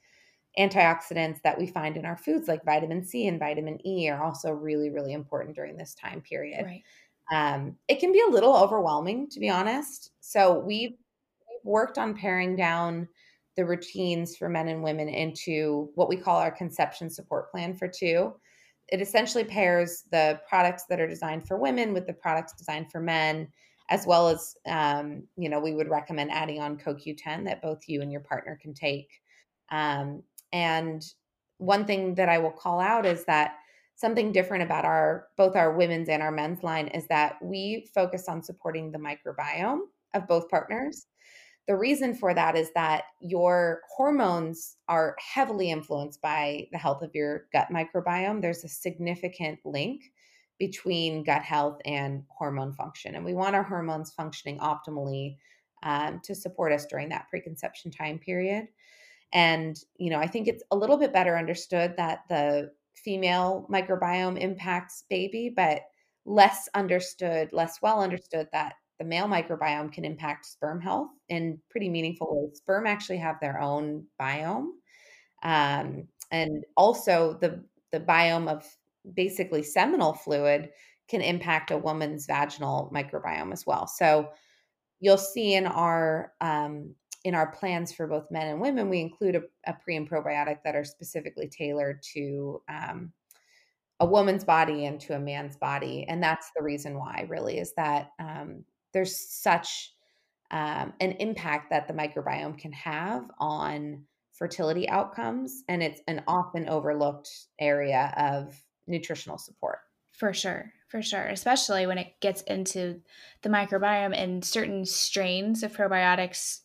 antioxidants 0.60 1.42
that 1.44 1.58
we 1.58 1.66
find 1.66 1.96
in 1.96 2.06
our 2.06 2.18
foods 2.18 2.48
like 2.48 2.66
vitamin 2.66 3.04
C 3.06 3.28
and 3.28 3.40
vitamin 3.40 3.80
E 3.88 4.10
are 4.10 4.22
also 4.22 4.52
really, 4.52 4.90
really 4.90 5.14
important 5.14 5.56
during 5.56 5.78
this 5.78 5.96
time 5.96 6.22
period. 6.22 6.66
Right. 6.66 6.84
Um, 7.32 7.76
it 7.88 8.00
can 8.00 8.12
be 8.12 8.22
a 8.28 8.32
little 8.32 8.56
overwhelming, 8.56 9.30
to 9.30 9.40
be 9.40 9.50
honest. 9.50 10.12
So 10.22 10.60
we've, 10.60 10.92
we've 10.92 11.66
worked 11.66 11.98
on 11.98 12.16
paring 12.16 12.56
down 12.56 13.08
the 13.58 13.66
routines 13.66 14.38
for 14.38 14.48
men 14.48 14.68
and 14.70 14.84
women 14.84 15.10
into 15.10 15.90
what 15.96 16.08
we 16.08 16.16
call 16.16 16.38
our 16.38 16.52
conception 16.52 17.10
support 17.10 17.52
plan 17.52 17.76
for 17.76 17.88
two. 17.88 18.34
It 18.90 19.02
essentially 19.02 19.44
pairs 19.44 20.04
the 20.12 20.40
products 20.48 20.86
that 20.90 21.02
are 21.02 21.08
designed 21.08 21.48
for 21.48 21.58
women 21.58 21.94
with 21.94 22.08
the 22.08 22.14
products 22.14 22.54
designed 22.54 22.92
for 22.92 23.02
men, 23.02 23.50
as 23.90 24.06
well 24.06 24.30
as, 24.30 24.56
um, 24.68 25.24
you 25.36 25.50
know, 25.50 25.60
we 25.60 25.74
would 25.74 25.90
recommend 25.90 26.32
adding 26.32 26.62
on 26.62 26.78
CoQ10 26.78 27.44
that 27.46 27.62
both 27.62 27.82
you 27.88 28.02
and 28.02 28.12
your 28.12 28.22
partner 28.22 28.58
can 28.62 28.74
take. 28.74 29.10
Um, 29.72 30.24
and 30.54 31.04
one 31.58 31.86
thing 31.86 32.16
that 32.16 32.30
I 32.30 32.38
will 32.38 32.52
call 32.52 32.80
out 32.80 33.06
is 33.06 33.26
that 33.26 33.56
something 33.98 34.32
different 34.32 34.64
about 34.64 34.86
our 34.86 35.28
both 35.38 35.56
our 35.56 35.76
women's 35.76 36.08
and 36.08 36.24
our 36.24 36.32
men's 36.32 36.64
line 36.64 36.88
is 36.88 37.06
that 37.08 37.36
we 37.42 37.90
focus 37.94 38.30
on 38.30 38.42
supporting 38.42 38.92
the 38.92 38.98
microbiome 38.98 39.82
of 40.14 40.28
both 40.28 40.48
partners 40.50 41.08
the 41.68 41.76
reason 41.76 42.16
for 42.16 42.34
that 42.34 42.56
is 42.56 42.72
that 42.76 43.04
your 43.20 43.82
hormones 43.94 44.78
are 44.88 45.18
heavily 45.20 45.70
influenced 45.70 46.22
by 46.22 46.68
the 46.72 46.78
health 46.78 47.02
of 47.02 47.14
your 47.14 47.48
gut 47.52 47.68
microbiome. 47.70 48.42
There's 48.42 48.64
a 48.64 48.70
significant 48.70 49.60
link 49.66 50.02
between 50.60 51.24
gut 51.24 51.44
health 51.44 51.80
and 51.84 52.24
hormone 52.30 52.74
function. 52.74 53.16
And 53.16 53.26
we 53.26 53.34
want 53.34 53.56
our 53.56 53.64
hormones 53.64 54.12
functioning 54.12 54.60
optimally 54.60 55.36
um, 55.84 56.22
to 56.24 56.34
support 56.34 56.72
us 56.72 56.86
during 56.86 57.10
that 57.10 57.28
preconception 57.30 57.92
time 57.92 58.18
period. 58.18 58.70
And, 59.34 59.78
you 59.98 60.10
know, 60.10 60.20
I 60.20 60.28
think 60.28 60.48
it's 60.48 60.64
a 60.72 60.76
little 60.76 60.98
bit 60.98 61.12
better 61.12 61.38
understood 61.38 61.96
that 61.98 62.22
the 62.30 62.72
female 63.04 63.68
microbiome 63.72 64.40
impacts 64.40 65.04
baby, 65.10 65.52
but 65.56 65.82
less 66.26 66.68
understood, 66.74 67.54
less 67.54 67.82
well 67.82 68.02
understood 68.02 68.48
that 68.52 68.74
the 69.00 69.06
male 69.06 69.28
microbiome 69.28 69.92
can 69.92 70.04
impact 70.04 70.46
sperm 70.46 70.82
health 70.82 71.10
in 71.30 71.60
pretty 71.70 71.90
meaningful 71.90 72.28
ways. 72.30 72.58
Sperm 72.58 72.88
actually 72.88 73.18
have 73.18 73.40
their 73.40 73.62
own 73.62 74.06
biome. 74.20 74.70
Um, 75.44 76.08
and 76.32 76.64
also 76.76 77.38
the 77.40 77.64
the 77.92 78.00
biome 78.00 78.50
of 78.50 78.66
basically 79.14 79.64
seminal 79.64 80.14
fluid 80.14 80.70
can 81.08 81.22
impact 81.22 81.72
a 81.72 81.78
woman's 81.78 82.26
vaginal 82.26 82.92
microbiome 82.94 83.54
as 83.54 83.66
well. 83.66 83.88
So 83.88 84.30
you'll 85.00 85.18
see 85.18 85.54
in 85.54 85.66
our 85.66 86.34
um, 86.42 86.96
in 87.28 87.36
our 87.36 87.52
plans 87.52 87.94
for 87.94 88.08
both 88.08 88.32
men 88.32 88.48
and 88.48 88.62
women, 88.62 88.90
we 88.90 89.02
include 89.02 89.36
a, 89.36 89.42
a 89.66 89.74
pre 89.74 89.96
and 89.96 90.10
probiotic 90.10 90.58
that 90.64 90.76
are 90.76 90.84
specifically 90.84 91.48
tailored 91.48 92.02
to 92.14 92.62
um, 92.70 93.12
a 94.00 94.06
woman's 94.06 94.44
body 94.44 94.86
and 94.86 95.00
to 95.02 95.16
a 95.16 95.20
man's 95.20 95.58
body, 95.58 96.06
and 96.08 96.22
that's 96.22 96.52
the 96.56 96.64
reason 96.64 96.98
why. 96.98 97.26
Really, 97.28 97.58
is 97.58 97.74
that 97.76 98.12
um, 98.20 98.64
there's 98.94 99.16
such 99.16 99.94
um, 100.52 100.94
an 101.00 101.12
impact 101.20 101.70
that 101.72 101.88
the 101.88 101.94
microbiome 101.94 102.58
can 102.58 102.72
have 102.72 103.30
on 103.40 104.06
fertility 104.38 104.88
outcomes. 104.88 105.64
And 105.68 105.82
it's 105.82 106.02
an 106.08 106.24
often 106.28 106.70
overlooked 106.70 107.30
area 107.60 108.14
of 108.18 108.56
nutritional 108.86 109.38
support. 109.38 109.80
For 110.12 110.34
sure. 110.34 110.72
For 110.88 111.02
sure. 111.02 111.26
Especially 111.26 111.86
when 111.86 111.98
it 111.98 112.14
gets 112.22 112.42
into 112.44 113.02
the 113.42 113.50
microbiome 113.50 114.16
and 114.16 114.44
certain 114.46 114.86
strains 114.86 115.64
of 115.64 115.76
probiotics 115.76 116.62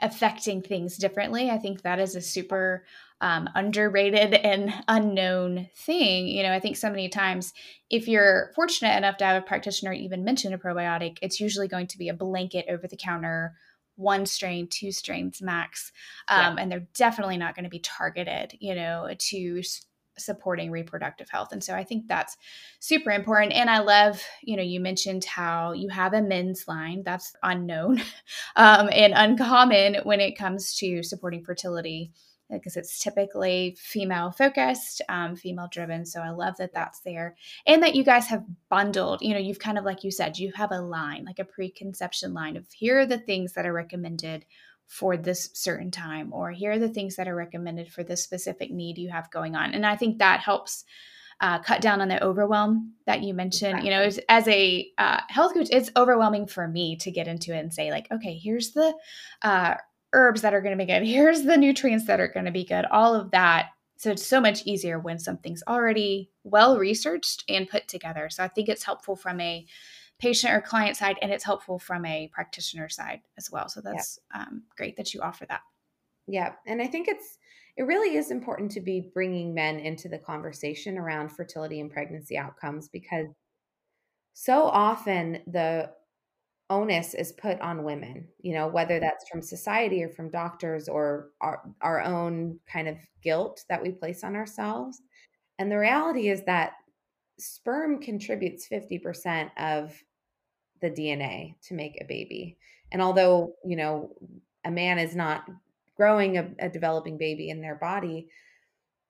affecting 0.00 0.62
things 0.62 0.96
differently 0.96 1.50
i 1.50 1.58
think 1.58 1.82
that 1.82 1.98
is 1.98 2.14
a 2.14 2.20
super 2.20 2.84
um, 3.20 3.48
underrated 3.54 4.34
and 4.34 4.72
unknown 4.86 5.68
thing. 5.74 6.28
You 6.28 6.42
know, 6.44 6.52
I 6.52 6.60
think 6.60 6.76
so 6.76 6.90
many 6.90 7.08
times, 7.08 7.52
if 7.90 8.06
you're 8.06 8.52
fortunate 8.54 8.96
enough 8.96 9.16
to 9.18 9.24
have 9.24 9.42
a 9.42 9.46
practitioner 9.46 9.92
even 9.92 10.24
mention 10.24 10.52
a 10.52 10.58
probiotic, 10.58 11.18
it's 11.20 11.40
usually 11.40 11.68
going 11.68 11.88
to 11.88 11.98
be 11.98 12.08
a 12.08 12.14
blanket 12.14 12.66
over 12.68 12.86
the 12.86 12.96
counter, 12.96 13.54
one 13.96 14.24
strain, 14.24 14.68
two 14.68 14.92
strains 14.92 15.42
max. 15.42 15.90
Um, 16.28 16.56
yeah. 16.56 16.62
And 16.62 16.72
they're 16.72 16.86
definitely 16.94 17.38
not 17.38 17.56
going 17.56 17.64
to 17.64 17.70
be 17.70 17.80
targeted, 17.80 18.56
you 18.60 18.74
know, 18.74 19.12
to 19.16 19.62
supporting 20.18 20.70
reproductive 20.70 21.28
health. 21.30 21.52
And 21.52 21.62
so 21.62 21.74
I 21.74 21.84
think 21.84 22.06
that's 22.06 22.36
super 22.80 23.10
important. 23.10 23.52
And 23.52 23.70
I 23.70 23.78
love, 23.78 24.22
you 24.42 24.56
know, 24.56 24.62
you 24.62 24.80
mentioned 24.80 25.24
how 25.24 25.72
you 25.72 25.88
have 25.88 26.14
a 26.14 26.22
men's 26.22 26.66
line 26.68 27.02
that's 27.04 27.34
unknown 27.42 28.02
um, 28.56 28.88
and 28.92 29.14
uncommon 29.16 29.96
when 30.04 30.20
it 30.20 30.36
comes 30.36 30.74
to 30.76 31.02
supporting 31.02 31.44
fertility 31.44 32.12
because 32.50 32.76
it's 32.76 32.98
typically 32.98 33.76
female 33.78 34.30
focused, 34.30 35.02
um, 35.08 35.36
female 35.36 35.68
driven. 35.70 36.06
So 36.06 36.20
I 36.20 36.30
love 36.30 36.56
that 36.58 36.72
that's 36.72 37.00
there 37.00 37.36
and 37.66 37.82
that 37.82 37.94
you 37.94 38.02
guys 38.02 38.26
have 38.28 38.44
bundled, 38.70 39.20
you 39.22 39.34
know, 39.34 39.40
you've 39.40 39.58
kind 39.58 39.78
of, 39.78 39.84
like 39.84 40.02
you 40.02 40.10
said, 40.10 40.38
you 40.38 40.52
have 40.54 40.72
a 40.72 40.80
line, 40.80 41.24
like 41.24 41.38
a 41.38 41.44
preconception 41.44 42.32
line 42.32 42.56
of 42.56 42.66
here 42.72 43.00
are 43.00 43.06
the 43.06 43.18
things 43.18 43.52
that 43.52 43.66
are 43.66 43.72
recommended 43.72 44.46
for 44.88 45.16
this 45.16 45.50
certain 45.54 45.90
time, 45.90 46.32
or 46.32 46.50
here 46.50 46.72
are 46.72 46.78
the 46.78 46.88
things 46.88 47.16
that 47.16 47.28
are 47.28 47.36
recommended 47.36 47.92
for 47.92 48.02
this 48.02 48.24
specific 48.24 48.70
need 48.70 48.98
you 48.98 49.10
have 49.10 49.30
going 49.30 49.54
on. 49.54 49.72
And 49.72 49.86
I 49.86 49.96
think 49.96 50.18
that 50.18 50.40
helps. 50.40 50.84
Uh, 51.40 51.60
cut 51.60 51.80
down 51.80 52.00
on 52.00 52.08
the 52.08 52.20
overwhelm 52.20 52.94
that 53.06 53.22
you 53.22 53.32
mentioned. 53.32 53.78
Exactly. 53.78 53.90
You 53.90 53.96
know, 53.96 54.02
as, 54.02 54.20
as 54.28 54.48
a 54.48 54.90
uh, 54.98 55.20
health 55.28 55.54
coach, 55.54 55.68
it's 55.70 55.88
overwhelming 55.94 56.48
for 56.48 56.66
me 56.66 56.96
to 56.96 57.12
get 57.12 57.28
into 57.28 57.54
it 57.54 57.60
and 57.60 57.72
say, 57.72 57.92
like, 57.92 58.10
okay, 58.10 58.36
here's 58.36 58.72
the 58.72 58.92
uh, 59.42 59.76
herbs 60.12 60.42
that 60.42 60.54
are 60.54 60.60
going 60.60 60.76
to 60.76 60.84
be 60.84 60.90
good. 60.90 61.02
Here's 61.06 61.42
the 61.42 61.56
nutrients 61.56 62.06
that 62.06 62.20
are 62.20 62.28
going 62.28 62.46
to 62.46 62.52
be 62.52 62.64
good. 62.64 62.86
All 62.86 63.14
of 63.14 63.30
that. 63.32 63.68
So 63.98 64.10
it's 64.10 64.26
so 64.26 64.40
much 64.40 64.64
easier 64.64 64.98
when 64.98 65.18
something's 65.18 65.62
already 65.66 66.30
well 66.44 66.78
researched 66.78 67.44
and 67.48 67.68
put 67.68 67.88
together. 67.88 68.28
So 68.30 68.44
I 68.44 68.48
think 68.48 68.68
it's 68.68 68.84
helpful 68.84 69.16
from 69.16 69.40
a 69.40 69.66
patient 70.18 70.52
or 70.52 70.60
client 70.60 70.96
side 70.96 71.16
and 71.22 71.32
it's 71.32 71.44
helpful 71.44 71.78
from 71.78 72.04
a 72.04 72.28
practitioner 72.32 72.88
side 72.88 73.20
as 73.36 73.50
well. 73.50 73.68
So 73.68 73.80
that's 73.80 74.18
yeah. 74.34 74.42
um, 74.42 74.62
great 74.76 74.96
that 74.96 75.14
you 75.14 75.20
offer 75.20 75.46
that. 75.46 75.60
Yeah. 76.26 76.52
And 76.66 76.82
I 76.82 76.86
think 76.86 77.08
it's, 77.08 77.38
it 77.76 77.84
really 77.84 78.16
is 78.16 78.30
important 78.30 78.70
to 78.72 78.80
be 78.80 79.10
bringing 79.14 79.54
men 79.54 79.78
into 79.78 80.08
the 80.08 80.18
conversation 80.18 80.98
around 80.98 81.30
fertility 81.30 81.80
and 81.80 81.90
pregnancy 81.90 82.36
outcomes 82.36 82.88
because 82.88 83.28
so 84.34 84.64
often 84.64 85.40
the 85.46 85.90
onus 86.70 87.14
is 87.14 87.32
put 87.32 87.58
on 87.62 87.82
women 87.82 88.28
you 88.40 88.52
know 88.52 88.68
whether 88.68 88.96
mm-hmm. 88.96 89.04
that's 89.04 89.26
from 89.26 89.40
society 89.40 90.04
or 90.04 90.10
from 90.10 90.28
doctors 90.28 90.86
or 90.86 91.30
our, 91.40 91.62
our 91.80 92.02
own 92.02 92.60
kind 92.70 92.88
of 92.88 92.96
guilt 93.22 93.64
that 93.70 93.82
we 93.82 93.90
place 93.90 94.22
on 94.22 94.36
ourselves 94.36 95.00
and 95.58 95.72
the 95.72 95.78
reality 95.78 96.28
is 96.28 96.42
that 96.44 96.74
sperm 97.38 98.00
contributes 98.00 98.68
50% 98.68 99.50
of 99.56 99.94
the 100.80 100.90
dna 100.90 101.54
to 101.62 101.74
make 101.74 101.98
a 102.00 102.04
baby. 102.04 102.56
And 102.92 103.02
although 103.02 103.54
you 103.64 103.76
know 103.76 104.14
a 104.64 104.70
man 104.70 104.98
is 104.98 105.14
not 105.14 105.48
growing 105.96 106.38
a, 106.38 106.50
a 106.58 106.68
developing 106.68 107.18
baby 107.18 107.50
in 107.50 107.60
their 107.60 107.74
body 107.74 108.28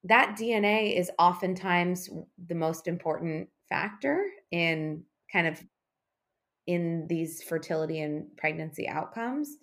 that 0.05 0.37
dna 0.39 0.97
is 0.97 1.11
oftentimes 1.19 2.09
the 2.47 2.55
most 2.55 2.87
important 2.87 3.49
factor 3.69 4.25
in 4.51 5.03
kind 5.33 5.47
of 5.47 5.63
in 6.67 7.07
these 7.09 7.43
fertility 7.43 8.03
and 8.03 8.25
pregnancy 8.37 8.87
outcomes. 8.87 9.57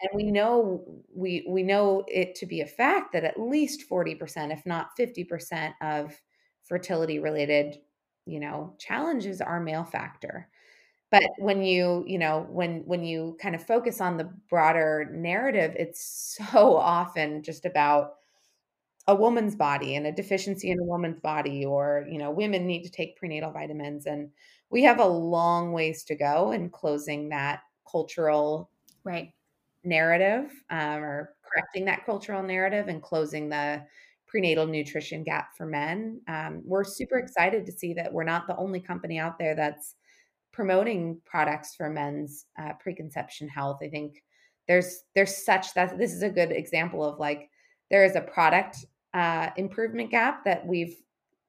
And 0.00 0.10
we 0.14 0.30
know 0.30 1.02
we 1.14 1.46
we 1.48 1.62
know 1.62 2.04
it 2.08 2.34
to 2.36 2.46
be 2.46 2.60
a 2.60 2.66
fact 2.66 3.12
that 3.12 3.24
at 3.24 3.38
least 3.38 3.88
40% 3.88 4.52
if 4.52 4.64
not 4.64 4.90
50% 4.98 5.72
of 5.82 6.20
fertility 6.64 7.18
related 7.18 7.78
you 8.24 8.40
know 8.40 8.74
challenges 8.78 9.40
are 9.40 9.60
male 9.60 9.84
factor 9.84 10.48
but 11.10 11.22
when 11.38 11.62
you 11.62 12.04
you 12.06 12.18
know 12.18 12.46
when 12.50 12.82
when 12.86 13.04
you 13.04 13.36
kind 13.40 13.54
of 13.54 13.64
focus 13.64 14.00
on 14.00 14.16
the 14.16 14.30
broader 14.50 15.08
narrative 15.12 15.74
it's 15.78 16.36
so 16.52 16.76
often 16.78 17.42
just 17.42 17.64
about 17.64 18.14
a 19.06 19.14
woman's 19.14 19.56
body 19.56 19.96
and 19.96 20.06
a 20.06 20.12
deficiency 20.12 20.70
in 20.70 20.78
a 20.78 20.84
woman's 20.84 21.20
body 21.20 21.64
or 21.64 22.06
you 22.10 22.18
know 22.18 22.30
women 22.30 22.66
need 22.66 22.82
to 22.84 22.90
take 22.90 23.16
prenatal 23.16 23.50
vitamins 23.50 24.06
and 24.06 24.28
we 24.70 24.82
have 24.82 25.00
a 25.00 25.06
long 25.06 25.72
ways 25.72 26.04
to 26.04 26.14
go 26.14 26.52
in 26.52 26.68
closing 26.68 27.30
that 27.30 27.60
cultural 27.90 28.70
right 29.04 29.32
narrative 29.84 30.50
um, 30.70 31.02
or 31.02 31.34
correcting 31.50 31.86
that 31.86 32.04
cultural 32.04 32.42
narrative 32.42 32.88
and 32.88 33.02
closing 33.02 33.48
the 33.48 33.82
prenatal 34.26 34.66
nutrition 34.66 35.22
gap 35.24 35.56
for 35.56 35.64
men. 35.64 36.20
Um, 36.28 36.60
we're 36.64 36.84
super 36.84 37.16
excited 37.18 37.64
to 37.64 37.72
see 37.72 37.94
that 37.94 38.12
we're 38.12 38.24
not 38.24 38.46
the 38.46 38.56
only 38.56 38.80
company 38.80 39.18
out 39.18 39.38
there 39.38 39.54
that's 39.54 39.94
promoting 40.58 41.20
products 41.24 41.76
for 41.76 41.88
men's 41.88 42.46
uh, 42.60 42.72
preconception 42.80 43.48
health. 43.48 43.78
I 43.80 43.88
think 43.88 44.24
there's 44.66 45.04
there's 45.14 45.44
such 45.44 45.72
that 45.74 45.96
this 45.98 46.12
is 46.12 46.22
a 46.22 46.28
good 46.28 46.50
example 46.50 47.04
of 47.04 47.20
like 47.20 47.48
there 47.90 48.04
is 48.04 48.16
a 48.16 48.20
product 48.20 48.84
uh, 49.14 49.50
improvement 49.56 50.10
gap 50.10 50.44
that 50.44 50.66
we've 50.66 50.96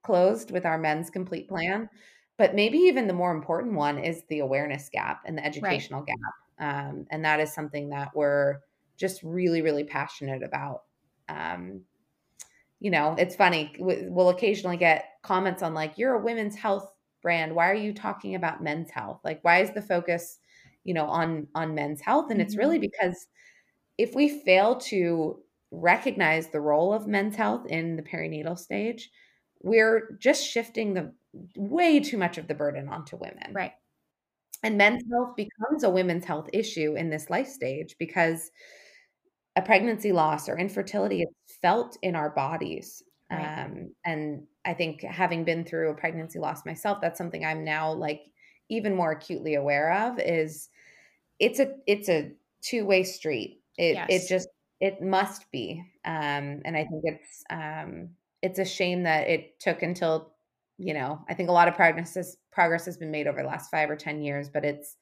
closed 0.04 0.52
with 0.52 0.64
our 0.64 0.78
men's 0.78 1.10
complete 1.10 1.50
plan 1.50 1.90
but 2.38 2.56
maybe 2.56 2.78
even 2.78 3.06
the 3.06 3.14
more 3.14 3.34
important 3.34 3.74
one 3.74 4.00
is 4.00 4.24
the 4.30 4.40
awareness 4.40 4.90
gap 4.90 5.24
and 5.26 5.38
the 5.38 5.46
educational 5.46 6.06
right. 6.08 6.08
gap. 6.08 6.86
Um, 6.88 7.06
and 7.12 7.24
that 7.26 7.42
is 7.42 7.54
something 7.54 7.90
that 7.90 8.16
we're 8.16 8.60
just 8.96 9.22
really, 9.24 9.62
really 9.62 9.84
passionate 9.84 10.42
about. 10.42 10.84
Um, 11.28 11.82
you 12.80 12.92
know, 12.92 13.14
it's 13.20 13.36
funny. 13.36 13.76
We'll 13.78 14.30
occasionally 14.30 14.78
get 14.78 15.16
comments 15.22 15.62
on 15.62 15.74
like, 15.74 15.98
"You're 15.98 16.14
a 16.14 16.24
women's 16.24 16.56
health 16.56 16.90
brand. 17.22 17.56
Why 17.56 17.70
are 17.70 17.76
you 17.76 17.94
talking 17.94 18.36
about 18.36 18.64
men's 18.64 18.92
health? 18.92 19.20
Like, 19.24 19.40
why 19.44 19.62
is 19.62 19.72
the 19.72 19.82
focus, 19.82 20.40
you 20.84 20.94
know, 20.94 21.06
on 21.06 21.48
on 21.56 21.76
men's 21.76 22.02
health?" 22.02 22.30
And 22.30 22.40
mm-hmm. 22.40 22.48
it's 22.48 22.58
really 22.58 22.78
mm-hmm. 22.78 22.88
because 22.92 23.28
if 23.98 24.16
we 24.16 24.42
fail 24.44 24.76
to 24.76 25.40
recognize 25.72 26.48
the 26.48 26.62
role 26.62 26.94
of 26.94 27.08
men's 27.08 27.36
health 27.36 27.68
in 27.68 27.96
the 27.96 28.02
perinatal 28.02 28.58
stage, 28.58 29.10
we're 29.62 30.18
just 30.20 30.48
shifting 30.48 30.94
the 30.94 31.14
way 31.56 32.00
too 32.00 32.18
much 32.18 32.38
of 32.38 32.48
the 32.48 32.56
burden 32.56 32.88
onto 32.88 33.18
women. 33.18 33.52
Right. 33.54 33.74
And 34.64 34.78
men's 34.78 35.04
health 35.12 35.36
becomes 35.36 35.84
a 35.84 35.90
women's 35.90 36.26
health 36.26 36.50
issue 36.54 36.96
in 36.96 37.10
this 37.10 37.30
life 37.30 37.48
stage 37.48 37.96
because 37.98 38.52
a 39.56 39.62
pregnancy 39.62 40.12
loss 40.12 40.50
or 40.50 40.58
infertility 40.58 41.22
is 41.22 41.58
felt 41.62 41.98
in 42.02 42.16
our 42.16 42.30
bodies. 42.30 43.04
Right. 43.32 43.66
Um, 43.66 43.92
and 44.06 44.44
I 44.66 44.74
think 44.74 45.02
having 45.02 45.44
been 45.44 45.64
through 45.64 45.92
a 45.92 45.96
pregnancy 45.96 46.40
loss 46.40 46.66
myself, 46.66 47.00
that's 47.02 47.18
something 47.18 47.46
I'm 47.46 47.64
now 47.64 47.94
like 47.94 48.24
even 48.70 48.96
more 48.96 49.12
acutely 49.12 49.56
aware 49.56 49.94
of 49.94 50.20
is 50.20 50.70
it's 51.40 51.60
a 51.60 51.74
it's 51.88 52.10
a 52.10 52.32
two-way 52.62 53.04
street. 53.04 53.62
It 53.78 53.96
yes. 53.96 54.08
it 54.10 54.28
just 54.28 54.50
it 54.80 55.02
must 55.02 55.52
be. 55.52 55.84
Um, 56.06 56.62
and 56.66 56.76
I 56.76 56.86
think 56.86 57.04
it's 57.04 57.44
um, 57.50 58.10
it's 58.42 58.60
a 58.60 58.66
shame 58.66 59.04
that 59.04 59.28
it 59.28 59.60
took 59.60 59.82
until 59.82 60.34
you 60.78 60.94
know 60.94 61.24
I 61.30 61.34
think 61.34 61.50
a 61.50 61.54
lot 61.54 61.68
of 61.68 61.76
progress 61.76 62.16
has, 62.16 62.38
progress 62.52 62.86
has 62.86 62.98
been 62.98 63.12
made 63.12 63.28
over 63.28 63.42
the 63.42 63.48
last 63.48 63.70
five 63.70 63.90
or 63.90 63.96
ten 63.96 64.22
years, 64.22 64.50
but 64.50 64.66
it's 64.66 64.98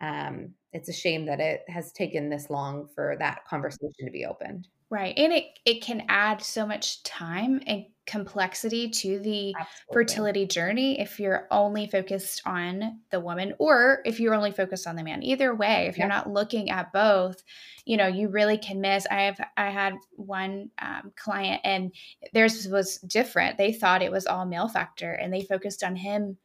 um, 0.00 0.50
it's 0.72 0.88
a 0.88 0.92
shame 0.92 1.26
that 1.26 1.40
it 1.40 1.62
has 1.68 1.92
taken 1.92 2.28
this 2.28 2.50
long 2.50 2.88
for 2.94 3.16
that 3.20 3.44
conversation 3.46 4.04
to 4.04 4.10
be 4.10 4.26
opened. 4.26 4.68
Right. 4.90 5.14
And 5.16 5.32
it 5.32 5.46
it 5.64 5.82
can 5.82 6.04
add 6.08 6.42
so 6.42 6.66
much 6.66 7.02
time 7.02 7.60
and 7.66 7.86
complexity 8.06 8.90
to 8.90 9.18
the 9.18 9.54
Absolutely. 9.58 9.92
fertility 9.92 10.46
journey 10.46 11.00
if 11.00 11.18
you're 11.18 11.48
only 11.50 11.86
focused 11.86 12.42
on 12.44 13.00
the 13.10 13.18
woman 13.18 13.54
or 13.58 14.02
if 14.04 14.20
you're 14.20 14.34
only 14.34 14.50
focused 14.50 14.86
on 14.86 14.94
the 14.94 15.02
man. 15.02 15.22
Either 15.22 15.54
way, 15.54 15.86
if 15.88 15.96
you're 15.96 16.06
not 16.06 16.30
looking 16.30 16.70
at 16.70 16.92
both, 16.92 17.42
you 17.86 17.96
know, 17.96 18.06
you 18.06 18.28
really 18.28 18.58
can 18.58 18.80
miss. 18.80 19.06
I 19.10 19.22
have 19.22 19.40
I 19.56 19.70
had 19.70 19.94
one 20.12 20.70
um, 20.80 21.12
client 21.16 21.62
and 21.64 21.92
theirs 22.32 22.68
was 22.68 22.98
different. 22.98 23.56
They 23.56 23.72
thought 23.72 24.02
it 24.02 24.12
was 24.12 24.26
all 24.26 24.44
male 24.44 24.68
factor 24.68 25.12
and 25.12 25.32
they 25.32 25.42
focused 25.42 25.82
on 25.82 25.96
him 25.96 26.36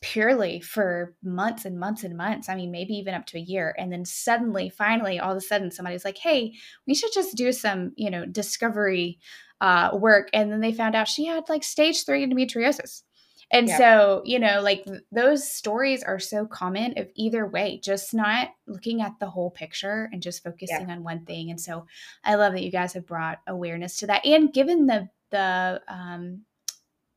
purely 0.00 0.60
for 0.60 1.14
months 1.22 1.64
and 1.64 1.78
months 1.78 2.04
and 2.04 2.16
months. 2.16 2.48
I 2.48 2.54
mean, 2.54 2.70
maybe 2.70 2.94
even 2.94 3.14
up 3.14 3.26
to 3.26 3.38
a 3.38 3.42
year. 3.42 3.74
And 3.76 3.92
then 3.92 4.04
suddenly, 4.04 4.68
finally, 4.68 5.18
all 5.18 5.32
of 5.32 5.36
a 5.36 5.40
sudden, 5.40 5.70
somebody's 5.70 6.04
like, 6.04 6.18
hey, 6.18 6.52
we 6.86 6.94
should 6.94 7.12
just 7.12 7.36
do 7.36 7.52
some, 7.52 7.92
you 7.96 8.10
know, 8.10 8.24
discovery 8.24 9.18
uh, 9.60 9.90
work. 9.94 10.28
And 10.32 10.52
then 10.52 10.60
they 10.60 10.72
found 10.72 10.94
out 10.94 11.08
she 11.08 11.26
had 11.26 11.48
like 11.48 11.64
stage 11.64 12.04
three 12.04 12.24
endometriosis. 12.24 13.02
And 13.50 13.66
yeah. 13.66 13.78
so, 13.78 14.22
you 14.24 14.38
know, 14.38 14.60
like 14.60 14.86
those 15.10 15.50
stories 15.50 16.02
are 16.02 16.18
so 16.18 16.46
common 16.46 16.98
of 16.98 17.08
either 17.14 17.46
way, 17.46 17.80
just 17.82 18.12
not 18.12 18.48
looking 18.66 19.00
at 19.00 19.12
the 19.20 19.30
whole 19.30 19.50
picture 19.50 20.08
and 20.12 20.22
just 20.22 20.44
focusing 20.44 20.88
yeah. 20.88 20.94
on 20.94 21.02
one 21.02 21.24
thing. 21.24 21.50
And 21.50 21.60
so 21.60 21.86
I 22.22 22.34
love 22.34 22.52
that 22.52 22.62
you 22.62 22.70
guys 22.70 22.92
have 22.92 23.06
brought 23.06 23.38
awareness 23.46 23.96
to 23.98 24.06
that 24.08 24.26
and 24.26 24.52
given 24.52 24.86
the 24.86 25.08
the 25.30 25.80
um 25.88 26.42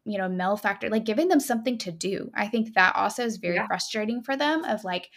you 0.05 0.17
know 0.17 0.27
male 0.27 0.57
factor 0.57 0.89
like 0.89 1.05
giving 1.05 1.27
them 1.27 1.39
something 1.39 1.77
to 1.79 1.91
do. 1.91 2.31
I 2.35 2.47
think 2.47 2.73
that 2.73 2.95
also 2.95 3.23
is 3.23 3.37
very 3.37 3.55
yeah. 3.55 3.67
frustrating 3.67 4.23
for 4.23 4.35
them 4.35 4.63
of 4.63 4.83
like 4.83 5.09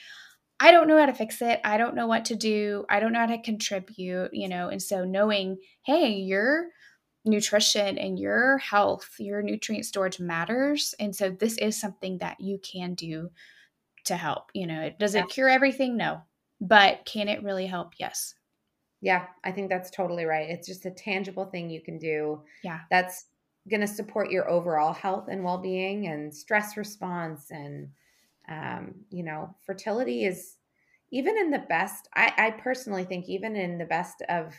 i 0.61 0.70
don't 0.70 0.87
know 0.87 0.99
how 0.99 1.07
to 1.07 1.14
fix 1.14 1.43
it. 1.43 1.61
I 1.64 1.78
don't 1.78 1.95
know 1.95 2.07
what 2.07 2.26
to 2.26 2.37
do. 2.37 2.85
I 2.89 3.01
don't 3.01 3.12
know 3.12 3.20
how 3.20 3.26
to 3.26 3.43
contribute 3.43 4.30
you 4.32 4.49
know 4.49 4.68
and 4.68 4.82
so 4.82 5.05
knowing 5.05 5.59
hey 5.85 6.12
your 6.12 6.68
nutrition 7.24 7.97
and 7.97 8.18
your 8.18 8.59
health 8.59 9.09
your 9.18 9.41
nutrient 9.43 9.87
storage 9.87 10.20
matters 10.20 10.95
and 11.01 11.16
so 11.16 11.30
this 11.30 11.57
is 11.57 11.80
something 11.80 12.18
that 12.18 12.39
you 12.39 12.59
can 12.59 12.93
do 12.95 13.30
to 14.05 14.14
help 14.14 14.51
you 14.53 14.66
know 14.66 14.91
does 14.99 15.14
it 15.14 15.28
cure 15.28 15.49
everything? 15.49 15.97
No. 15.97 16.22
But 16.61 17.05
can 17.05 17.28
it 17.28 17.43
really 17.43 17.66
help? 17.66 17.95
Yes. 17.99 18.35
Yeah 19.01 19.26
i 19.43 19.51
think 19.51 19.70
that's 19.70 19.91
totally 19.91 20.24
right. 20.24 20.51
It's 20.51 20.68
just 20.68 20.87
a 20.87 20.91
tangible 20.91 21.47
thing 21.47 21.70
you 21.70 21.80
can 21.82 21.99
do 21.99 22.43
yeah. 22.62 22.80
that's 22.91 23.26
going 23.69 23.81
to 23.81 23.87
support 23.87 24.31
your 24.31 24.49
overall 24.51 24.93
health 24.93 25.29
and 25.29 25.43
well-being 25.43 26.07
and 26.07 26.35
stress 26.35 26.77
response 26.77 27.51
and 27.51 27.89
um, 28.49 28.95
you 29.11 29.23
know 29.23 29.55
fertility 29.67 30.25
is 30.25 30.57
even 31.11 31.39
in 31.39 31.51
the 31.51 31.65
best 31.69 32.09
I, 32.15 32.33
I 32.37 32.51
personally 32.51 33.05
think 33.05 33.29
even 33.29 33.57
in 33.57 33.79
the 33.79 33.85
best 33.85 34.23
of 34.29 34.55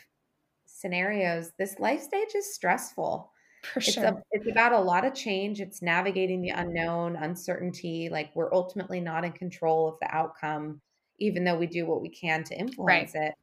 scenarios 0.66 1.52
this 1.58 1.78
life 1.78 2.02
stage 2.02 2.34
is 2.34 2.54
stressful. 2.54 3.30
For 3.72 3.80
it's 3.80 3.94
sure. 3.94 4.04
a, 4.04 4.22
it's 4.30 4.48
about 4.48 4.72
a 4.72 4.78
lot 4.78 5.04
of 5.04 5.14
change. 5.14 5.60
It's 5.60 5.82
navigating 5.82 6.40
the 6.40 6.50
unknown 6.50 7.16
uncertainty 7.16 8.08
like 8.10 8.30
we're 8.34 8.52
ultimately 8.54 9.00
not 9.00 9.24
in 9.24 9.32
control 9.32 9.88
of 9.88 9.96
the 10.00 10.14
outcome 10.14 10.80
even 11.18 11.44
though 11.44 11.56
we 11.56 11.66
do 11.66 11.86
what 11.86 12.02
we 12.02 12.10
can 12.10 12.44
to 12.44 12.58
influence 12.58 13.14
right. 13.14 13.28
it. 13.28 13.34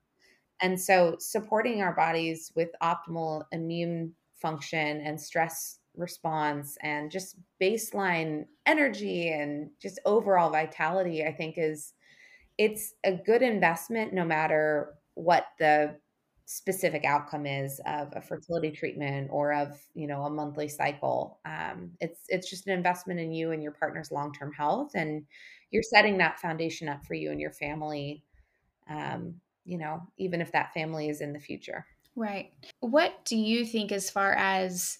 And 0.61 0.79
so 0.79 1.15
supporting 1.19 1.81
our 1.81 1.93
bodies 1.93 2.51
with 2.55 2.69
optimal 2.81 3.43
immune 3.51 4.13
function 4.43 5.01
and 5.01 5.19
stress 5.19 5.79
response 5.95 6.77
and 6.83 7.09
just 7.09 7.37
baseline 7.61 8.45
energy 8.67 9.29
and 9.29 9.71
just 9.81 9.99
overall 10.05 10.51
vitality 10.51 11.25
i 11.25 11.31
think 11.31 11.55
is 11.57 11.93
it's 12.57 12.93
a 13.03 13.13
good 13.13 13.41
investment 13.41 14.13
no 14.13 14.25
matter 14.25 14.93
what 15.15 15.47
the 15.59 15.95
specific 16.45 17.05
outcome 17.05 17.45
is 17.45 17.79
of 17.85 18.09
a 18.15 18.21
fertility 18.21 18.69
treatment 18.69 19.29
or 19.31 19.53
of 19.53 19.79
you 19.93 20.07
know 20.07 20.23
a 20.23 20.29
monthly 20.29 20.67
cycle. 20.67 21.39
Um, 21.45 21.91
it's 22.01 22.21
it's 22.27 22.49
just 22.49 22.67
an 22.67 22.73
investment 22.73 23.19
in 23.19 23.31
you 23.31 23.51
and 23.51 23.63
your 23.63 23.71
partner's 23.71 24.11
long-term 24.11 24.51
health 24.51 24.91
and 24.95 25.25
you're 25.71 25.83
setting 25.83 26.17
that 26.17 26.39
foundation 26.39 26.89
up 26.89 27.03
for 27.05 27.13
you 27.13 27.31
and 27.31 27.39
your 27.39 27.51
family 27.51 28.23
um, 28.89 29.35
you 29.65 29.77
know 29.77 30.01
even 30.17 30.41
if 30.41 30.51
that 30.51 30.73
family 30.73 31.09
is 31.09 31.21
in 31.21 31.33
the 31.33 31.39
future 31.39 31.85
Right. 32.15 32.51
What 32.79 33.25
do 33.25 33.35
you 33.35 33.65
think 33.65 33.91
as 33.91 34.09
far 34.09 34.33
as 34.33 34.99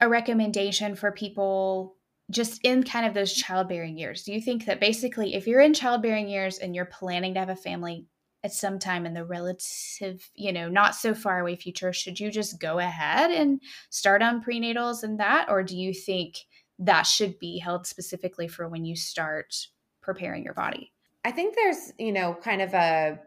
a 0.00 0.08
recommendation 0.08 0.96
for 0.96 1.12
people 1.12 1.96
just 2.30 2.60
in 2.64 2.82
kind 2.82 3.06
of 3.06 3.14
those 3.14 3.32
childbearing 3.32 3.98
years? 3.98 4.24
Do 4.24 4.32
you 4.32 4.40
think 4.40 4.64
that 4.66 4.80
basically 4.80 5.34
if 5.34 5.46
you're 5.46 5.60
in 5.60 5.74
childbearing 5.74 6.28
years 6.28 6.58
and 6.58 6.74
you're 6.74 6.86
planning 6.86 7.34
to 7.34 7.40
have 7.40 7.48
a 7.48 7.56
family 7.56 8.06
at 8.42 8.52
some 8.52 8.78
time 8.78 9.06
in 9.06 9.14
the 9.14 9.24
relative, 9.24 10.30
you 10.34 10.52
know, 10.52 10.68
not 10.68 10.94
so 10.94 11.14
far 11.14 11.40
away 11.40 11.56
future, 11.56 11.92
should 11.92 12.18
you 12.18 12.30
just 12.30 12.60
go 12.60 12.78
ahead 12.78 13.30
and 13.30 13.60
start 13.90 14.22
on 14.22 14.42
prenatals 14.42 15.02
and 15.02 15.20
that 15.20 15.48
or 15.48 15.62
do 15.62 15.76
you 15.76 15.92
think 15.92 16.36
that 16.78 17.02
should 17.02 17.38
be 17.38 17.58
held 17.58 17.86
specifically 17.86 18.48
for 18.48 18.68
when 18.68 18.84
you 18.84 18.96
start 18.96 19.54
preparing 20.02 20.44
your 20.44 20.54
body? 20.54 20.92
I 21.24 21.32
think 21.32 21.56
there's, 21.56 21.92
you 21.98 22.12
know, 22.12 22.36
kind 22.40 22.62
of 22.62 22.72
a 22.74 23.18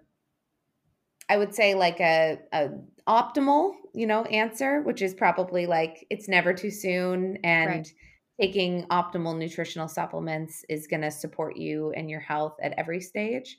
I 1.30 1.38
would 1.38 1.54
say 1.54 1.76
like 1.76 2.00
a, 2.00 2.40
a 2.52 2.70
optimal, 3.08 3.74
you 3.94 4.08
know, 4.08 4.24
answer, 4.26 4.82
which 4.82 5.02
is 5.02 5.14
probably 5.14 5.66
like 5.66 6.06
it's 6.10 6.28
never 6.28 6.54
too 6.54 6.72
soon 6.72 7.38
and 7.44 7.70
right. 7.70 7.94
taking 8.42 8.86
optimal 8.88 9.38
nutritional 9.38 9.88
supplements 9.88 10.66
is 10.68 10.88
going 10.88 11.02
to 11.02 11.12
support 11.12 11.56
you 11.56 11.92
and 11.92 12.10
your 12.10 12.20
health 12.20 12.58
at 12.62 12.74
every 12.78 13.00
stage. 13.00 13.58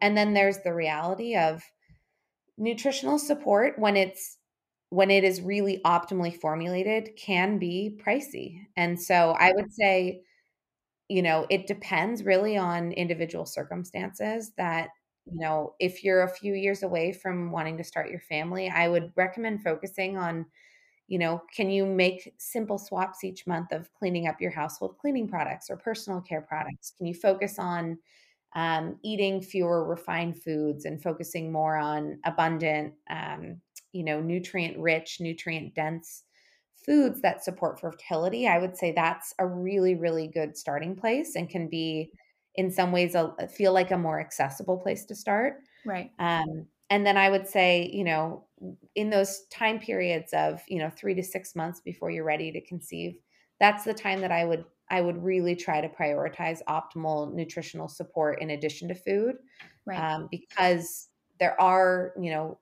And 0.00 0.16
then 0.16 0.32
there's 0.32 0.58
the 0.58 0.74
reality 0.74 1.36
of 1.36 1.62
nutritional 2.56 3.18
support 3.18 3.78
when 3.78 3.96
it's 3.96 4.38
when 4.88 5.10
it 5.10 5.22
is 5.22 5.40
really 5.40 5.80
optimally 5.84 6.34
formulated 6.34 7.10
can 7.16 7.58
be 7.58 7.96
pricey. 8.04 8.66
And 8.76 9.00
so 9.00 9.36
I 9.38 9.52
would 9.52 9.72
say 9.72 10.22
you 11.10 11.22
know, 11.22 11.44
it 11.50 11.66
depends 11.66 12.22
really 12.22 12.56
on 12.56 12.92
individual 12.92 13.44
circumstances 13.44 14.52
that 14.56 14.90
you 15.30 15.38
know, 15.40 15.74
if 15.80 16.04
you're 16.04 16.22
a 16.22 16.28
few 16.28 16.54
years 16.54 16.82
away 16.82 17.12
from 17.12 17.50
wanting 17.52 17.76
to 17.78 17.84
start 17.84 18.10
your 18.10 18.20
family, 18.20 18.68
I 18.68 18.88
would 18.88 19.12
recommend 19.16 19.62
focusing 19.62 20.16
on, 20.18 20.46
you 21.08 21.18
know, 21.18 21.42
can 21.54 21.70
you 21.70 21.86
make 21.86 22.34
simple 22.38 22.78
swaps 22.78 23.24
each 23.24 23.46
month 23.46 23.72
of 23.72 23.92
cleaning 23.94 24.28
up 24.28 24.40
your 24.40 24.52
household 24.52 24.98
cleaning 24.98 25.28
products 25.28 25.70
or 25.70 25.76
personal 25.76 26.20
care 26.20 26.40
products? 26.42 26.92
Can 26.96 27.06
you 27.06 27.14
focus 27.14 27.58
on 27.58 27.98
um, 28.54 28.98
eating 29.02 29.40
fewer 29.40 29.84
refined 29.86 30.42
foods 30.42 30.84
and 30.84 31.02
focusing 31.02 31.52
more 31.52 31.76
on 31.76 32.20
abundant, 32.24 32.94
um, 33.08 33.60
you 33.92 34.04
know, 34.04 34.20
nutrient 34.20 34.78
rich, 34.78 35.20
nutrient 35.20 35.74
dense 35.74 36.24
foods 36.76 37.20
that 37.22 37.44
support 37.44 37.80
fertility? 37.80 38.48
I 38.48 38.58
would 38.58 38.76
say 38.76 38.92
that's 38.92 39.34
a 39.38 39.46
really, 39.46 39.94
really 39.94 40.26
good 40.28 40.56
starting 40.56 40.96
place 40.96 41.36
and 41.36 41.48
can 41.48 41.68
be 41.68 42.12
in 42.60 42.70
some 42.70 42.92
ways 42.92 43.14
a, 43.14 43.34
feel 43.48 43.72
like 43.72 43.90
a 43.90 43.96
more 43.96 44.20
accessible 44.20 44.76
place 44.76 45.06
to 45.06 45.14
start. 45.14 45.62
Right. 45.86 46.10
Um, 46.18 46.66
and 46.90 47.06
then 47.06 47.16
I 47.16 47.30
would 47.30 47.48
say, 47.48 47.90
you 47.90 48.04
know, 48.04 48.44
in 48.94 49.08
those 49.08 49.46
time 49.50 49.78
periods 49.78 50.34
of, 50.34 50.60
you 50.68 50.78
know, 50.78 50.90
three 50.90 51.14
to 51.14 51.22
six 51.22 51.56
months 51.56 51.80
before 51.80 52.10
you're 52.10 52.24
ready 52.24 52.52
to 52.52 52.60
conceive, 52.60 53.16
that's 53.58 53.84
the 53.84 53.94
time 53.94 54.20
that 54.20 54.30
I 54.30 54.44
would 54.44 54.64
I 54.90 55.00
would 55.00 55.24
really 55.24 55.56
try 55.56 55.80
to 55.80 55.88
prioritize 55.88 56.58
optimal 56.68 57.32
nutritional 57.32 57.88
support 57.88 58.42
in 58.42 58.50
addition 58.50 58.88
to 58.88 58.94
food, 58.94 59.36
right. 59.86 59.98
um, 59.98 60.28
because 60.30 61.08
there 61.38 61.58
are, 61.60 62.12
you 62.20 62.30
know, 62.30 62.58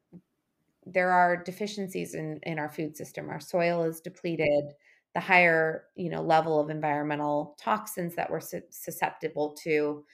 there 0.87 1.11
are 1.11 1.43
deficiencies 1.43 2.15
in 2.15 2.39
in 2.45 2.61
our 2.61 2.71
food 2.71 2.97
system. 2.97 3.31
Our 3.31 3.41
soil 3.41 3.83
is 3.83 4.01
depleted. 4.01 4.75
The 5.15 5.21
higher, 5.21 5.85
you 5.97 6.11
know, 6.11 6.23
level 6.23 6.61
of 6.61 6.71
environmental 6.71 7.57
toxins 7.59 8.15
that 8.17 8.31
we're 8.31 8.41
su- 8.41 8.63
susceptible 8.71 9.57
to 9.65 10.05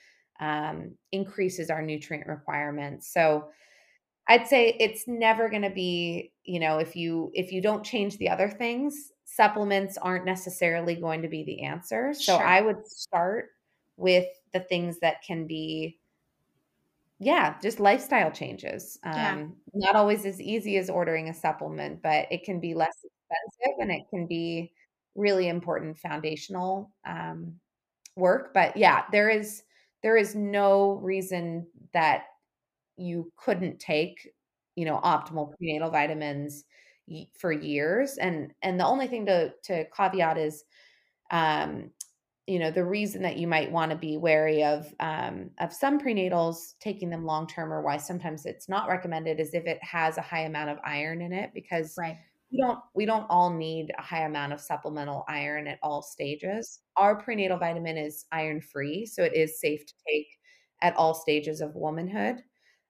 um, 0.41 0.93
increases 1.13 1.71
our 1.71 1.83
nutrient 1.83 2.27
requirements. 2.27 3.13
So 3.13 3.49
I'd 4.29 4.47
say 4.47 4.77
it's 4.81 5.07
never 5.07 5.49
going 5.49 5.63
to 5.63 5.71
be, 5.71 6.33
you 6.45 6.61
know, 6.61 6.79
if 6.79 6.97
you 6.97 7.31
if 7.35 7.53
you 7.53 7.61
don't 7.61 7.85
change 7.85 8.17
the 8.19 8.31
other 8.31 8.49
things, 8.49 9.13
supplements 9.25 9.99
aren't 9.99 10.25
necessarily 10.25 10.95
going 10.95 11.23
to 11.23 11.29
be 11.29 11.45
the 11.45 11.63
answer. 11.65 12.15
So 12.15 12.37
sure. 12.37 12.47
I 12.47 12.61
would 12.61 12.87
start 12.87 13.51
with 13.97 14.27
the 14.53 14.61
things 14.61 14.99
that 15.01 15.23
can 15.27 15.47
be 15.47 15.99
yeah, 17.21 17.55
just 17.63 17.81
lifestyle 17.81 18.31
changes. 18.31 18.99
Um, 19.05 19.15
yeah. 19.15 19.47
not 19.73 19.97
always 19.97 20.27
as 20.27 20.41
easy 20.41 20.77
as 20.77 20.91
ordering 20.91 21.29
a 21.29 21.35
supplement, 21.35 22.03
but 22.03 22.27
it 22.31 22.45
can 22.45 22.61
be 22.61 22.75
less 22.75 22.97
expensive 23.05 23.79
and 23.79 23.91
it 23.91 24.03
can 24.11 24.27
be 24.27 24.73
really 25.15 25.49
important 25.49 25.99
foundational 25.99 26.91
um, 27.07 27.55
work. 28.17 28.53
But 28.55 28.77
yeah, 28.77 29.05
there 29.12 29.31
is 29.31 29.62
there 30.03 30.17
is 30.17 30.35
no 30.35 30.93
reason 31.03 31.67
that 31.93 32.25
you 32.97 33.33
couldn't 33.37 33.81
take, 33.81 34.29
you 34.77 34.85
know, 34.85 35.01
optimal 35.03 35.57
prenatal 35.57 35.91
vitamins 35.91 36.65
for 37.39 37.53
years. 37.53 38.19
And 38.19 38.53
and 38.62 38.79
the 38.79 38.87
only 38.87 39.07
thing 39.07 39.27
to 39.27 39.53
to 39.65 39.85
caveat 39.97 40.39
is, 40.39 40.65
um, 41.31 41.91
you 42.47 42.59
know, 42.59 42.71
the 42.71 42.85
reason 42.85 43.23
that 43.23 43.39
you 43.39 43.47
might 43.47 43.73
want 43.73 43.91
to 43.91 43.97
be 43.97 44.17
wary 44.19 44.62
of 44.65 44.93
um, 45.01 45.51
of 45.59 45.73
some 45.73 45.99
prenatals 45.99 46.75
taking 46.81 47.11
them 47.11 47.25
long 47.25 47.47
term, 47.47 47.73
or 47.73 47.83
why 47.83 47.97
sometimes 47.97 48.47
it's 48.47 48.69
not 48.69 48.89
recommended, 48.89 49.41
is 49.41 49.55
if 49.55 49.65
it 49.67 49.83
has 49.83 50.19
a 50.19 50.23
high 50.23 50.43
amount 50.43 50.71
of 50.71 50.79
iron 50.85 51.23
in 51.23 51.33
it, 51.33 51.51
because 51.55 51.95
right 51.99 52.19
we 52.53 52.59
don't 52.59 52.79
we 52.95 53.05
don't 53.05 53.27
all 53.31 53.51
need 53.51 53.93
a 53.99 54.03
high 54.03 54.25
amount 54.25 54.53
of 54.53 54.61
supplemental 54.61 55.25
iron 55.29 55.67
at 55.67 55.79
all 55.83 56.03
stages. 56.03 56.81
Our 56.97 57.17
prenatal 57.17 57.59
vitamin 57.59 57.97
is 57.97 58.27
iron 58.33 58.61
free, 58.61 59.07
so 59.07 59.23
it 59.25 59.35
is 59.35 59.61
safe 59.61 59.85
to 59.87 59.95
take 60.09 60.29
at 60.83 60.97
all 60.97 61.15
stages 61.15 61.61
of 61.61 61.75
womanhood. 61.75 62.43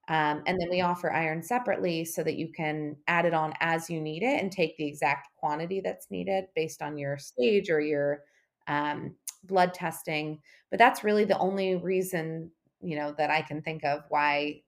Um, 0.09 0.43
and 0.47 0.61
then 0.61 0.69
we 0.71 0.83
offer 0.83 1.11
iron 1.11 1.43
separately 1.43 2.05
so 2.05 2.23
that 2.25 2.37
you 2.37 2.53
can 2.53 2.97
add 3.07 3.25
it 3.25 3.33
on 3.33 3.55
as 3.61 3.89
you 3.89 4.01
need 4.03 4.23
it 4.23 4.41
and 4.43 4.53
take 4.53 4.77
the 4.77 4.87
exact 4.87 5.29
quantity 5.37 5.81
that's 5.81 6.11
needed 6.11 6.45
based 6.55 6.83
on 6.83 6.99
your 6.99 7.17
stage 7.17 7.71
or 7.71 7.81
your 7.81 8.21
um, 8.67 9.15
blood 9.45 9.73
testing. 9.73 10.41
But 10.71 10.79
that's 10.79 11.05
really 11.05 11.25
the 11.25 11.39
only 11.39 11.77
reason, 11.77 12.51
you 12.83 12.97
know, 12.97 13.15
that 13.17 13.31
I 13.31 13.41
can 13.41 13.63
think 13.63 13.83
of 13.85 14.03
why 14.11 14.63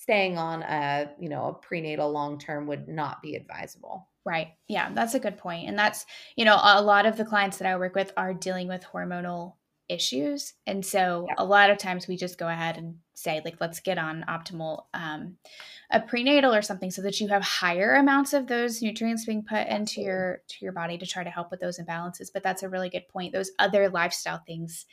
staying 0.00 0.38
on 0.38 0.62
a, 0.62 1.10
you 1.20 1.28
know, 1.28 1.48
a 1.48 1.52
prenatal 1.52 2.10
long 2.10 2.38
term 2.38 2.66
would 2.66 2.88
not 2.88 3.20
be 3.20 3.36
advisable. 3.36 4.08
Right. 4.24 4.48
Yeah, 4.66 4.90
that's 4.94 5.14
a 5.14 5.20
good. 5.20 5.38
And 5.44 5.78
that's, 5.78 6.06
you 6.36 6.44
know, 6.46 6.58
a 6.62 6.80
lot 6.80 7.04
of 7.04 7.18
the 7.18 7.24
clients 7.24 7.58
that 7.58 7.68
I 7.68 7.76
work 7.76 7.94
with 7.94 8.12
are 8.16 8.32
dealing 8.32 8.66
with 8.66 8.82
hormonal 8.82 9.54
issues. 9.90 10.54
And 10.66 10.86
so 10.86 11.26
yeah. 11.28 11.34
a 11.36 11.44
lot 11.44 11.70
of 11.70 11.76
times 11.76 12.08
we 12.08 12.16
just 12.16 12.38
go 12.38 12.48
ahead 12.48 12.78
and 12.78 12.96
say, 13.12 13.42
like, 13.44 13.56
let's 13.60 13.80
get 13.80 13.98
on 13.98 14.24
optimal 14.28 14.84
um, 14.94 15.36
a 15.90 16.00
prenatal 16.00 16.54
or 16.54 16.62
something 16.62 16.90
so 16.90 17.02
that 17.02 17.20
you 17.20 17.28
have 17.28 17.42
higher 17.42 17.96
amounts 17.96 18.32
of 18.32 18.46
those 18.46 18.80
nutrients 18.80 19.26
being 19.26 19.44
put 19.46 19.66
into 19.66 20.00
your 20.00 20.42
to 20.48 20.56
your 20.60 20.72
body 20.72 20.96
to 20.96 21.06
try 21.06 21.24
to 21.24 21.30
help 21.30 21.50
with 21.50 21.60
those 21.60 21.78
imbalances. 21.78 22.30
But 22.32 22.42
that's 22.42 22.62
a 22.62 22.68
really 22.68 22.88
good 22.88 23.08
point. 23.08 23.32
Those 23.32 23.50
other 23.58 23.90
lifestyle 23.90 24.42
things 24.46 24.86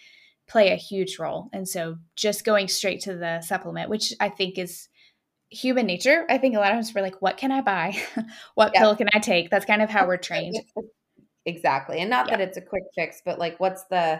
play 0.48 0.72
a 0.72 0.76
huge 0.76 1.20
role. 1.20 1.50
And 1.54 1.68
so 1.68 1.98
just 2.16 2.46
going 2.46 2.68
straight 2.68 3.02
to 3.02 3.16
the 3.16 3.42
supplement, 3.42 3.90
which 3.90 4.14
I 4.20 4.30
think 4.30 4.58
is 4.58 4.90
human 5.50 5.86
nature. 5.86 6.26
I 6.30 6.38
think 6.38 6.56
a 6.56 6.60
lot 6.60 6.72
of 6.72 6.76
times 6.76 6.94
we're 6.94 7.02
like, 7.02 7.22
what 7.22 7.38
can 7.38 7.52
I 7.52 7.62
buy? 7.62 7.98
what 8.56 8.74
pill 8.74 8.96
can 8.96 9.08
I 9.14 9.20
take? 9.20 9.50
That's 9.50 9.66
kind 9.66 9.82
of 9.82 9.90
how 9.90 10.08
we're 10.08 10.18
trained. 10.30 10.58
Exactly. 11.46 12.00
And 12.00 12.10
not 12.10 12.28
that 12.28 12.42
it's 12.42 12.58
a 12.58 12.62
quick 12.62 12.84
fix, 12.94 13.22
but 13.24 13.40
like 13.40 13.58
what's 13.58 13.86
the 13.86 14.20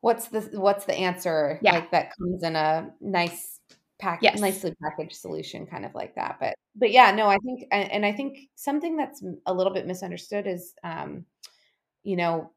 what's 0.00 0.26
the 0.26 0.40
what's 0.54 0.84
the 0.84 0.94
answer 0.94 1.60
yeah. 1.62 1.74
like 1.74 1.92
that 1.92 2.10
comes 2.16 2.42
in 2.42 2.56
a 2.56 2.90
nice 3.00 3.60
package 4.00 4.24
yes. 4.24 4.40
nicely 4.40 4.74
packaged 4.82 5.14
solution 5.14 5.66
kind 5.66 5.84
of 5.84 5.94
like 5.94 6.16
that. 6.16 6.38
But 6.40 6.54
but 6.74 6.90
yeah, 6.90 7.12
no, 7.12 7.28
I 7.28 7.36
think 7.36 7.68
and 7.70 8.04
I 8.04 8.10
think 8.10 8.40
something 8.56 8.96
that's 8.96 9.22
a 9.46 9.54
little 9.54 9.72
bit 9.72 9.86
misunderstood 9.86 10.48
is 10.48 10.74
um 10.82 11.26
you 12.02 12.16
know, 12.16 12.50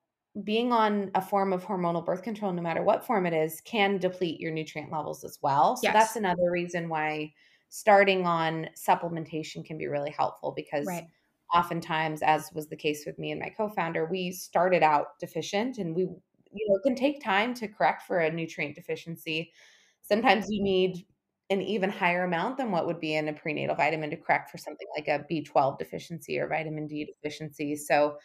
being 0.44 0.72
on 0.72 1.12
a 1.14 1.22
form 1.22 1.54
of 1.54 1.64
hormonal 1.64 2.04
birth 2.04 2.24
control, 2.24 2.52
no 2.52 2.62
matter 2.62 2.82
what 2.82 3.06
form 3.06 3.26
it 3.26 3.34
is, 3.34 3.62
can 3.62 3.98
deplete 3.98 4.40
your 4.40 4.52
nutrient 4.52 4.92
levels 4.92 5.24
as 5.24 5.38
well. 5.42 5.76
So 5.76 5.82
yes. 5.84 5.94
that's 5.94 6.16
another 6.16 6.50
reason 6.50 6.90
why 6.90 7.34
starting 7.70 8.26
on 8.26 8.68
supplementation 8.76 9.64
can 9.64 9.78
be 9.78 9.88
really 9.88 10.10
helpful 10.12 10.52
because 10.56 10.88
right. 10.88 11.08
oftentimes, 11.54 12.24
as 12.24 12.50
was 12.54 12.68
the 12.68 12.76
case 12.76 13.04
with 13.06 13.20
me 13.20 13.32
and 13.32 13.40
my 13.40 13.50
co-founder, 13.50 14.06
we 14.06 14.32
started 14.32 14.82
out 14.82 15.20
deficient 15.20 15.78
and 15.78 15.96
we, 15.96 16.04
you 16.04 16.68
know, 16.68 16.76
it 16.76 16.84
can 16.84 16.96
take 16.96 17.24
time 17.24 17.54
to 17.54 17.68
correct 17.68 18.04
for 18.04 18.20
a 18.20 18.32
nutrient 18.32 18.76
deficiency. 18.76 19.52
Sometimes 20.02 20.48
you 20.50 20.64
need 20.64 21.06
an 21.52 21.62
even 21.62 21.90
higher 21.90 22.24
amount 22.24 22.58
than 22.58 22.72
what 22.72 22.88
would 22.88 23.00
be 23.00 23.16
in 23.16 23.28
a 23.28 23.34
prenatal 23.34 23.76
vitamin 23.76 24.10
to 24.10 24.18
correct 24.18 24.50
for 24.50 24.58
something 24.58 24.88
like 24.96 25.08
a 25.08 25.26
B12 25.32 25.78
deficiency 25.78 26.40
or 26.40 26.48
vitamin 26.48 26.88
D 26.88 27.06
deficiency. 27.06 27.76
So 27.76 28.18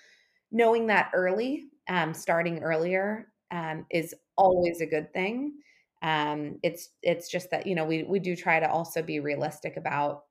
knowing 0.51 0.87
that 0.87 1.11
early, 1.15 1.69
um, 1.89 2.14
starting 2.14 2.62
earlier, 2.62 3.32
um, 3.51 3.86
is 3.91 4.14
always 4.36 4.80
a 4.80 4.86
good 4.86 5.12
thing. 5.12 5.55
Um, 6.03 6.59
it's 6.62 6.91
it's 7.03 7.28
just 7.30 7.51
that 7.51 7.66
you 7.66 7.74
know 7.74 7.84
we 7.84 8.05
we 8.05 8.18
do 8.20 8.36
try 8.36 8.61
to 8.61 8.70
also 8.70 9.03
be 9.03 9.20
realistic 9.20 9.76
about 9.76 10.24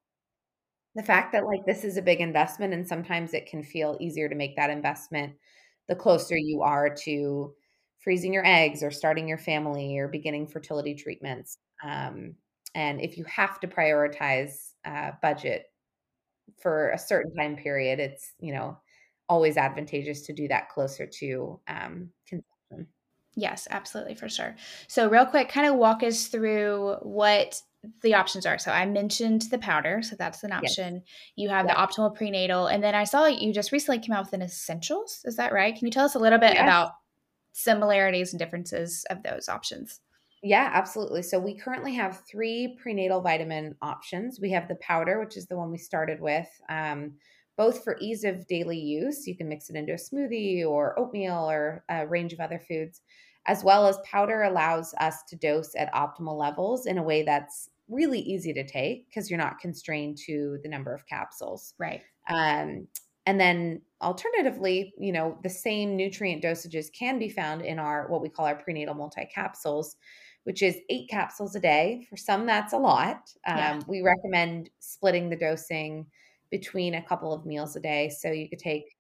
the 0.95 1.03
fact 1.03 1.31
that 1.31 1.45
like 1.45 1.65
this 1.65 1.83
is 1.83 1.97
a 1.97 2.01
big 2.01 2.21
investment, 2.21 2.73
and 2.73 2.87
sometimes 2.87 3.33
it 3.33 3.45
can 3.45 3.63
feel 3.63 3.97
easier 3.99 4.27
to 4.29 4.35
make 4.35 4.55
that 4.55 4.69
investment 4.69 5.33
the 5.87 5.95
closer 5.95 6.35
you 6.37 6.61
are 6.63 6.89
to 7.03 7.53
freezing 7.99 8.33
your 8.33 8.45
eggs 8.45 8.81
or 8.83 8.91
starting 8.91 9.27
your 9.27 9.37
family 9.37 9.97
or 9.97 10.07
beginning 10.07 10.47
fertility 10.47 10.95
treatments. 10.95 11.57
Um, 11.83 12.35
and 12.75 12.99
if 13.01 13.17
you 13.17 13.23
have 13.25 13.59
to 13.61 13.67
prioritize 13.67 14.71
uh, 14.85 15.11
budget 15.21 15.65
for 16.61 16.89
a 16.91 16.97
certain 16.97 17.33
time 17.35 17.55
period, 17.55 17.99
it's 17.99 18.33
you 18.39 18.53
know 18.53 18.77
always 19.29 19.57
advantageous 19.57 20.21
to 20.23 20.33
do 20.33 20.47
that 20.47 20.69
closer 20.69 21.05
to 21.05 21.59
um, 21.67 22.09
consumption. 22.27 22.87
Yes, 23.35 23.67
absolutely, 23.69 24.15
for 24.15 24.29
sure. 24.29 24.55
So, 24.87 25.09
real 25.09 25.25
quick, 25.25 25.49
kind 25.49 25.67
of 25.67 25.75
walk 25.75 26.01
us 26.01 26.27
through 26.27 26.95
what 27.03 27.61
the 28.01 28.15
options 28.15 28.47
are. 28.47 28.57
So, 28.57 28.71
I 28.71 28.85
mentioned 28.85 29.43
the 29.51 29.59
powder, 29.59 30.01
so 30.01 30.15
that's 30.17 30.43
an 30.43 30.51
option. 30.51 30.95
Yes. 30.95 31.03
You 31.35 31.49
have 31.49 31.67
the 31.67 31.73
optimal 31.73 32.15
prenatal, 32.15 32.67
and 32.67 32.83
then 32.83 32.95
I 32.95 33.03
saw 33.03 33.27
you 33.27 33.53
just 33.53 33.71
recently 33.71 33.99
came 33.99 34.15
out 34.15 34.25
with 34.25 34.33
an 34.33 34.41
essentials. 34.41 35.21
Is 35.25 35.35
that 35.35 35.53
right? 35.53 35.75
Can 35.75 35.85
you 35.85 35.91
tell 35.91 36.05
us 36.05 36.15
a 36.15 36.19
little 36.19 36.39
bit 36.39 36.53
yes. 36.53 36.63
about 36.63 36.93
similarities 37.53 38.33
and 38.33 38.39
differences 38.39 39.05
of 39.09 39.21
those 39.23 39.49
options? 39.49 39.99
Yeah, 40.43 40.69
absolutely. 40.73 41.23
So 41.23 41.39
we 41.39 41.55
currently 41.55 41.95
have 41.95 42.21
three 42.29 42.77
prenatal 42.81 43.21
vitamin 43.21 43.75
options. 43.81 44.39
We 44.39 44.51
have 44.51 44.67
the 44.67 44.75
powder, 44.75 45.19
which 45.19 45.35
is 45.35 45.47
the 45.47 45.57
one 45.57 45.71
we 45.71 45.77
started 45.77 46.21
with. 46.21 46.47
Um, 46.69 47.13
both 47.57 47.83
for 47.83 47.97
ease 47.99 48.23
of 48.23 48.47
daily 48.47 48.79
use. 48.79 49.27
You 49.27 49.35
can 49.35 49.49
mix 49.49 49.69
it 49.69 49.75
into 49.75 49.93
a 49.93 49.95
smoothie 49.95 50.65
or 50.65 50.97
oatmeal 50.97 51.49
or 51.49 51.83
a 51.89 52.07
range 52.07 52.31
of 52.31 52.39
other 52.39 52.59
foods, 52.59 53.01
as 53.47 53.63
well 53.63 53.87
as 53.87 53.97
powder 54.05 54.43
allows 54.43 54.93
us 54.99 55.23
to 55.29 55.35
dose 55.35 55.75
at 55.75 55.93
optimal 55.93 56.37
levels 56.37 56.85
in 56.85 56.97
a 56.97 57.03
way 57.03 57.23
that's 57.23 57.69
really 57.89 58.19
easy 58.19 58.53
to 58.53 58.65
take 58.65 59.07
because 59.07 59.29
you're 59.29 59.37
not 59.39 59.59
constrained 59.59 60.17
to 60.17 60.59
the 60.61 60.69
number 60.69 60.93
of 60.93 61.07
capsules. 61.07 61.73
Right. 61.79 62.01
Um, 62.29 62.87
and 63.25 63.39
then 63.39 63.81
alternatively, 64.01 64.93
you 64.97 65.11
know, 65.11 65.37
the 65.43 65.49
same 65.49 65.97
nutrient 65.97 66.43
dosages 66.43 66.91
can 66.91 67.17
be 67.19 67.29
found 67.29 67.61
in 67.61 67.79
our 67.79 68.07
what 68.07 68.21
we 68.21 68.29
call 68.29 68.45
our 68.45 68.55
prenatal 68.55 68.93
multi 68.93 69.25
capsules, 69.33 69.95
which 70.43 70.61
is 70.61 70.77
eight 70.89 71.09
capsules 71.09 71.55
a 71.55 71.59
day. 71.59 72.05
For 72.09 72.17
some, 72.17 72.45
that's 72.45 72.73
a 72.73 72.77
lot. 72.77 73.31
Um, 73.45 73.57
yeah. 73.57 73.79
We 73.87 74.01
recommend 74.01 74.69
splitting 74.79 75.29
the 75.29 75.35
dosing 75.35 76.05
between 76.49 76.95
a 76.95 77.01
couple 77.01 77.33
of 77.33 77.45
meals 77.45 77.75
a 77.75 77.79
day. 77.79 78.09
So 78.09 78.31
you 78.31 78.49
could 78.49 78.59
take 78.59 78.95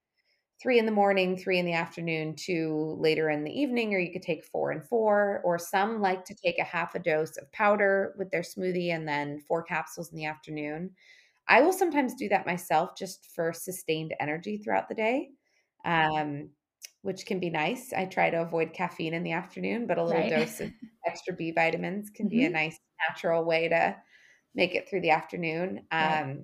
three 0.61 0.79
in 0.79 0.85
the 0.85 0.91
morning, 0.91 1.37
three 1.37 1.59
in 1.59 1.65
the 1.65 1.73
afternoon, 1.73 2.35
two 2.35 2.95
later 2.99 3.29
in 3.29 3.43
the 3.43 3.51
evening, 3.51 3.93
or 3.93 3.99
you 3.99 4.11
could 4.11 4.23
take 4.23 4.43
four 4.43 4.71
and 4.71 4.83
four. 4.83 5.41
Or 5.43 5.59
some 5.59 6.01
like 6.01 6.25
to 6.25 6.35
take 6.35 6.59
a 6.59 6.63
half 6.63 6.95
a 6.95 6.99
dose 6.99 7.37
of 7.37 7.51
powder 7.51 8.15
with 8.17 8.31
their 8.31 8.41
smoothie 8.41 8.93
and 8.93 9.07
then 9.07 9.39
four 9.47 9.63
capsules 9.63 10.11
in 10.11 10.17
the 10.17 10.25
afternoon. 10.25 10.91
I 11.47 11.61
will 11.61 11.73
sometimes 11.73 12.15
do 12.15 12.27
that 12.29 12.45
myself 12.45 12.97
just 12.97 13.27
for 13.33 13.53
sustained 13.53 14.13
energy 14.19 14.57
throughout 14.57 14.89
the 14.89 14.95
day, 14.95 15.29
um, 15.85 16.49
which 17.03 17.25
can 17.25 17.39
be 17.39 17.49
nice. 17.49 17.93
I 17.93 18.05
try 18.05 18.29
to 18.29 18.41
avoid 18.41 18.73
caffeine 18.73 19.13
in 19.13 19.23
the 19.23 19.31
afternoon, 19.31 19.87
but 19.87 19.97
a 19.97 20.03
little 20.03 20.21
right. 20.21 20.29
dose 20.29 20.59
of 20.59 20.71
extra 21.07 21.33
B 21.33 21.51
vitamins 21.51 22.09
can 22.09 22.25
mm-hmm. 22.25 22.37
be 22.37 22.43
a 22.43 22.47
mm-hmm. 22.47 22.55
nice 22.55 22.79
natural 23.07 23.45
way 23.45 23.69
to 23.69 23.95
make 24.55 24.75
it 24.75 24.89
through 24.89 25.01
the 25.01 25.11
afternoon. 25.11 25.83
Um, 25.91 26.01
right. 26.01 26.37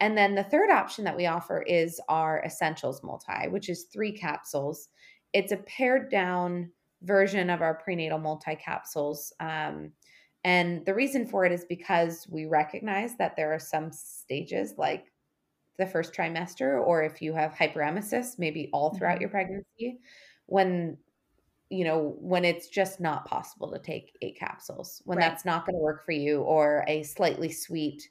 And 0.00 0.16
then 0.16 0.34
the 0.34 0.44
third 0.44 0.70
option 0.70 1.04
that 1.04 1.16
we 1.16 1.26
offer 1.26 1.62
is 1.62 2.00
our 2.08 2.42
Essentials 2.44 3.02
Multi, 3.02 3.48
which 3.48 3.68
is 3.68 3.88
three 3.92 4.12
capsules. 4.12 4.88
it's 5.32 5.52
a 5.52 5.58
pared 5.58 6.10
down 6.10 6.70
version 7.02 7.50
of 7.50 7.60
our 7.60 7.74
prenatal 7.74 8.18
multi 8.18 8.56
capsules. 8.56 9.32
Um, 9.40 9.92
and 10.44 10.84
the 10.86 10.94
reason 10.94 11.26
for 11.26 11.44
it 11.44 11.52
is 11.52 11.64
because 11.64 12.26
we 12.30 12.46
recognize 12.46 13.16
that 13.18 13.36
there 13.36 13.52
are 13.52 13.58
some 13.58 13.90
stages 13.92 14.74
like 14.78 15.12
the 15.78 15.86
first 15.86 16.12
trimester, 16.12 16.84
or 16.84 17.02
if 17.02 17.20
you 17.22 17.32
have 17.34 17.52
hyperemesis, 17.52 18.38
maybe 18.38 18.70
all 18.72 18.94
throughout 18.94 19.14
mm-hmm. 19.14 19.22
your 19.22 19.30
pregnancy, 19.30 19.98
when 20.46 20.96
you 21.70 21.84
know 21.84 22.16
when 22.18 22.44
it's 22.44 22.68
just 22.68 23.00
not 23.00 23.26
possible 23.26 23.70
to 23.70 23.78
take 23.78 24.16
eight 24.22 24.38
capsules 24.38 25.02
when 25.04 25.18
right. 25.18 25.28
that's 25.28 25.44
not 25.44 25.66
going 25.66 25.74
to 25.74 25.80
work 25.80 26.02
for 26.04 26.12
you 26.12 26.40
or 26.40 26.82
a 26.88 27.02
slightly 27.02 27.52
sweet 27.52 28.08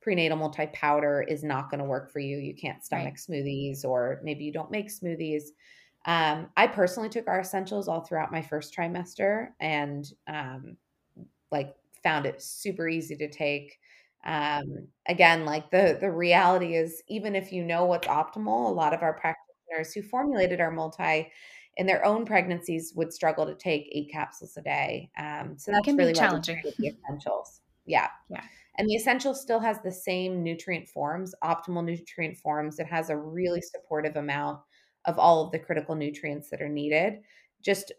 prenatal 0.00 0.38
multi 0.38 0.66
powder 0.72 1.24
is 1.26 1.44
not 1.44 1.70
going 1.70 1.78
to 1.78 1.84
work 1.84 2.10
for 2.10 2.20
you. 2.20 2.38
You 2.38 2.54
can't 2.54 2.84
stomach 2.84 3.04
right. 3.06 3.14
smoothies 3.14 3.84
or 3.84 4.20
maybe 4.24 4.44
you 4.44 4.52
don't 4.52 4.70
make 4.70 4.88
smoothies. 4.88 5.44
Um, 6.06 6.48
i 6.56 6.66
personally 6.66 7.10
took 7.10 7.28
our 7.28 7.40
essentials 7.40 7.86
all 7.86 8.00
throughout 8.00 8.32
my 8.32 8.40
first 8.40 8.74
trimester 8.74 9.48
and 9.60 10.06
um, 10.26 10.78
like 11.52 11.74
found 12.02 12.24
it 12.24 12.42
super 12.42 12.88
easy 12.88 13.16
to 13.16 13.28
take. 13.28 13.78
Um, 14.22 14.86
again 15.06 15.46
like 15.46 15.70
the 15.70 15.96
the 15.98 16.10
reality 16.10 16.76
is 16.76 17.02
even 17.08 17.34
if 17.34 17.52
you 17.52 17.64
know 17.64 17.86
what's 17.86 18.06
optimal 18.06 18.68
a 18.68 18.74
lot 18.74 18.92
of 18.92 19.02
our 19.02 19.14
practitioners 19.14 19.94
who 19.94 20.02
formulated 20.02 20.60
our 20.60 20.70
multi 20.70 21.32
in 21.78 21.86
their 21.86 22.04
own 22.04 22.26
pregnancies 22.26 22.92
would 22.94 23.14
struggle 23.14 23.46
to 23.46 23.54
take 23.54 23.88
eight 23.92 24.10
capsules 24.12 24.58
a 24.58 24.62
day. 24.62 25.10
Um, 25.16 25.54
so 25.56 25.72
that's 25.72 25.88
really 25.88 26.12
challenging. 26.12 26.60
the 26.78 26.88
essentials. 27.08 27.62
Yeah. 27.86 28.08
Yeah 28.28 28.42
and 28.80 28.88
the 28.88 28.94
essential 28.94 29.34
still 29.34 29.60
has 29.60 29.78
the 29.82 29.92
same 29.92 30.42
nutrient 30.42 30.88
forms 30.88 31.34
optimal 31.44 31.84
nutrient 31.84 32.38
forms. 32.38 32.78
It 32.78 32.86
has 32.86 33.10
a 33.10 33.16
really 33.16 33.60
supportive 33.60 34.16
amount 34.16 34.58
of 35.04 35.18
all 35.18 35.44
of 35.44 35.52
the 35.52 35.58
critical 35.58 35.94
nutrients 35.94 36.48
that 36.48 36.62
are 36.62 36.68
needed 36.68 37.18
just 37.62 37.92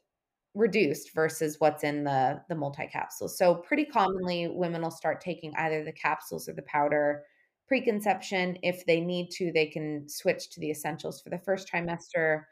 reduced 0.56 1.14
versus 1.14 1.58
what's 1.60 1.84
in 1.84 2.04
the 2.04 2.42
the 2.50 2.56
multi 2.56 2.88
capsules. 2.88 3.38
So 3.38 3.54
pretty 3.54 3.86
commonly 3.86 4.48
women 4.48 4.82
will 4.82 4.90
start 4.90 5.22
taking 5.22 5.54
either 5.56 5.84
the 5.84 5.92
capsules 5.92 6.50
or 6.50 6.54
the 6.54 6.64
powder 6.64 7.26
preconception. 7.68 8.58
If 8.64 8.84
they 8.88 9.02
need 9.02 9.30
to 9.34 9.52
they 9.52 9.68
can 9.68 10.10
switch 10.10 10.50
to 10.50 10.60
the 10.60 10.72
essentials 10.72 11.22
for 11.22 11.30
the 11.30 11.38
first 11.38 11.72
trimester 11.72 12.46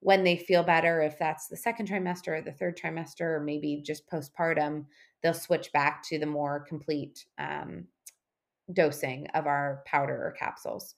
when 0.00 0.24
they 0.24 0.38
feel 0.38 0.62
better 0.62 1.02
if 1.02 1.18
that's 1.18 1.48
the 1.48 1.56
second 1.56 1.86
trimester 1.86 2.38
or 2.38 2.40
the 2.40 2.52
third 2.52 2.78
trimester 2.78 3.36
or 3.36 3.40
maybe 3.40 3.82
just 3.84 4.08
postpartum 4.08 4.86
they'll 5.24 5.34
switch 5.34 5.72
back 5.72 6.04
to 6.04 6.20
the 6.20 6.26
more 6.26 6.60
complete 6.60 7.24
um, 7.38 7.88
dosing 8.72 9.26
of 9.34 9.48
our 9.48 9.82
powder 9.84 10.14
or 10.14 10.30
capsules 10.38 10.94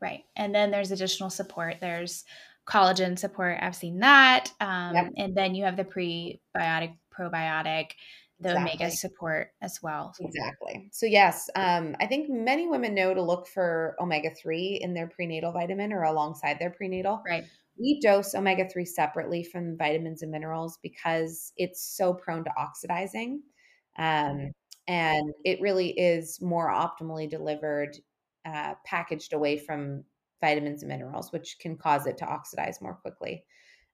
right 0.00 0.24
and 0.36 0.54
then 0.54 0.70
there's 0.70 0.90
additional 0.90 1.28
support 1.28 1.76
there's 1.82 2.24
collagen 2.70 3.18
support. 3.18 3.58
I've 3.60 3.76
seen 3.76 4.00
that. 4.00 4.52
Um, 4.60 4.94
yep. 4.94 5.12
And 5.16 5.34
then 5.34 5.54
you 5.54 5.64
have 5.64 5.76
the 5.76 5.84
prebiotic, 5.84 6.96
probiotic, 7.16 7.90
the 8.38 8.50
exactly. 8.50 8.74
omega 8.74 8.90
support 8.90 9.48
as 9.60 9.80
well. 9.82 10.14
Exactly. 10.20 10.88
So, 10.92 11.06
yes, 11.06 11.50
um, 11.56 11.96
I 12.00 12.06
think 12.06 12.30
many 12.30 12.68
women 12.68 12.94
know 12.94 13.12
to 13.12 13.22
look 13.22 13.48
for 13.48 13.96
omega 14.00 14.30
3 14.30 14.78
in 14.80 14.94
their 14.94 15.08
prenatal 15.08 15.52
vitamin 15.52 15.92
or 15.92 16.04
alongside 16.04 16.58
their 16.58 16.70
prenatal. 16.70 17.22
Right. 17.26 17.44
We 17.80 18.00
dose 18.00 18.34
omega 18.34 18.68
3 18.68 18.84
separately 18.84 19.42
from 19.42 19.76
vitamins 19.76 20.22
and 20.22 20.30
minerals 20.30 20.78
because 20.82 21.52
it's 21.56 21.82
so 21.82 22.12
prone 22.14 22.44
to 22.44 22.50
oxidizing. 22.56 23.42
Um, 23.98 24.52
and 24.86 25.32
it 25.44 25.60
really 25.60 25.90
is 25.98 26.40
more 26.40 26.68
optimally 26.68 27.28
delivered, 27.28 27.96
uh, 28.44 28.74
packaged 28.84 29.32
away 29.32 29.56
from 29.56 30.04
vitamins 30.40 30.82
and 30.82 30.88
minerals, 30.90 31.32
which 31.32 31.58
can 31.60 31.76
cause 31.76 32.06
it 32.06 32.18
to 32.18 32.26
oxidize 32.26 32.80
more 32.80 32.94
quickly. 32.94 33.44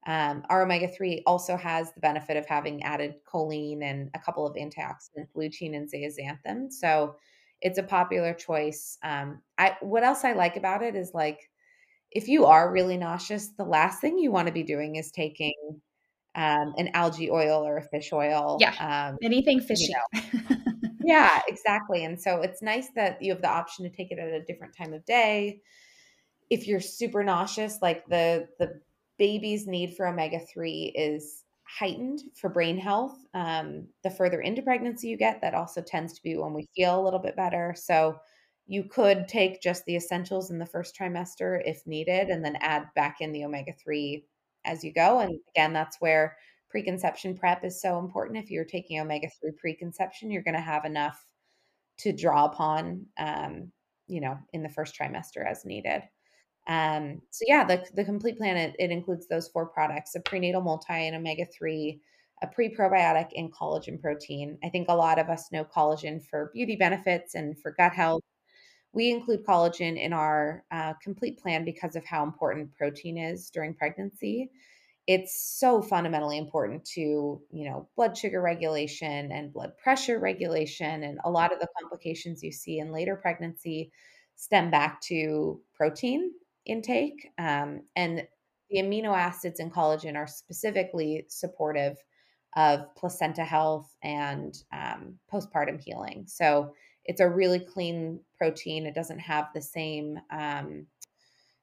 Um, 0.06 0.44
our 0.48 0.62
omega 0.62 0.86
3 0.88 1.22
also 1.26 1.56
has 1.56 1.92
the 1.92 2.00
benefit 2.00 2.36
of 2.36 2.46
having 2.46 2.82
added 2.84 3.16
choline 3.26 3.82
and 3.82 4.10
a 4.14 4.18
couple 4.20 4.46
of 4.46 4.54
antioxidants, 4.54 5.32
lutein 5.36 5.76
and 5.76 5.90
zeaxanthin. 5.90 6.72
So 6.72 7.16
it's 7.60 7.78
a 7.78 7.82
popular 7.82 8.32
choice. 8.32 8.98
Um, 9.02 9.42
I, 9.58 9.76
what 9.80 10.04
else 10.04 10.24
I 10.24 10.32
like 10.32 10.56
about 10.56 10.82
it 10.82 10.94
is 10.94 11.12
like, 11.12 11.50
if 12.16 12.28
you 12.28 12.46
are 12.46 12.72
really 12.72 12.96
nauseous, 12.96 13.48
the 13.48 13.64
last 13.64 14.00
thing 14.00 14.18
you 14.18 14.30
want 14.32 14.46
to 14.46 14.52
be 14.52 14.62
doing 14.62 14.96
is 14.96 15.10
taking 15.10 15.54
um, 16.34 16.74
an 16.76 16.90
algae 16.94 17.30
oil 17.30 17.66
or 17.66 17.78
a 17.78 17.82
fish 17.82 18.12
oil. 18.12 18.58
Yeah. 18.60 18.74
Um, 19.10 19.18
Anything 19.22 19.60
fishy. 19.60 19.92
You 20.12 20.20
know. 20.20 20.56
yeah, 21.04 21.40
exactly. 21.48 22.04
And 22.04 22.20
so 22.20 22.40
it's 22.40 22.62
nice 22.62 22.88
that 22.94 23.22
you 23.22 23.32
have 23.32 23.42
the 23.42 23.48
option 23.50 23.84
to 23.84 23.96
take 23.96 24.10
it 24.10 24.18
at 24.18 24.28
a 24.28 24.42
different 24.44 24.76
time 24.76 24.92
of 24.92 25.04
day 25.04 25.60
if 26.50 26.66
you're 26.66 26.80
super 26.80 27.24
nauseous, 27.24 27.78
like 27.82 28.06
the 28.06 28.48
the 28.58 28.80
baby's 29.18 29.66
need 29.66 29.96
for 29.96 30.06
omega 30.06 30.38
three 30.52 30.92
is 30.94 31.44
heightened 31.64 32.20
for 32.34 32.48
brain 32.48 32.78
health. 32.78 33.16
Um, 33.34 33.88
the 34.04 34.10
further 34.10 34.40
into 34.40 34.62
pregnancy 34.62 35.08
you 35.08 35.16
get, 35.16 35.40
that 35.40 35.54
also 35.54 35.82
tends 35.82 36.14
to 36.14 36.22
be 36.22 36.36
when 36.36 36.52
we 36.52 36.68
feel 36.76 37.00
a 37.00 37.02
little 37.02 37.18
bit 37.18 37.36
better. 37.36 37.74
So 37.76 38.16
you 38.66 38.84
could 38.84 39.28
take 39.28 39.62
just 39.62 39.84
the 39.84 39.96
essentials 39.96 40.50
in 40.50 40.58
the 40.58 40.66
first 40.66 40.96
trimester 40.98 41.60
if 41.64 41.86
needed, 41.86 42.28
and 42.28 42.44
then 42.44 42.56
add 42.60 42.88
back 42.94 43.18
in 43.20 43.32
the 43.32 43.44
omega 43.44 43.72
three 43.72 44.26
as 44.64 44.82
you 44.84 44.92
go. 44.92 45.20
And 45.20 45.38
again, 45.54 45.72
that's 45.72 46.00
where 46.00 46.36
preconception 46.70 47.36
prep 47.36 47.64
is 47.64 47.80
so 47.80 47.98
important. 47.98 48.38
If 48.38 48.50
you're 48.50 48.64
taking 48.64 49.00
omega 49.00 49.28
three 49.40 49.52
preconception, 49.52 50.30
you're 50.30 50.42
going 50.42 50.54
to 50.54 50.60
have 50.60 50.84
enough 50.84 51.24
to 51.98 52.12
draw 52.12 52.46
upon, 52.46 53.06
um, 53.18 53.72
you 54.08 54.20
know, 54.20 54.38
in 54.52 54.62
the 54.62 54.68
first 54.68 54.94
trimester 54.98 55.48
as 55.48 55.64
needed. 55.64 56.02
Um, 56.68 57.22
so 57.30 57.44
yeah, 57.46 57.64
the 57.64 57.84
the 57.94 58.04
complete 58.04 58.38
plan 58.38 58.56
it, 58.56 58.74
it 58.78 58.90
includes 58.90 59.28
those 59.28 59.48
four 59.48 59.66
products: 59.66 60.14
a 60.16 60.20
prenatal 60.20 60.62
multi 60.62 60.92
and 60.92 61.16
omega 61.16 61.46
three, 61.46 62.00
a 62.42 62.46
pre 62.48 62.74
probiotic, 62.74 63.30
and 63.36 63.52
collagen 63.54 64.00
protein. 64.00 64.58
I 64.64 64.68
think 64.70 64.88
a 64.88 64.96
lot 64.96 65.18
of 65.20 65.28
us 65.28 65.52
know 65.52 65.64
collagen 65.64 66.24
for 66.24 66.50
beauty 66.54 66.76
benefits 66.76 67.34
and 67.36 67.58
for 67.60 67.72
gut 67.72 67.92
health. 67.92 68.22
We 68.96 69.10
include 69.10 69.44
collagen 69.44 70.00
in 70.02 70.14
our 70.14 70.64
uh, 70.70 70.94
complete 71.02 71.38
plan 71.38 71.66
because 71.66 71.96
of 71.96 72.06
how 72.06 72.24
important 72.24 72.74
protein 72.74 73.18
is 73.18 73.50
during 73.50 73.74
pregnancy. 73.74 74.50
It's 75.06 75.58
so 75.60 75.82
fundamentally 75.82 76.38
important 76.38 76.86
to 76.94 77.00
you 77.50 77.68
know 77.68 77.90
blood 77.94 78.16
sugar 78.16 78.40
regulation 78.40 79.30
and 79.32 79.52
blood 79.52 79.76
pressure 79.76 80.18
regulation, 80.18 81.02
and 81.02 81.18
a 81.24 81.30
lot 81.30 81.52
of 81.52 81.60
the 81.60 81.68
complications 81.78 82.42
you 82.42 82.50
see 82.50 82.78
in 82.78 82.90
later 82.90 83.16
pregnancy 83.16 83.92
stem 84.34 84.70
back 84.70 85.02
to 85.02 85.60
protein 85.74 86.32
intake. 86.64 87.28
Um, 87.36 87.82
and 87.96 88.26
the 88.70 88.78
amino 88.78 89.14
acids 89.14 89.60
in 89.60 89.70
collagen 89.70 90.16
are 90.16 90.26
specifically 90.26 91.26
supportive 91.28 91.98
of 92.56 92.94
placenta 92.96 93.44
health 93.44 93.94
and 94.02 94.56
um, 94.72 95.18
postpartum 95.30 95.78
healing. 95.84 96.24
So 96.26 96.72
it's 97.06 97.20
a 97.20 97.28
really 97.28 97.60
clean 97.60 98.20
protein. 98.36 98.86
It 98.86 98.94
doesn't 98.94 99.18
have 99.20 99.48
the 99.54 99.62
same, 99.62 100.18
um, 100.30 100.86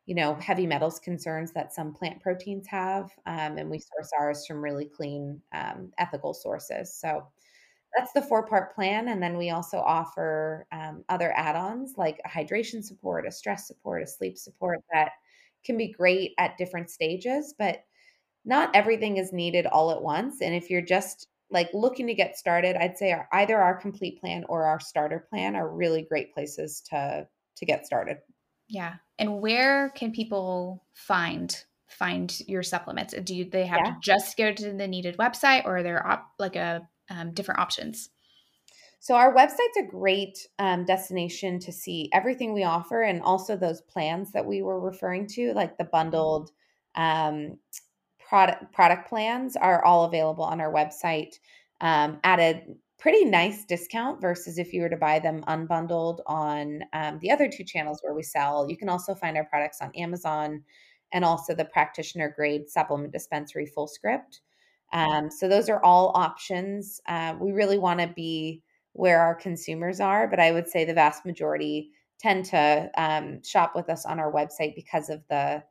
you 0.05 0.15
know, 0.15 0.35
heavy 0.35 0.67
metals 0.67 0.99
concerns 0.99 1.51
that 1.53 1.73
some 1.73 1.93
plant 1.93 2.21
proteins 2.21 2.67
have. 2.67 3.11
Um, 3.25 3.57
and 3.57 3.69
we 3.69 3.79
source 3.79 4.11
ours 4.19 4.45
from 4.45 4.63
really 4.63 4.85
clean, 4.85 5.41
um, 5.53 5.91
ethical 5.97 6.33
sources. 6.33 6.93
So 6.93 7.27
that's 7.95 8.13
the 8.13 8.21
four 8.21 8.45
part 8.47 8.73
plan. 8.75 9.09
And 9.09 9.21
then 9.21 9.37
we 9.37 9.51
also 9.51 9.77
offer 9.77 10.67
um, 10.71 11.03
other 11.09 11.31
add 11.35 11.55
ons 11.55 11.93
like 11.97 12.19
a 12.25 12.29
hydration 12.29 12.83
support, 12.83 13.27
a 13.27 13.31
stress 13.31 13.67
support, 13.67 14.03
a 14.03 14.07
sleep 14.07 14.37
support 14.37 14.79
that 14.91 15.11
can 15.63 15.77
be 15.77 15.91
great 15.93 16.33
at 16.37 16.57
different 16.57 16.89
stages, 16.89 17.53
but 17.57 17.83
not 18.45 18.75
everything 18.75 19.17
is 19.17 19.31
needed 19.31 19.65
all 19.67 19.91
at 19.91 20.01
once. 20.01 20.41
And 20.41 20.53
if 20.53 20.69
you're 20.69 20.81
just 20.81 21.27
like 21.53 21.69
looking 21.73 22.07
to 22.07 22.13
get 22.13 22.37
started, 22.37 22.75
I'd 22.75 22.97
say 22.97 23.11
our, 23.11 23.27
either 23.31 23.57
our 23.57 23.79
complete 23.79 24.19
plan 24.19 24.43
or 24.49 24.63
our 24.63 24.79
starter 24.79 25.25
plan 25.29 25.55
are 25.55 25.69
really 25.69 26.01
great 26.01 26.33
places 26.33 26.81
to 26.89 27.27
to 27.55 27.65
get 27.65 27.85
started. 27.85 28.17
Yeah. 28.67 28.95
And 29.19 29.39
where 29.39 29.89
can 29.89 30.11
people 30.11 30.83
find 30.93 31.55
find 31.87 32.35
your 32.47 32.63
supplements? 32.63 33.13
Do 33.23 33.35
you, 33.35 33.49
they 33.49 33.67
have 33.67 33.81
yeah. 33.85 33.91
to 33.91 33.97
just 34.01 34.35
go 34.35 34.51
to 34.51 34.73
the 34.73 34.87
needed 34.87 35.17
website 35.17 35.65
or 35.65 35.77
are 35.77 35.83
there 35.83 36.05
op, 36.05 36.25
like 36.39 36.55
a 36.55 36.87
um, 37.09 37.33
different 37.33 37.59
options? 37.59 38.09
So 38.99 39.15
our 39.15 39.35
website's 39.35 39.77
a 39.79 39.85
great 39.91 40.47
um, 40.59 40.85
destination 40.85 41.59
to 41.59 41.73
see 41.73 42.09
everything 42.13 42.53
we 42.53 42.63
offer, 42.63 43.01
and 43.01 43.21
also 43.21 43.57
those 43.57 43.81
plans 43.81 44.31
that 44.31 44.45
we 44.45 44.61
were 44.61 44.79
referring 44.79 45.27
to, 45.35 45.53
like 45.53 45.77
the 45.77 45.83
bundled 45.83 46.51
um, 46.95 47.57
product 48.27 48.71
product 48.73 49.07
plans, 49.09 49.55
are 49.55 49.83
all 49.83 50.05
available 50.05 50.43
on 50.43 50.61
our 50.61 50.71
website 50.71 51.35
um, 51.81 52.19
at 52.23 52.39
a 52.39 52.63
pretty 52.99 53.25
nice 53.25 53.65
discount 53.65 54.21
versus 54.21 54.57
if 54.57 54.71
you 54.71 54.81
were 54.81 54.89
to 54.89 54.95
buy 54.95 55.19
them 55.19 55.43
unbundled 55.47 56.19
on 56.25 56.81
um, 56.93 57.19
the 57.21 57.29
other 57.29 57.49
two 57.49 57.63
channels 57.63 57.99
where 58.01 58.13
we 58.13 58.23
sell. 58.23 58.69
You 58.69 58.77
can 58.77 58.87
also 58.87 59.13
find 59.13 59.35
our 59.35 59.43
products 59.43 59.79
on 59.81 59.91
Amazon 59.95 60.63
and 61.11 61.25
also 61.25 61.53
the 61.53 61.65
practitioner 61.65 62.33
grade 62.35 62.69
supplement 62.69 63.11
dispensary 63.11 63.69
Fullscript. 63.77 64.39
Um, 64.93 65.29
so 65.29 65.49
those 65.49 65.69
are 65.69 65.83
all 65.83 66.11
options. 66.15 67.01
Uh, 67.07 67.35
we 67.39 67.51
really 67.51 67.77
want 67.77 67.99
to 67.99 68.07
be 68.07 68.61
where 68.93 69.19
our 69.19 69.35
consumers 69.35 69.99
are, 69.99 70.27
but 70.27 70.39
I 70.39 70.51
would 70.51 70.69
say 70.69 70.85
the 70.85 70.93
vast 70.93 71.25
majority 71.25 71.91
tend 72.19 72.45
to 72.45 72.89
um, 72.95 73.43
shop 73.43 73.73
with 73.75 73.89
us 73.89 74.05
on 74.05 74.19
our 74.19 74.31
website 74.31 74.75
because 74.75 75.09
of 75.09 75.21
the 75.29 75.63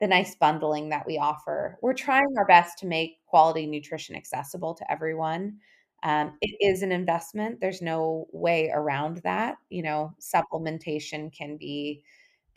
the 0.00 0.06
nice 0.06 0.34
bundling 0.34 0.90
that 0.90 1.06
we 1.06 1.18
offer. 1.18 1.78
We're 1.82 1.94
trying 1.94 2.34
our 2.36 2.46
best 2.46 2.78
to 2.78 2.86
make 2.86 3.18
quality 3.26 3.66
nutrition 3.66 4.14
accessible 4.14 4.74
to 4.74 4.90
everyone. 4.90 5.58
Um, 6.02 6.36
it 6.42 6.56
is 6.60 6.82
an 6.82 6.92
investment. 6.92 7.60
There's 7.60 7.80
no 7.80 8.26
way 8.32 8.70
around 8.72 9.18
that. 9.24 9.56
You 9.70 9.82
know, 9.82 10.14
supplementation 10.20 11.32
can 11.32 11.56
be 11.56 12.02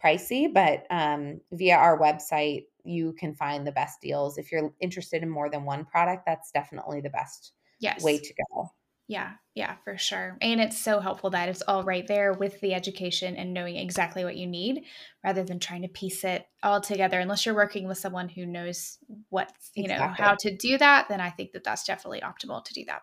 pricey, 0.03 0.53
but 0.53 0.85
um, 0.89 1.39
via 1.51 1.75
our 1.75 1.99
website, 1.99 2.65
you 2.83 3.13
can 3.13 3.33
find 3.33 3.65
the 3.65 3.71
best 3.71 4.01
deals. 4.01 4.37
If 4.37 4.51
you're 4.51 4.73
interested 4.79 5.23
in 5.23 5.29
more 5.29 5.49
than 5.49 5.65
one 5.65 5.85
product, 5.85 6.25
that's 6.25 6.51
definitely 6.51 7.01
the 7.01 7.09
best 7.09 7.53
yes. 7.79 8.03
way 8.03 8.17
to 8.17 8.33
go. 8.51 8.71
Yeah, 9.09 9.31
yeah, 9.55 9.77
for 9.83 9.97
sure. 9.97 10.37
And 10.39 10.61
it's 10.61 10.79
so 10.79 10.99
helpful 10.99 11.31
that 11.31 11.49
it's 11.49 11.63
all 11.63 11.83
right 11.83 12.05
there 12.05 12.31
with 12.31 12.61
the 12.61 12.75
education 12.75 13.35
and 13.35 13.55
knowing 13.55 13.75
exactly 13.75 14.23
what 14.23 14.37
you 14.37 14.45
need 14.45 14.83
rather 15.23 15.43
than 15.43 15.59
trying 15.59 15.81
to 15.81 15.87
piece 15.87 16.23
it 16.23 16.45
all 16.61 16.79
together. 16.79 17.19
Unless 17.19 17.43
you're 17.43 17.55
working 17.55 17.87
with 17.87 17.97
someone 17.97 18.29
who 18.29 18.45
knows 18.45 18.99
what, 19.29 19.51
you 19.73 19.85
exactly. 19.85 20.05
know, 20.07 20.13
how 20.13 20.35
to 20.41 20.55
do 20.55 20.77
that, 20.77 21.07
then 21.09 21.19
I 21.21 21.31
think 21.31 21.53
that 21.53 21.63
that's 21.63 21.85
definitely 21.85 22.21
optimal 22.21 22.63
to 22.63 22.73
do 22.75 22.85
that. 22.85 23.01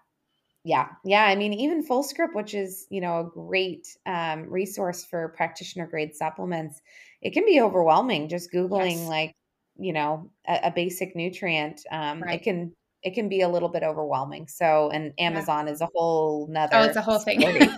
Yeah. 0.62 0.86
Yeah. 1.04 1.24
I 1.24 1.34
mean, 1.34 1.52
even 1.54 1.84
Fullscript, 1.84 2.34
which 2.34 2.54
is, 2.54 2.86
you 2.88 3.00
know, 3.00 3.18
a 3.18 3.28
great 3.28 3.88
um, 4.06 4.48
resource 4.48 5.04
for 5.04 5.34
practitioner 5.36 5.88
grade 5.88 6.14
supplements, 6.14 6.80
it 7.20 7.32
can 7.32 7.44
be 7.44 7.60
overwhelming 7.60 8.28
just 8.28 8.52
Googling 8.52 8.98
yes. 8.98 9.08
like, 9.08 9.32
you 9.76 9.92
know, 9.92 10.30
a, 10.46 10.68
a 10.68 10.70
basic 10.70 11.16
nutrient. 11.16 11.80
Um, 11.90 12.22
right. 12.22 12.40
It 12.40 12.44
can, 12.44 12.74
it 13.06 13.14
can 13.14 13.28
be 13.28 13.42
a 13.42 13.48
little 13.48 13.68
bit 13.68 13.84
overwhelming. 13.84 14.48
So, 14.48 14.90
and 14.90 15.12
Amazon 15.16 15.68
yeah. 15.68 15.72
is 15.74 15.80
a 15.80 15.88
whole 15.94 16.48
nother. 16.50 16.74
Oh, 16.74 16.82
it's 16.82 16.96
a 16.96 17.00
whole 17.00 17.20
thing. 17.20 17.40
it's, 17.40 17.72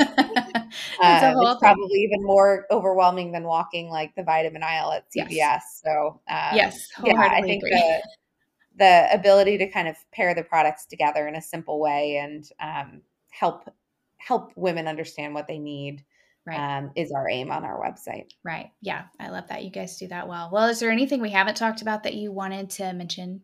uh, 1.03 1.33
whole 1.35 1.49
it's 1.49 1.61
probably 1.61 1.99
even 1.99 2.25
more 2.25 2.65
overwhelming 2.71 3.33
than 3.33 3.43
walking 3.43 3.91
like 3.91 4.15
the 4.15 4.23
vitamin 4.23 4.63
aisle 4.63 4.91
at 4.93 5.05
CVS. 5.11 5.27
Yes. 5.29 5.83
So, 5.85 6.21
um, 6.31 6.55
yes, 6.55 6.89
yeah, 7.05 7.21
I 7.21 7.43
think 7.43 7.63
the, 7.63 8.03
the 8.79 9.09
ability 9.13 9.59
to 9.59 9.69
kind 9.69 9.87
of 9.87 9.97
pair 10.13 10.35
the 10.35 10.43
products 10.43 10.87
together 10.87 11.29
in 11.29 11.37
a 11.37 11.43
simple 11.43 11.79
way 11.79 12.17
and 12.17 12.49
um, 12.59 13.03
help 13.29 13.69
help 14.17 14.53
women 14.57 14.89
understand 14.89 15.35
what 15.35 15.47
they 15.47 15.59
need 15.59 16.07
right. 16.47 16.79
um, 16.79 16.91
is 16.97 17.13
our 17.13 17.29
aim 17.29 17.51
on 17.51 17.67
our 17.67 17.79
website. 17.79 18.31
Right. 18.43 18.71
Yeah, 18.81 19.05
I 19.21 19.29
love 19.29 19.49
that 19.49 19.63
you 19.63 19.71
guys 19.71 19.99
do 19.99 20.09
that 20.09 20.27
well. 20.27 20.49
Well, 20.51 20.69
is 20.69 20.81
there 20.81 20.91
anything 20.91 21.21
we 21.21 21.31
haven't 21.31 21.59
talked 21.59 21.83
about 21.83 22.05
that 22.05 22.15
you 22.15 22.33
wanted 22.33 22.71
to 22.71 22.95
mention? 22.95 23.43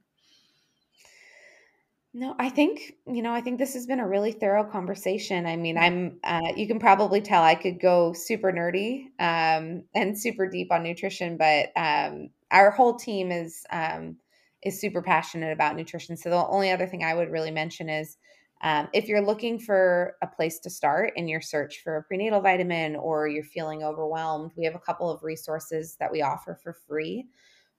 No, 2.16 2.36
I 2.38 2.48
think, 2.48 2.94
you 3.08 3.22
know, 3.22 3.32
I 3.32 3.40
think 3.40 3.58
this 3.58 3.74
has 3.74 3.86
been 3.86 3.98
a 3.98 4.06
really 4.06 4.30
thorough 4.30 4.62
conversation. 4.62 5.46
I 5.46 5.56
mean, 5.56 5.76
I'm, 5.76 6.20
uh, 6.22 6.52
you 6.56 6.68
can 6.68 6.78
probably 6.78 7.20
tell 7.20 7.42
I 7.42 7.56
could 7.56 7.80
go 7.80 8.12
super 8.12 8.52
nerdy 8.52 9.06
um, 9.18 9.82
and 9.94 10.16
super 10.16 10.48
deep 10.48 10.70
on 10.70 10.84
nutrition, 10.84 11.36
but 11.36 11.70
um, 11.76 12.28
our 12.52 12.70
whole 12.70 12.94
team 12.94 13.32
is 13.32 13.64
um, 13.70 14.16
is 14.62 14.80
super 14.80 15.02
passionate 15.02 15.52
about 15.52 15.74
nutrition. 15.76 16.16
So 16.16 16.30
the 16.30 16.46
only 16.46 16.70
other 16.70 16.86
thing 16.86 17.02
I 17.04 17.14
would 17.14 17.30
really 17.30 17.50
mention 17.50 17.90
is 17.90 18.16
um, 18.62 18.88
if 18.94 19.08
you're 19.08 19.20
looking 19.20 19.58
for 19.58 20.14
a 20.22 20.26
place 20.26 20.60
to 20.60 20.70
start 20.70 21.12
in 21.16 21.26
your 21.28 21.40
search 21.40 21.80
for 21.82 21.96
a 21.96 22.02
prenatal 22.04 22.40
vitamin 22.40 22.94
or 22.96 23.26
you're 23.26 23.44
feeling 23.44 23.82
overwhelmed, 23.82 24.52
we 24.56 24.64
have 24.64 24.76
a 24.76 24.78
couple 24.78 25.10
of 25.10 25.22
resources 25.24 25.96
that 25.98 26.12
we 26.12 26.22
offer 26.22 26.58
for 26.62 26.72
free. 26.72 27.26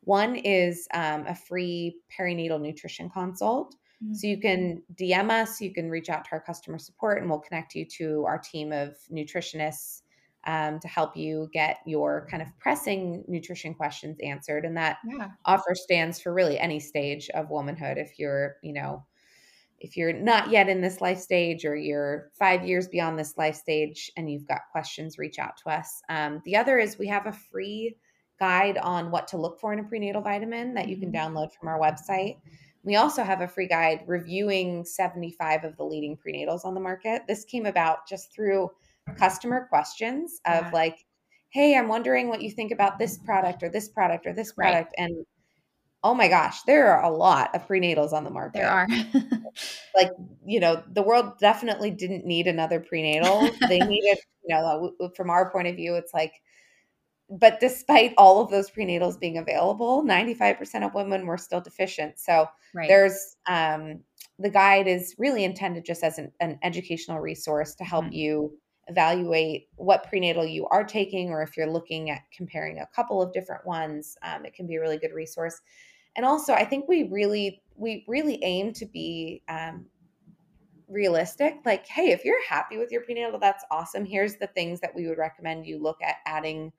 One 0.01 0.35
is 0.35 0.87
um, 0.93 1.25
a 1.25 1.33
free 1.35 1.97
perinatal 2.19 2.61
nutrition 2.61 3.09
consult. 3.09 3.73
Mm-hmm. 4.05 4.13
So 4.13 4.27
you 4.27 4.39
can 4.39 4.83
DM 4.95 5.31
us, 5.31 5.59
you 5.59 5.73
can 5.73 5.89
reach 5.89 6.09
out 6.09 6.25
to 6.25 6.31
our 6.33 6.41
customer 6.41 6.77
support, 6.77 7.19
and 7.19 7.29
we'll 7.29 7.39
connect 7.39 7.75
you 7.75 7.85
to 7.97 8.25
our 8.25 8.37
team 8.37 8.71
of 8.71 8.95
nutritionists 9.11 10.01
um, 10.45 10.79
to 10.79 10.87
help 10.87 11.17
you 11.17 11.49
get 11.53 11.79
your 11.85 12.27
kind 12.29 12.43
of 12.43 12.49
pressing 12.59 13.23
nutrition 13.27 13.73
questions 13.73 14.17
answered. 14.23 14.65
And 14.65 14.77
that 14.77 14.97
yeah. 15.07 15.29
offer 15.45 15.73
stands 15.73 16.19
for 16.19 16.33
really 16.33 16.59
any 16.59 16.79
stage 16.79 17.29
of 17.31 17.49
womanhood. 17.49 17.97
If 17.97 18.19
you're, 18.19 18.57
you 18.61 18.73
know, 18.73 19.03
if 19.79 19.97
you're 19.97 20.13
not 20.13 20.51
yet 20.51 20.69
in 20.69 20.81
this 20.81 21.01
life 21.01 21.19
stage 21.19 21.65
or 21.65 21.75
you're 21.75 22.29
five 22.37 22.63
years 22.63 22.87
beyond 22.87 23.17
this 23.17 23.37
life 23.37 23.55
stage 23.55 24.11
and 24.15 24.31
you've 24.31 24.47
got 24.47 24.61
questions, 24.71 25.17
reach 25.17 25.39
out 25.39 25.57
to 25.57 25.69
us. 25.69 26.01
Um, 26.09 26.41
the 26.45 26.55
other 26.55 26.77
is 26.77 26.97
we 26.97 27.07
have 27.07 27.25
a 27.25 27.31
free 27.31 27.97
guide 28.39 28.77
on 28.77 29.11
what 29.11 29.27
to 29.29 29.37
look 29.37 29.59
for 29.59 29.73
in 29.73 29.79
a 29.79 29.83
prenatal 29.83 30.21
vitamin 30.21 30.73
that 30.75 30.89
you 30.89 30.97
can 30.97 31.11
mm-hmm. 31.11 31.35
download 31.35 31.51
from 31.53 31.67
our 31.67 31.79
website. 31.79 32.37
We 32.85 32.95
also 32.95 33.23
have 33.23 33.41
a 33.41 33.47
free 33.47 33.67
guide 33.67 34.01
reviewing 34.05 34.85
75 34.85 35.63
of 35.63 35.75
the 35.75 35.83
leading 35.83 36.15
prenatals 36.15 36.63
on 36.63 36.75
the 36.75 36.79
market. 36.79 37.23
This 37.27 37.43
came 37.43 37.65
about 37.65 38.07
just 38.07 38.31
through 38.31 38.69
customer 39.17 39.65
questions 39.69 40.39
of 40.45 40.65
yeah. 40.65 40.71
like, 40.71 41.05
hey, 41.49 41.75
I'm 41.75 41.87
wondering 41.87 42.29
what 42.29 42.41
you 42.41 42.51
think 42.51 42.71
about 42.71 42.99
this 42.99 43.17
product 43.17 43.63
or 43.63 43.69
this 43.69 43.89
product 43.89 44.27
or 44.27 44.33
this 44.33 44.51
product. 44.51 44.93
Right. 44.97 45.05
And 45.05 45.25
oh 46.03 46.13
my 46.13 46.27
gosh, 46.27 46.61
there 46.67 46.93
are 46.93 47.03
a 47.03 47.15
lot 47.15 47.55
of 47.55 47.67
prenatals 47.67 48.13
on 48.13 48.23
the 48.23 48.29
market. 48.29 48.59
There 48.59 48.69
are. 48.69 48.87
like, 49.95 50.11
you 50.45 50.59
know, 50.59 50.83
the 50.93 51.01
world 51.01 51.39
definitely 51.39 51.89
didn't 51.89 52.23
need 52.23 52.45
another 52.45 52.79
prenatal. 52.79 53.49
they 53.67 53.79
needed, 53.79 54.19
you 54.47 54.55
know, 54.55 54.93
from 55.15 55.31
our 55.31 55.49
point 55.51 55.67
of 55.67 55.75
view, 55.75 55.95
it's 55.95 56.13
like, 56.13 56.33
but 57.29 57.59
despite 57.59 58.13
all 58.17 58.41
of 58.41 58.51
those 58.51 58.69
prenatals 58.69 59.19
being 59.19 59.37
available, 59.37 60.03
95% 60.03 60.85
of 60.85 60.93
women 60.93 61.25
were 61.25 61.37
still 61.37 61.61
deficient. 61.61 62.19
So 62.19 62.47
right. 62.73 62.87
there's, 62.87 63.37
um, 63.47 64.01
the 64.37 64.49
guide 64.49 64.87
is 64.87 65.15
really 65.17 65.43
intended 65.43 65.85
just 65.85 66.03
as 66.03 66.19
an, 66.19 66.31
an 66.39 66.59
educational 66.61 67.19
resource 67.19 67.73
to 67.75 67.83
help 67.83 68.05
mm-hmm. 68.05 68.13
you 68.13 68.57
evaluate 68.87 69.67
what 69.77 70.07
prenatal 70.07 70.45
you 70.45 70.67
are 70.67 70.83
taking, 70.83 71.29
or 71.29 71.41
if 71.41 71.57
you're 71.57 71.69
looking 71.69 72.11
at 72.11 72.21
comparing 72.35 72.79
a 72.79 72.87
couple 72.95 73.21
of 73.21 73.33
different 73.33 73.65
ones, 73.65 74.15
um, 74.21 74.45
it 74.45 74.53
can 74.53 74.67
be 74.67 74.75
a 74.75 74.81
really 74.81 74.97
good 74.97 75.13
resource. 75.13 75.59
And 76.15 76.25
also, 76.25 76.53
I 76.53 76.65
think 76.65 76.87
we 76.87 77.09
really 77.11 77.61
we 77.75 78.05
really 78.07 78.41
aim 78.43 78.71
to 78.73 78.85
be 78.85 79.41
um, 79.49 79.85
realistic. 80.87 81.57
Like, 81.65 81.85
hey, 81.87 82.11
if 82.11 82.23
you're 82.23 82.45
happy 82.47 82.77
with 82.77 82.91
your 82.91 83.01
prenatal, 83.01 83.39
that's 83.39 83.65
awesome. 83.69 84.05
Here's 84.05 84.35
the 84.35 84.47
things 84.47 84.79
that 84.79 84.95
we 84.95 85.07
would 85.07 85.17
recommend 85.17 85.65
you 85.65 85.81
look 85.81 86.01
at 86.01 86.17
adding 86.25 86.71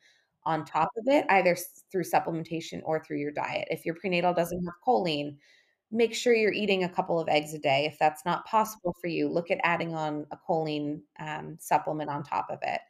on 0.46 0.64
top 0.64 0.88
of 0.96 1.04
it, 1.08 1.26
either 1.28 1.56
through 1.92 2.04
supplementation 2.04 2.80
or 2.84 3.04
through 3.04 3.18
your 3.18 3.32
diet. 3.32 3.68
If 3.70 3.84
your 3.84 3.96
prenatal 3.96 4.32
doesn't 4.32 4.64
have 4.64 4.74
choline, 4.86 5.36
make 5.90 6.14
sure 6.14 6.34
you're 6.34 6.52
eating 6.52 6.84
a 6.84 6.88
couple 6.88 7.20
of 7.20 7.28
eggs 7.28 7.52
a 7.52 7.58
day. 7.58 7.84
If 7.84 7.98
that's 7.98 8.24
not 8.24 8.46
possible 8.46 8.94
for 9.00 9.08
you, 9.08 9.28
look 9.28 9.50
at 9.50 9.58
adding 9.62 9.94
on 9.94 10.26
a 10.30 10.38
choline 10.48 11.00
um, 11.20 11.56
supplement 11.60 12.10
on 12.10 12.22
top 12.22 12.46
of 12.48 12.58
it. 12.62 12.80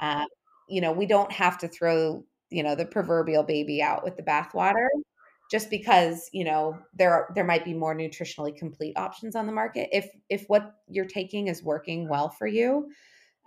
Um, 0.00 0.26
you 0.68 0.80
know, 0.80 0.92
we 0.92 1.06
don't 1.06 1.32
have 1.32 1.58
to 1.58 1.68
throw, 1.68 2.24
you 2.50 2.62
know, 2.62 2.74
the 2.74 2.84
proverbial 2.84 3.42
baby 3.42 3.82
out 3.82 4.04
with 4.04 4.16
the 4.16 4.22
bathwater 4.22 4.86
just 5.50 5.70
because, 5.70 6.28
you 6.32 6.44
know, 6.44 6.78
there 6.94 7.12
are, 7.12 7.32
there 7.34 7.44
might 7.44 7.64
be 7.64 7.72
more 7.74 7.94
nutritionally 7.94 8.54
complete 8.54 8.96
options 8.96 9.34
on 9.34 9.46
the 9.46 9.52
market. 9.52 9.88
If 9.92 10.10
if 10.28 10.44
what 10.48 10.74
you're 10.88 11.06
taking 11.06 11.48
is 11.48 11.62
working 11.62 12.08
well 12.08 12.28
for 12.28 12.46
you, 12.46 12.90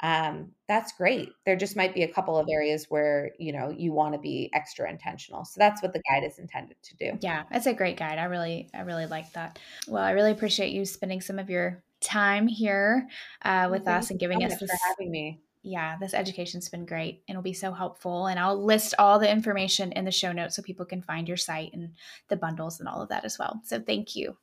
um, 0.02 0.52
that's 0.68 0.94
great. 0.94 1.30
There 1.46 1.56
just 1.56 1.76
might 1.76 1.94
be 1.94 2.04
a 2.04 2.12
couple 2.12 2.38
of 2.38 2.48
areas 2.50 2.88
where 2.90 3.32
you 3.40 3.52
know 3.52 3.70
you 3.70 3.92
want 3.92 4.14
to 4.14 4.20
be 4.20 4.50
extra 4.54 4.90
intentional. 4.90 5.46
So 5.46 5.56
that's 5.58 5.82
what 5.82 5.94
the 5.94 6.02
guide 6.10 6.24
is 6.24 6.40
intended 6.40 6.78
to 6.84 6.96
do. 6.96 7.18
Yeah, 7.22 7.44
that's 7.52 7.68
a 7.68 7.74
great 7.74 7.98
guide. 7.98 8.18
I 8.18 8.26
really, 8.26 8.70
I 8.74 8.82
really 8.82 9.06
like 9.06 9.32
that. 9.34 9.60
Well, 9.88 10.04
I 10.04 10.12
really 10.12 10.32
appreciate 10.32 10.72
you 10.72 10.86
spending 10.86 11.22
some 11.22 11.40
of 11.40 11.50
your 11.50 11.84
time 12.02 12.48
here 12.48 13.08
uh, 13.44 13.68
with 13.70 13.88
us 13.88 14.10
and 14.10 14.20
giving 14.20 14.44
us 14.44 14.60
this. 14.60 14.72
For 14.72 14.78
having 14.90 15.12
me. 15.12 15.42
Yeah, 15.64 15.98
this 16.00 16.16
education's 16.16 16.70
been 16.70 16.88
great 16.88 17.22
and 17.28 17.36
it'll 17.36 17.44
be 17.44 17.54
so 17.54 17.72
helpful. 17.72 18.26
And 18.26 18.40
I'll 18.40 18.64
list 18.64 18.96
all 18.98 19.20
the 19.20 19.32
information 19.32 19.92
in 19.92 20.06
the 20.06 20.12
show 20.12 20.32
notes 20.32 20.56
so 20.56 20.64
people 20.64 20.88
can 20.88 21.04
find 21.04 21.28
your 21.28 21.38
site 21.38 21.72
and 21.74 21.94
the 22.30 22.36
bundles 22.36 22.80
and 22.80 22.90
all 22.90 23.02
of 23.02 23.10
that 23.10 23.26
as 23.26 23.38
well. 23.38 23.62
So 23.64 23.80
thank 23.80 24.16
you. 24.16 24.38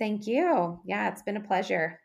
Thank 0.00 0.26
you. 0.26 0.80
Yeah, 0.84 1.10
it's 1.10 1.22
been 1.22 1.36
a 1.36 1.40
pleasure. 1.40 2.00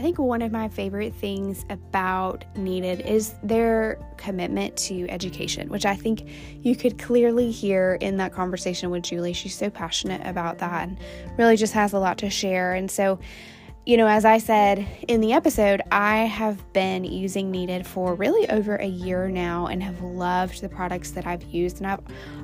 I 0.00 0.02
think 0.02 0.18
one 0.18 0.40
of 0.40 0.50
my 0.50 0.66
favorite 0.66 1.12
things 1.12 1.66
about 1.68 2.46
Needed 2.56 3.02
is 3.02 3.34
their 3.42 3.98
commitment 4.16 4.74
to 4.78 5.06
education, 5.10 5.68
which 5.68 5.84
I 5.84 5.94
think 5.94 6.26
you 6.62 6.74
could 6.74 6.98
clearly 6.98 7.50
hear 7.50 7.98
in 8.00 8.16
that 8.16 8.32
conversation 8.32 8.88
with 8.88 9.02
Julie. 9.02 9.34
She's 9.34 9.54
so 9.54 9.68
passionate 9.68 10.22
about 10.24 10.56
that 10.60 10.88
and 10.88 10.98
really 11.36 11.54
just 11.58 11.74
has 11.74 11.92
a 11.92 11.98
lot 11.98 12.16
to 12.16 12.30
share. 12.30 12.72
And 12.72 12.90
so, 12.90 13.18
you 13.84 13.98
know, 13.98 14.06
as 14.06 14.24
I 14.24 14.38
said 14.38 14.88
in 15.06 15.20
the 15.20 15.34
episode, 15.34 15.82
I 15.92 16.20
have 16.20 16.72
been 16.72 17.04
using 17.04 17.50
Needed 17.50 17.86
for 17.86 18.14
really 18.14 18.48
over 18.48 18.76
a 18.76 18.86
year 18.86 19.28
now 19.28 19.66
and 19.66 19.82
have 19.82 20.00
loved 20.00 20.62
the 20.62 20.70
products 20.70 21.10
that 21.10 21.26
I've 21.26 21.42
used. 21.42 21.76
And 21.76 21.86
I've 21.86 22.00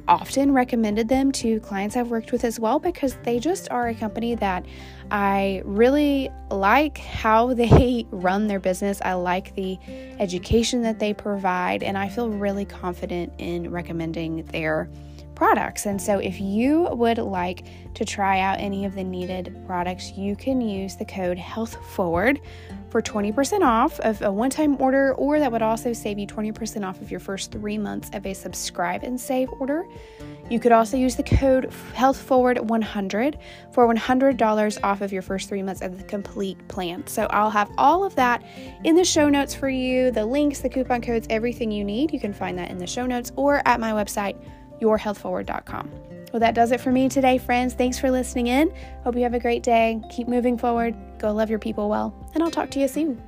often 0.09 0.53
recommended 0.53 1.09
them 1.09 1.33
to 1.33 1.61
clients 1.61 1.97
I've 1.97 2.09
worked 2.11 2.33
with 2.33 2.45
as 2.45 2.61
well 2.61 2.79
because 2.79 3.17
they 3.25 3.39
just 3.39 3.71
are 3.71 3.89
a 3.89 3.95
company 3.95 4.35
that 4.37 4.65
I 5.11 5.63
really 5.65 6.31
like 6.51 6.99
how 6.99 7.55
they 7.55 8.07
run 8.11 8.47
their 8.47 8.61
business. 8.61 9.01
I 9.05 9.15
like 9.15 9.55
the 9.55 9.79
education 10.19 10.83
that 10.83 10.99
they 10.99 11.15
provide, 11.15 11.83
and 11.83 11.97
I 11.97 12.09
feel 12.09 12.29
really 12.29 12.65
confident 12.65 13.33
in 13.39 13.71
recommending 13.71 14.45
their 14.47 14.89
products. 15.35 15.87
And 15.87 16.01
so, 16.01 16.19
if 16.19 16.41
you 16.41 16.89
would 16.93 17.19
like 17.19 17.67
to 17.95 18.05
try 18.05 18.41
out 18.41 18.59
any 18.59 18.85
of 18.85 18.95
the 18.95 19.05
needed 19.05 19.57
products, 19.67 20.13
you 20.13 20.35
can 20.35 20.61
use 20.61 20.97
the 20.97 21.05
code 21.05 21.39
Health 21.39 21.77
Forward 21.95 22.41
for 22.91 23.03
20% 23.03 23.63
off 23.63 23.99
of 24.01 24.23
a 24.23 24.33
one 24.33 24.51
time 24.51 24.81
order, 24.81 25.15
or 25.15 25.39
that 25.39 25.51
would 25.51 25.63
also 25.63 25.93
save 25.93 26.19
you 26.19 26.27
20% 26.27 26.87
off 26.87 27.01
of 27.01 27.11
your 27.11 27.21
first 27.21 27.53
three 27.53 27.79
months 27.79 28.11
of 28.13 28.25
a 28.27 28.35
subscribe 28.35 29.03
and 29.03 29.21
save 29.21 29.49
order. 29.61 29.87
You 30.49 30.61
could 30.61 30.73
also 30.73 30.97
use 30.97 31.17
the 31.17 31.25
code 31.25 31.71
HealthForward100 31.95 33.39
for 33.73 33.93
$100 33.93 34.79
off 34.85 35.01
of 35.01 35.13
your 35.13 35.23
first 35.23 35.49
three 35.49 35.63
months 35.63 35.83
of 35.83 35.99
the 35.99 36.05
complete 36.05 36.57
plan. 36.69 37.05
So 37.07 37.27
I'll 37.31 37.51
have 37.51 37.71
all 37.77 38.05
of 38.05 38.15
that 38.15 38.45
in 38.85 38.95
the 38.95 39.05
show 39.05 39.29
notes 39.29 39.55
for 39.55 39.69
you 39.69 40.13
the 40.13 40.25
links, 40.25 40.61
the 40.61 40.69
coupon 40.69 41.01
codes, 41.01 41.27
everything 41.31 41.73
you 41.73 41.85
need. 41.85 42.13
You 42.13 42.21
can 42.21 42.33
find 42.33 42.57
that 42.59 42.71
in 42.71 42.79
the 42.79 42.87
show 42.87 43.07
notes 43.07 43.33
or 43.37 43.61
at 43.67 43.81
my 43.81 43.91
website, 43.91 44.37
yourhealthforward.com. 44.81 45.91
Well, 46.33 46.41
that 46.41 46.55
does 46.55 46.73
it 46.73 46.81
for 46.81 46.93
me 46.93 47.09
today, 47.09 47.39
friends. 47.39 47.75
Thanks 47.75 47.99
for 47.99 48.11
listening 48.11 48.49
in. 48.49 48.75
Hope 49.05 49.15
you 49.15 49.23
have 49.23 49.35
a 49.35 49.41
great 49.41 49.63
day. 49.63 50.03
Keep 50.11 50.29
moving 50.29 50.59
forward. 50.59 50.95
Go 51.19 51.33
love 51.33 51.51
your 51.51 51.59
people 51.59 51.89
well, 51.89 52.15
and 52.35 52.43
I'll 52.43 52.51
talk 52.51 52.71
to 52.73 52.81
you 52.81 52.89
soon. 52.89 53.23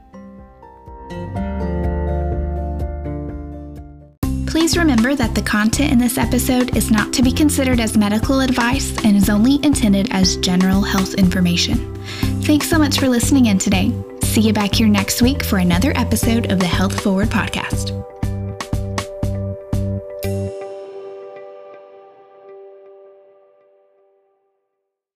Please 4.47 4.77
remember 4.77 5.15
that 5.15 5.35
the 5.35 5.43
content 5.43 5.93
in 5.93 5.99
this 5.99 6.19
episode 6.19 6.77
is 6.77 6.91
not 6.91 7.13
to 7.13 7.23
be 7.23 7.31
considered 7.31 7.81
as 7.81 7.97
medical 7.97 8.41
advice 8.41 8.97
and 9.05 9.17
is 9.17 9.31
only 9.31 9.65
intended 9.65 10.09
as 10.11 10.37
general 10.39 10.83
health 10.83 11.15
information. 11.15 11.95
Thanks 12.43 12.69
so 12.69 12.79
much 12.79 12.99
for 12.99 13.09
listening 13.09 13.47
in 13.47 13.59
today. 13.59 13.93
See 14.23 14.41
you 14.41 14.53
back 14.53 14.75
here 14.75 14.89
next 14.89 15.23
week 15.23 15.45
for 15.45 15.59
another 15.59 15.93
episode 15.95 16.51
of 16.51 16.59
the 16.59 16.67
Health 16.67 17.01
Forward 17.03 17.29
podcast. 17.29 18.18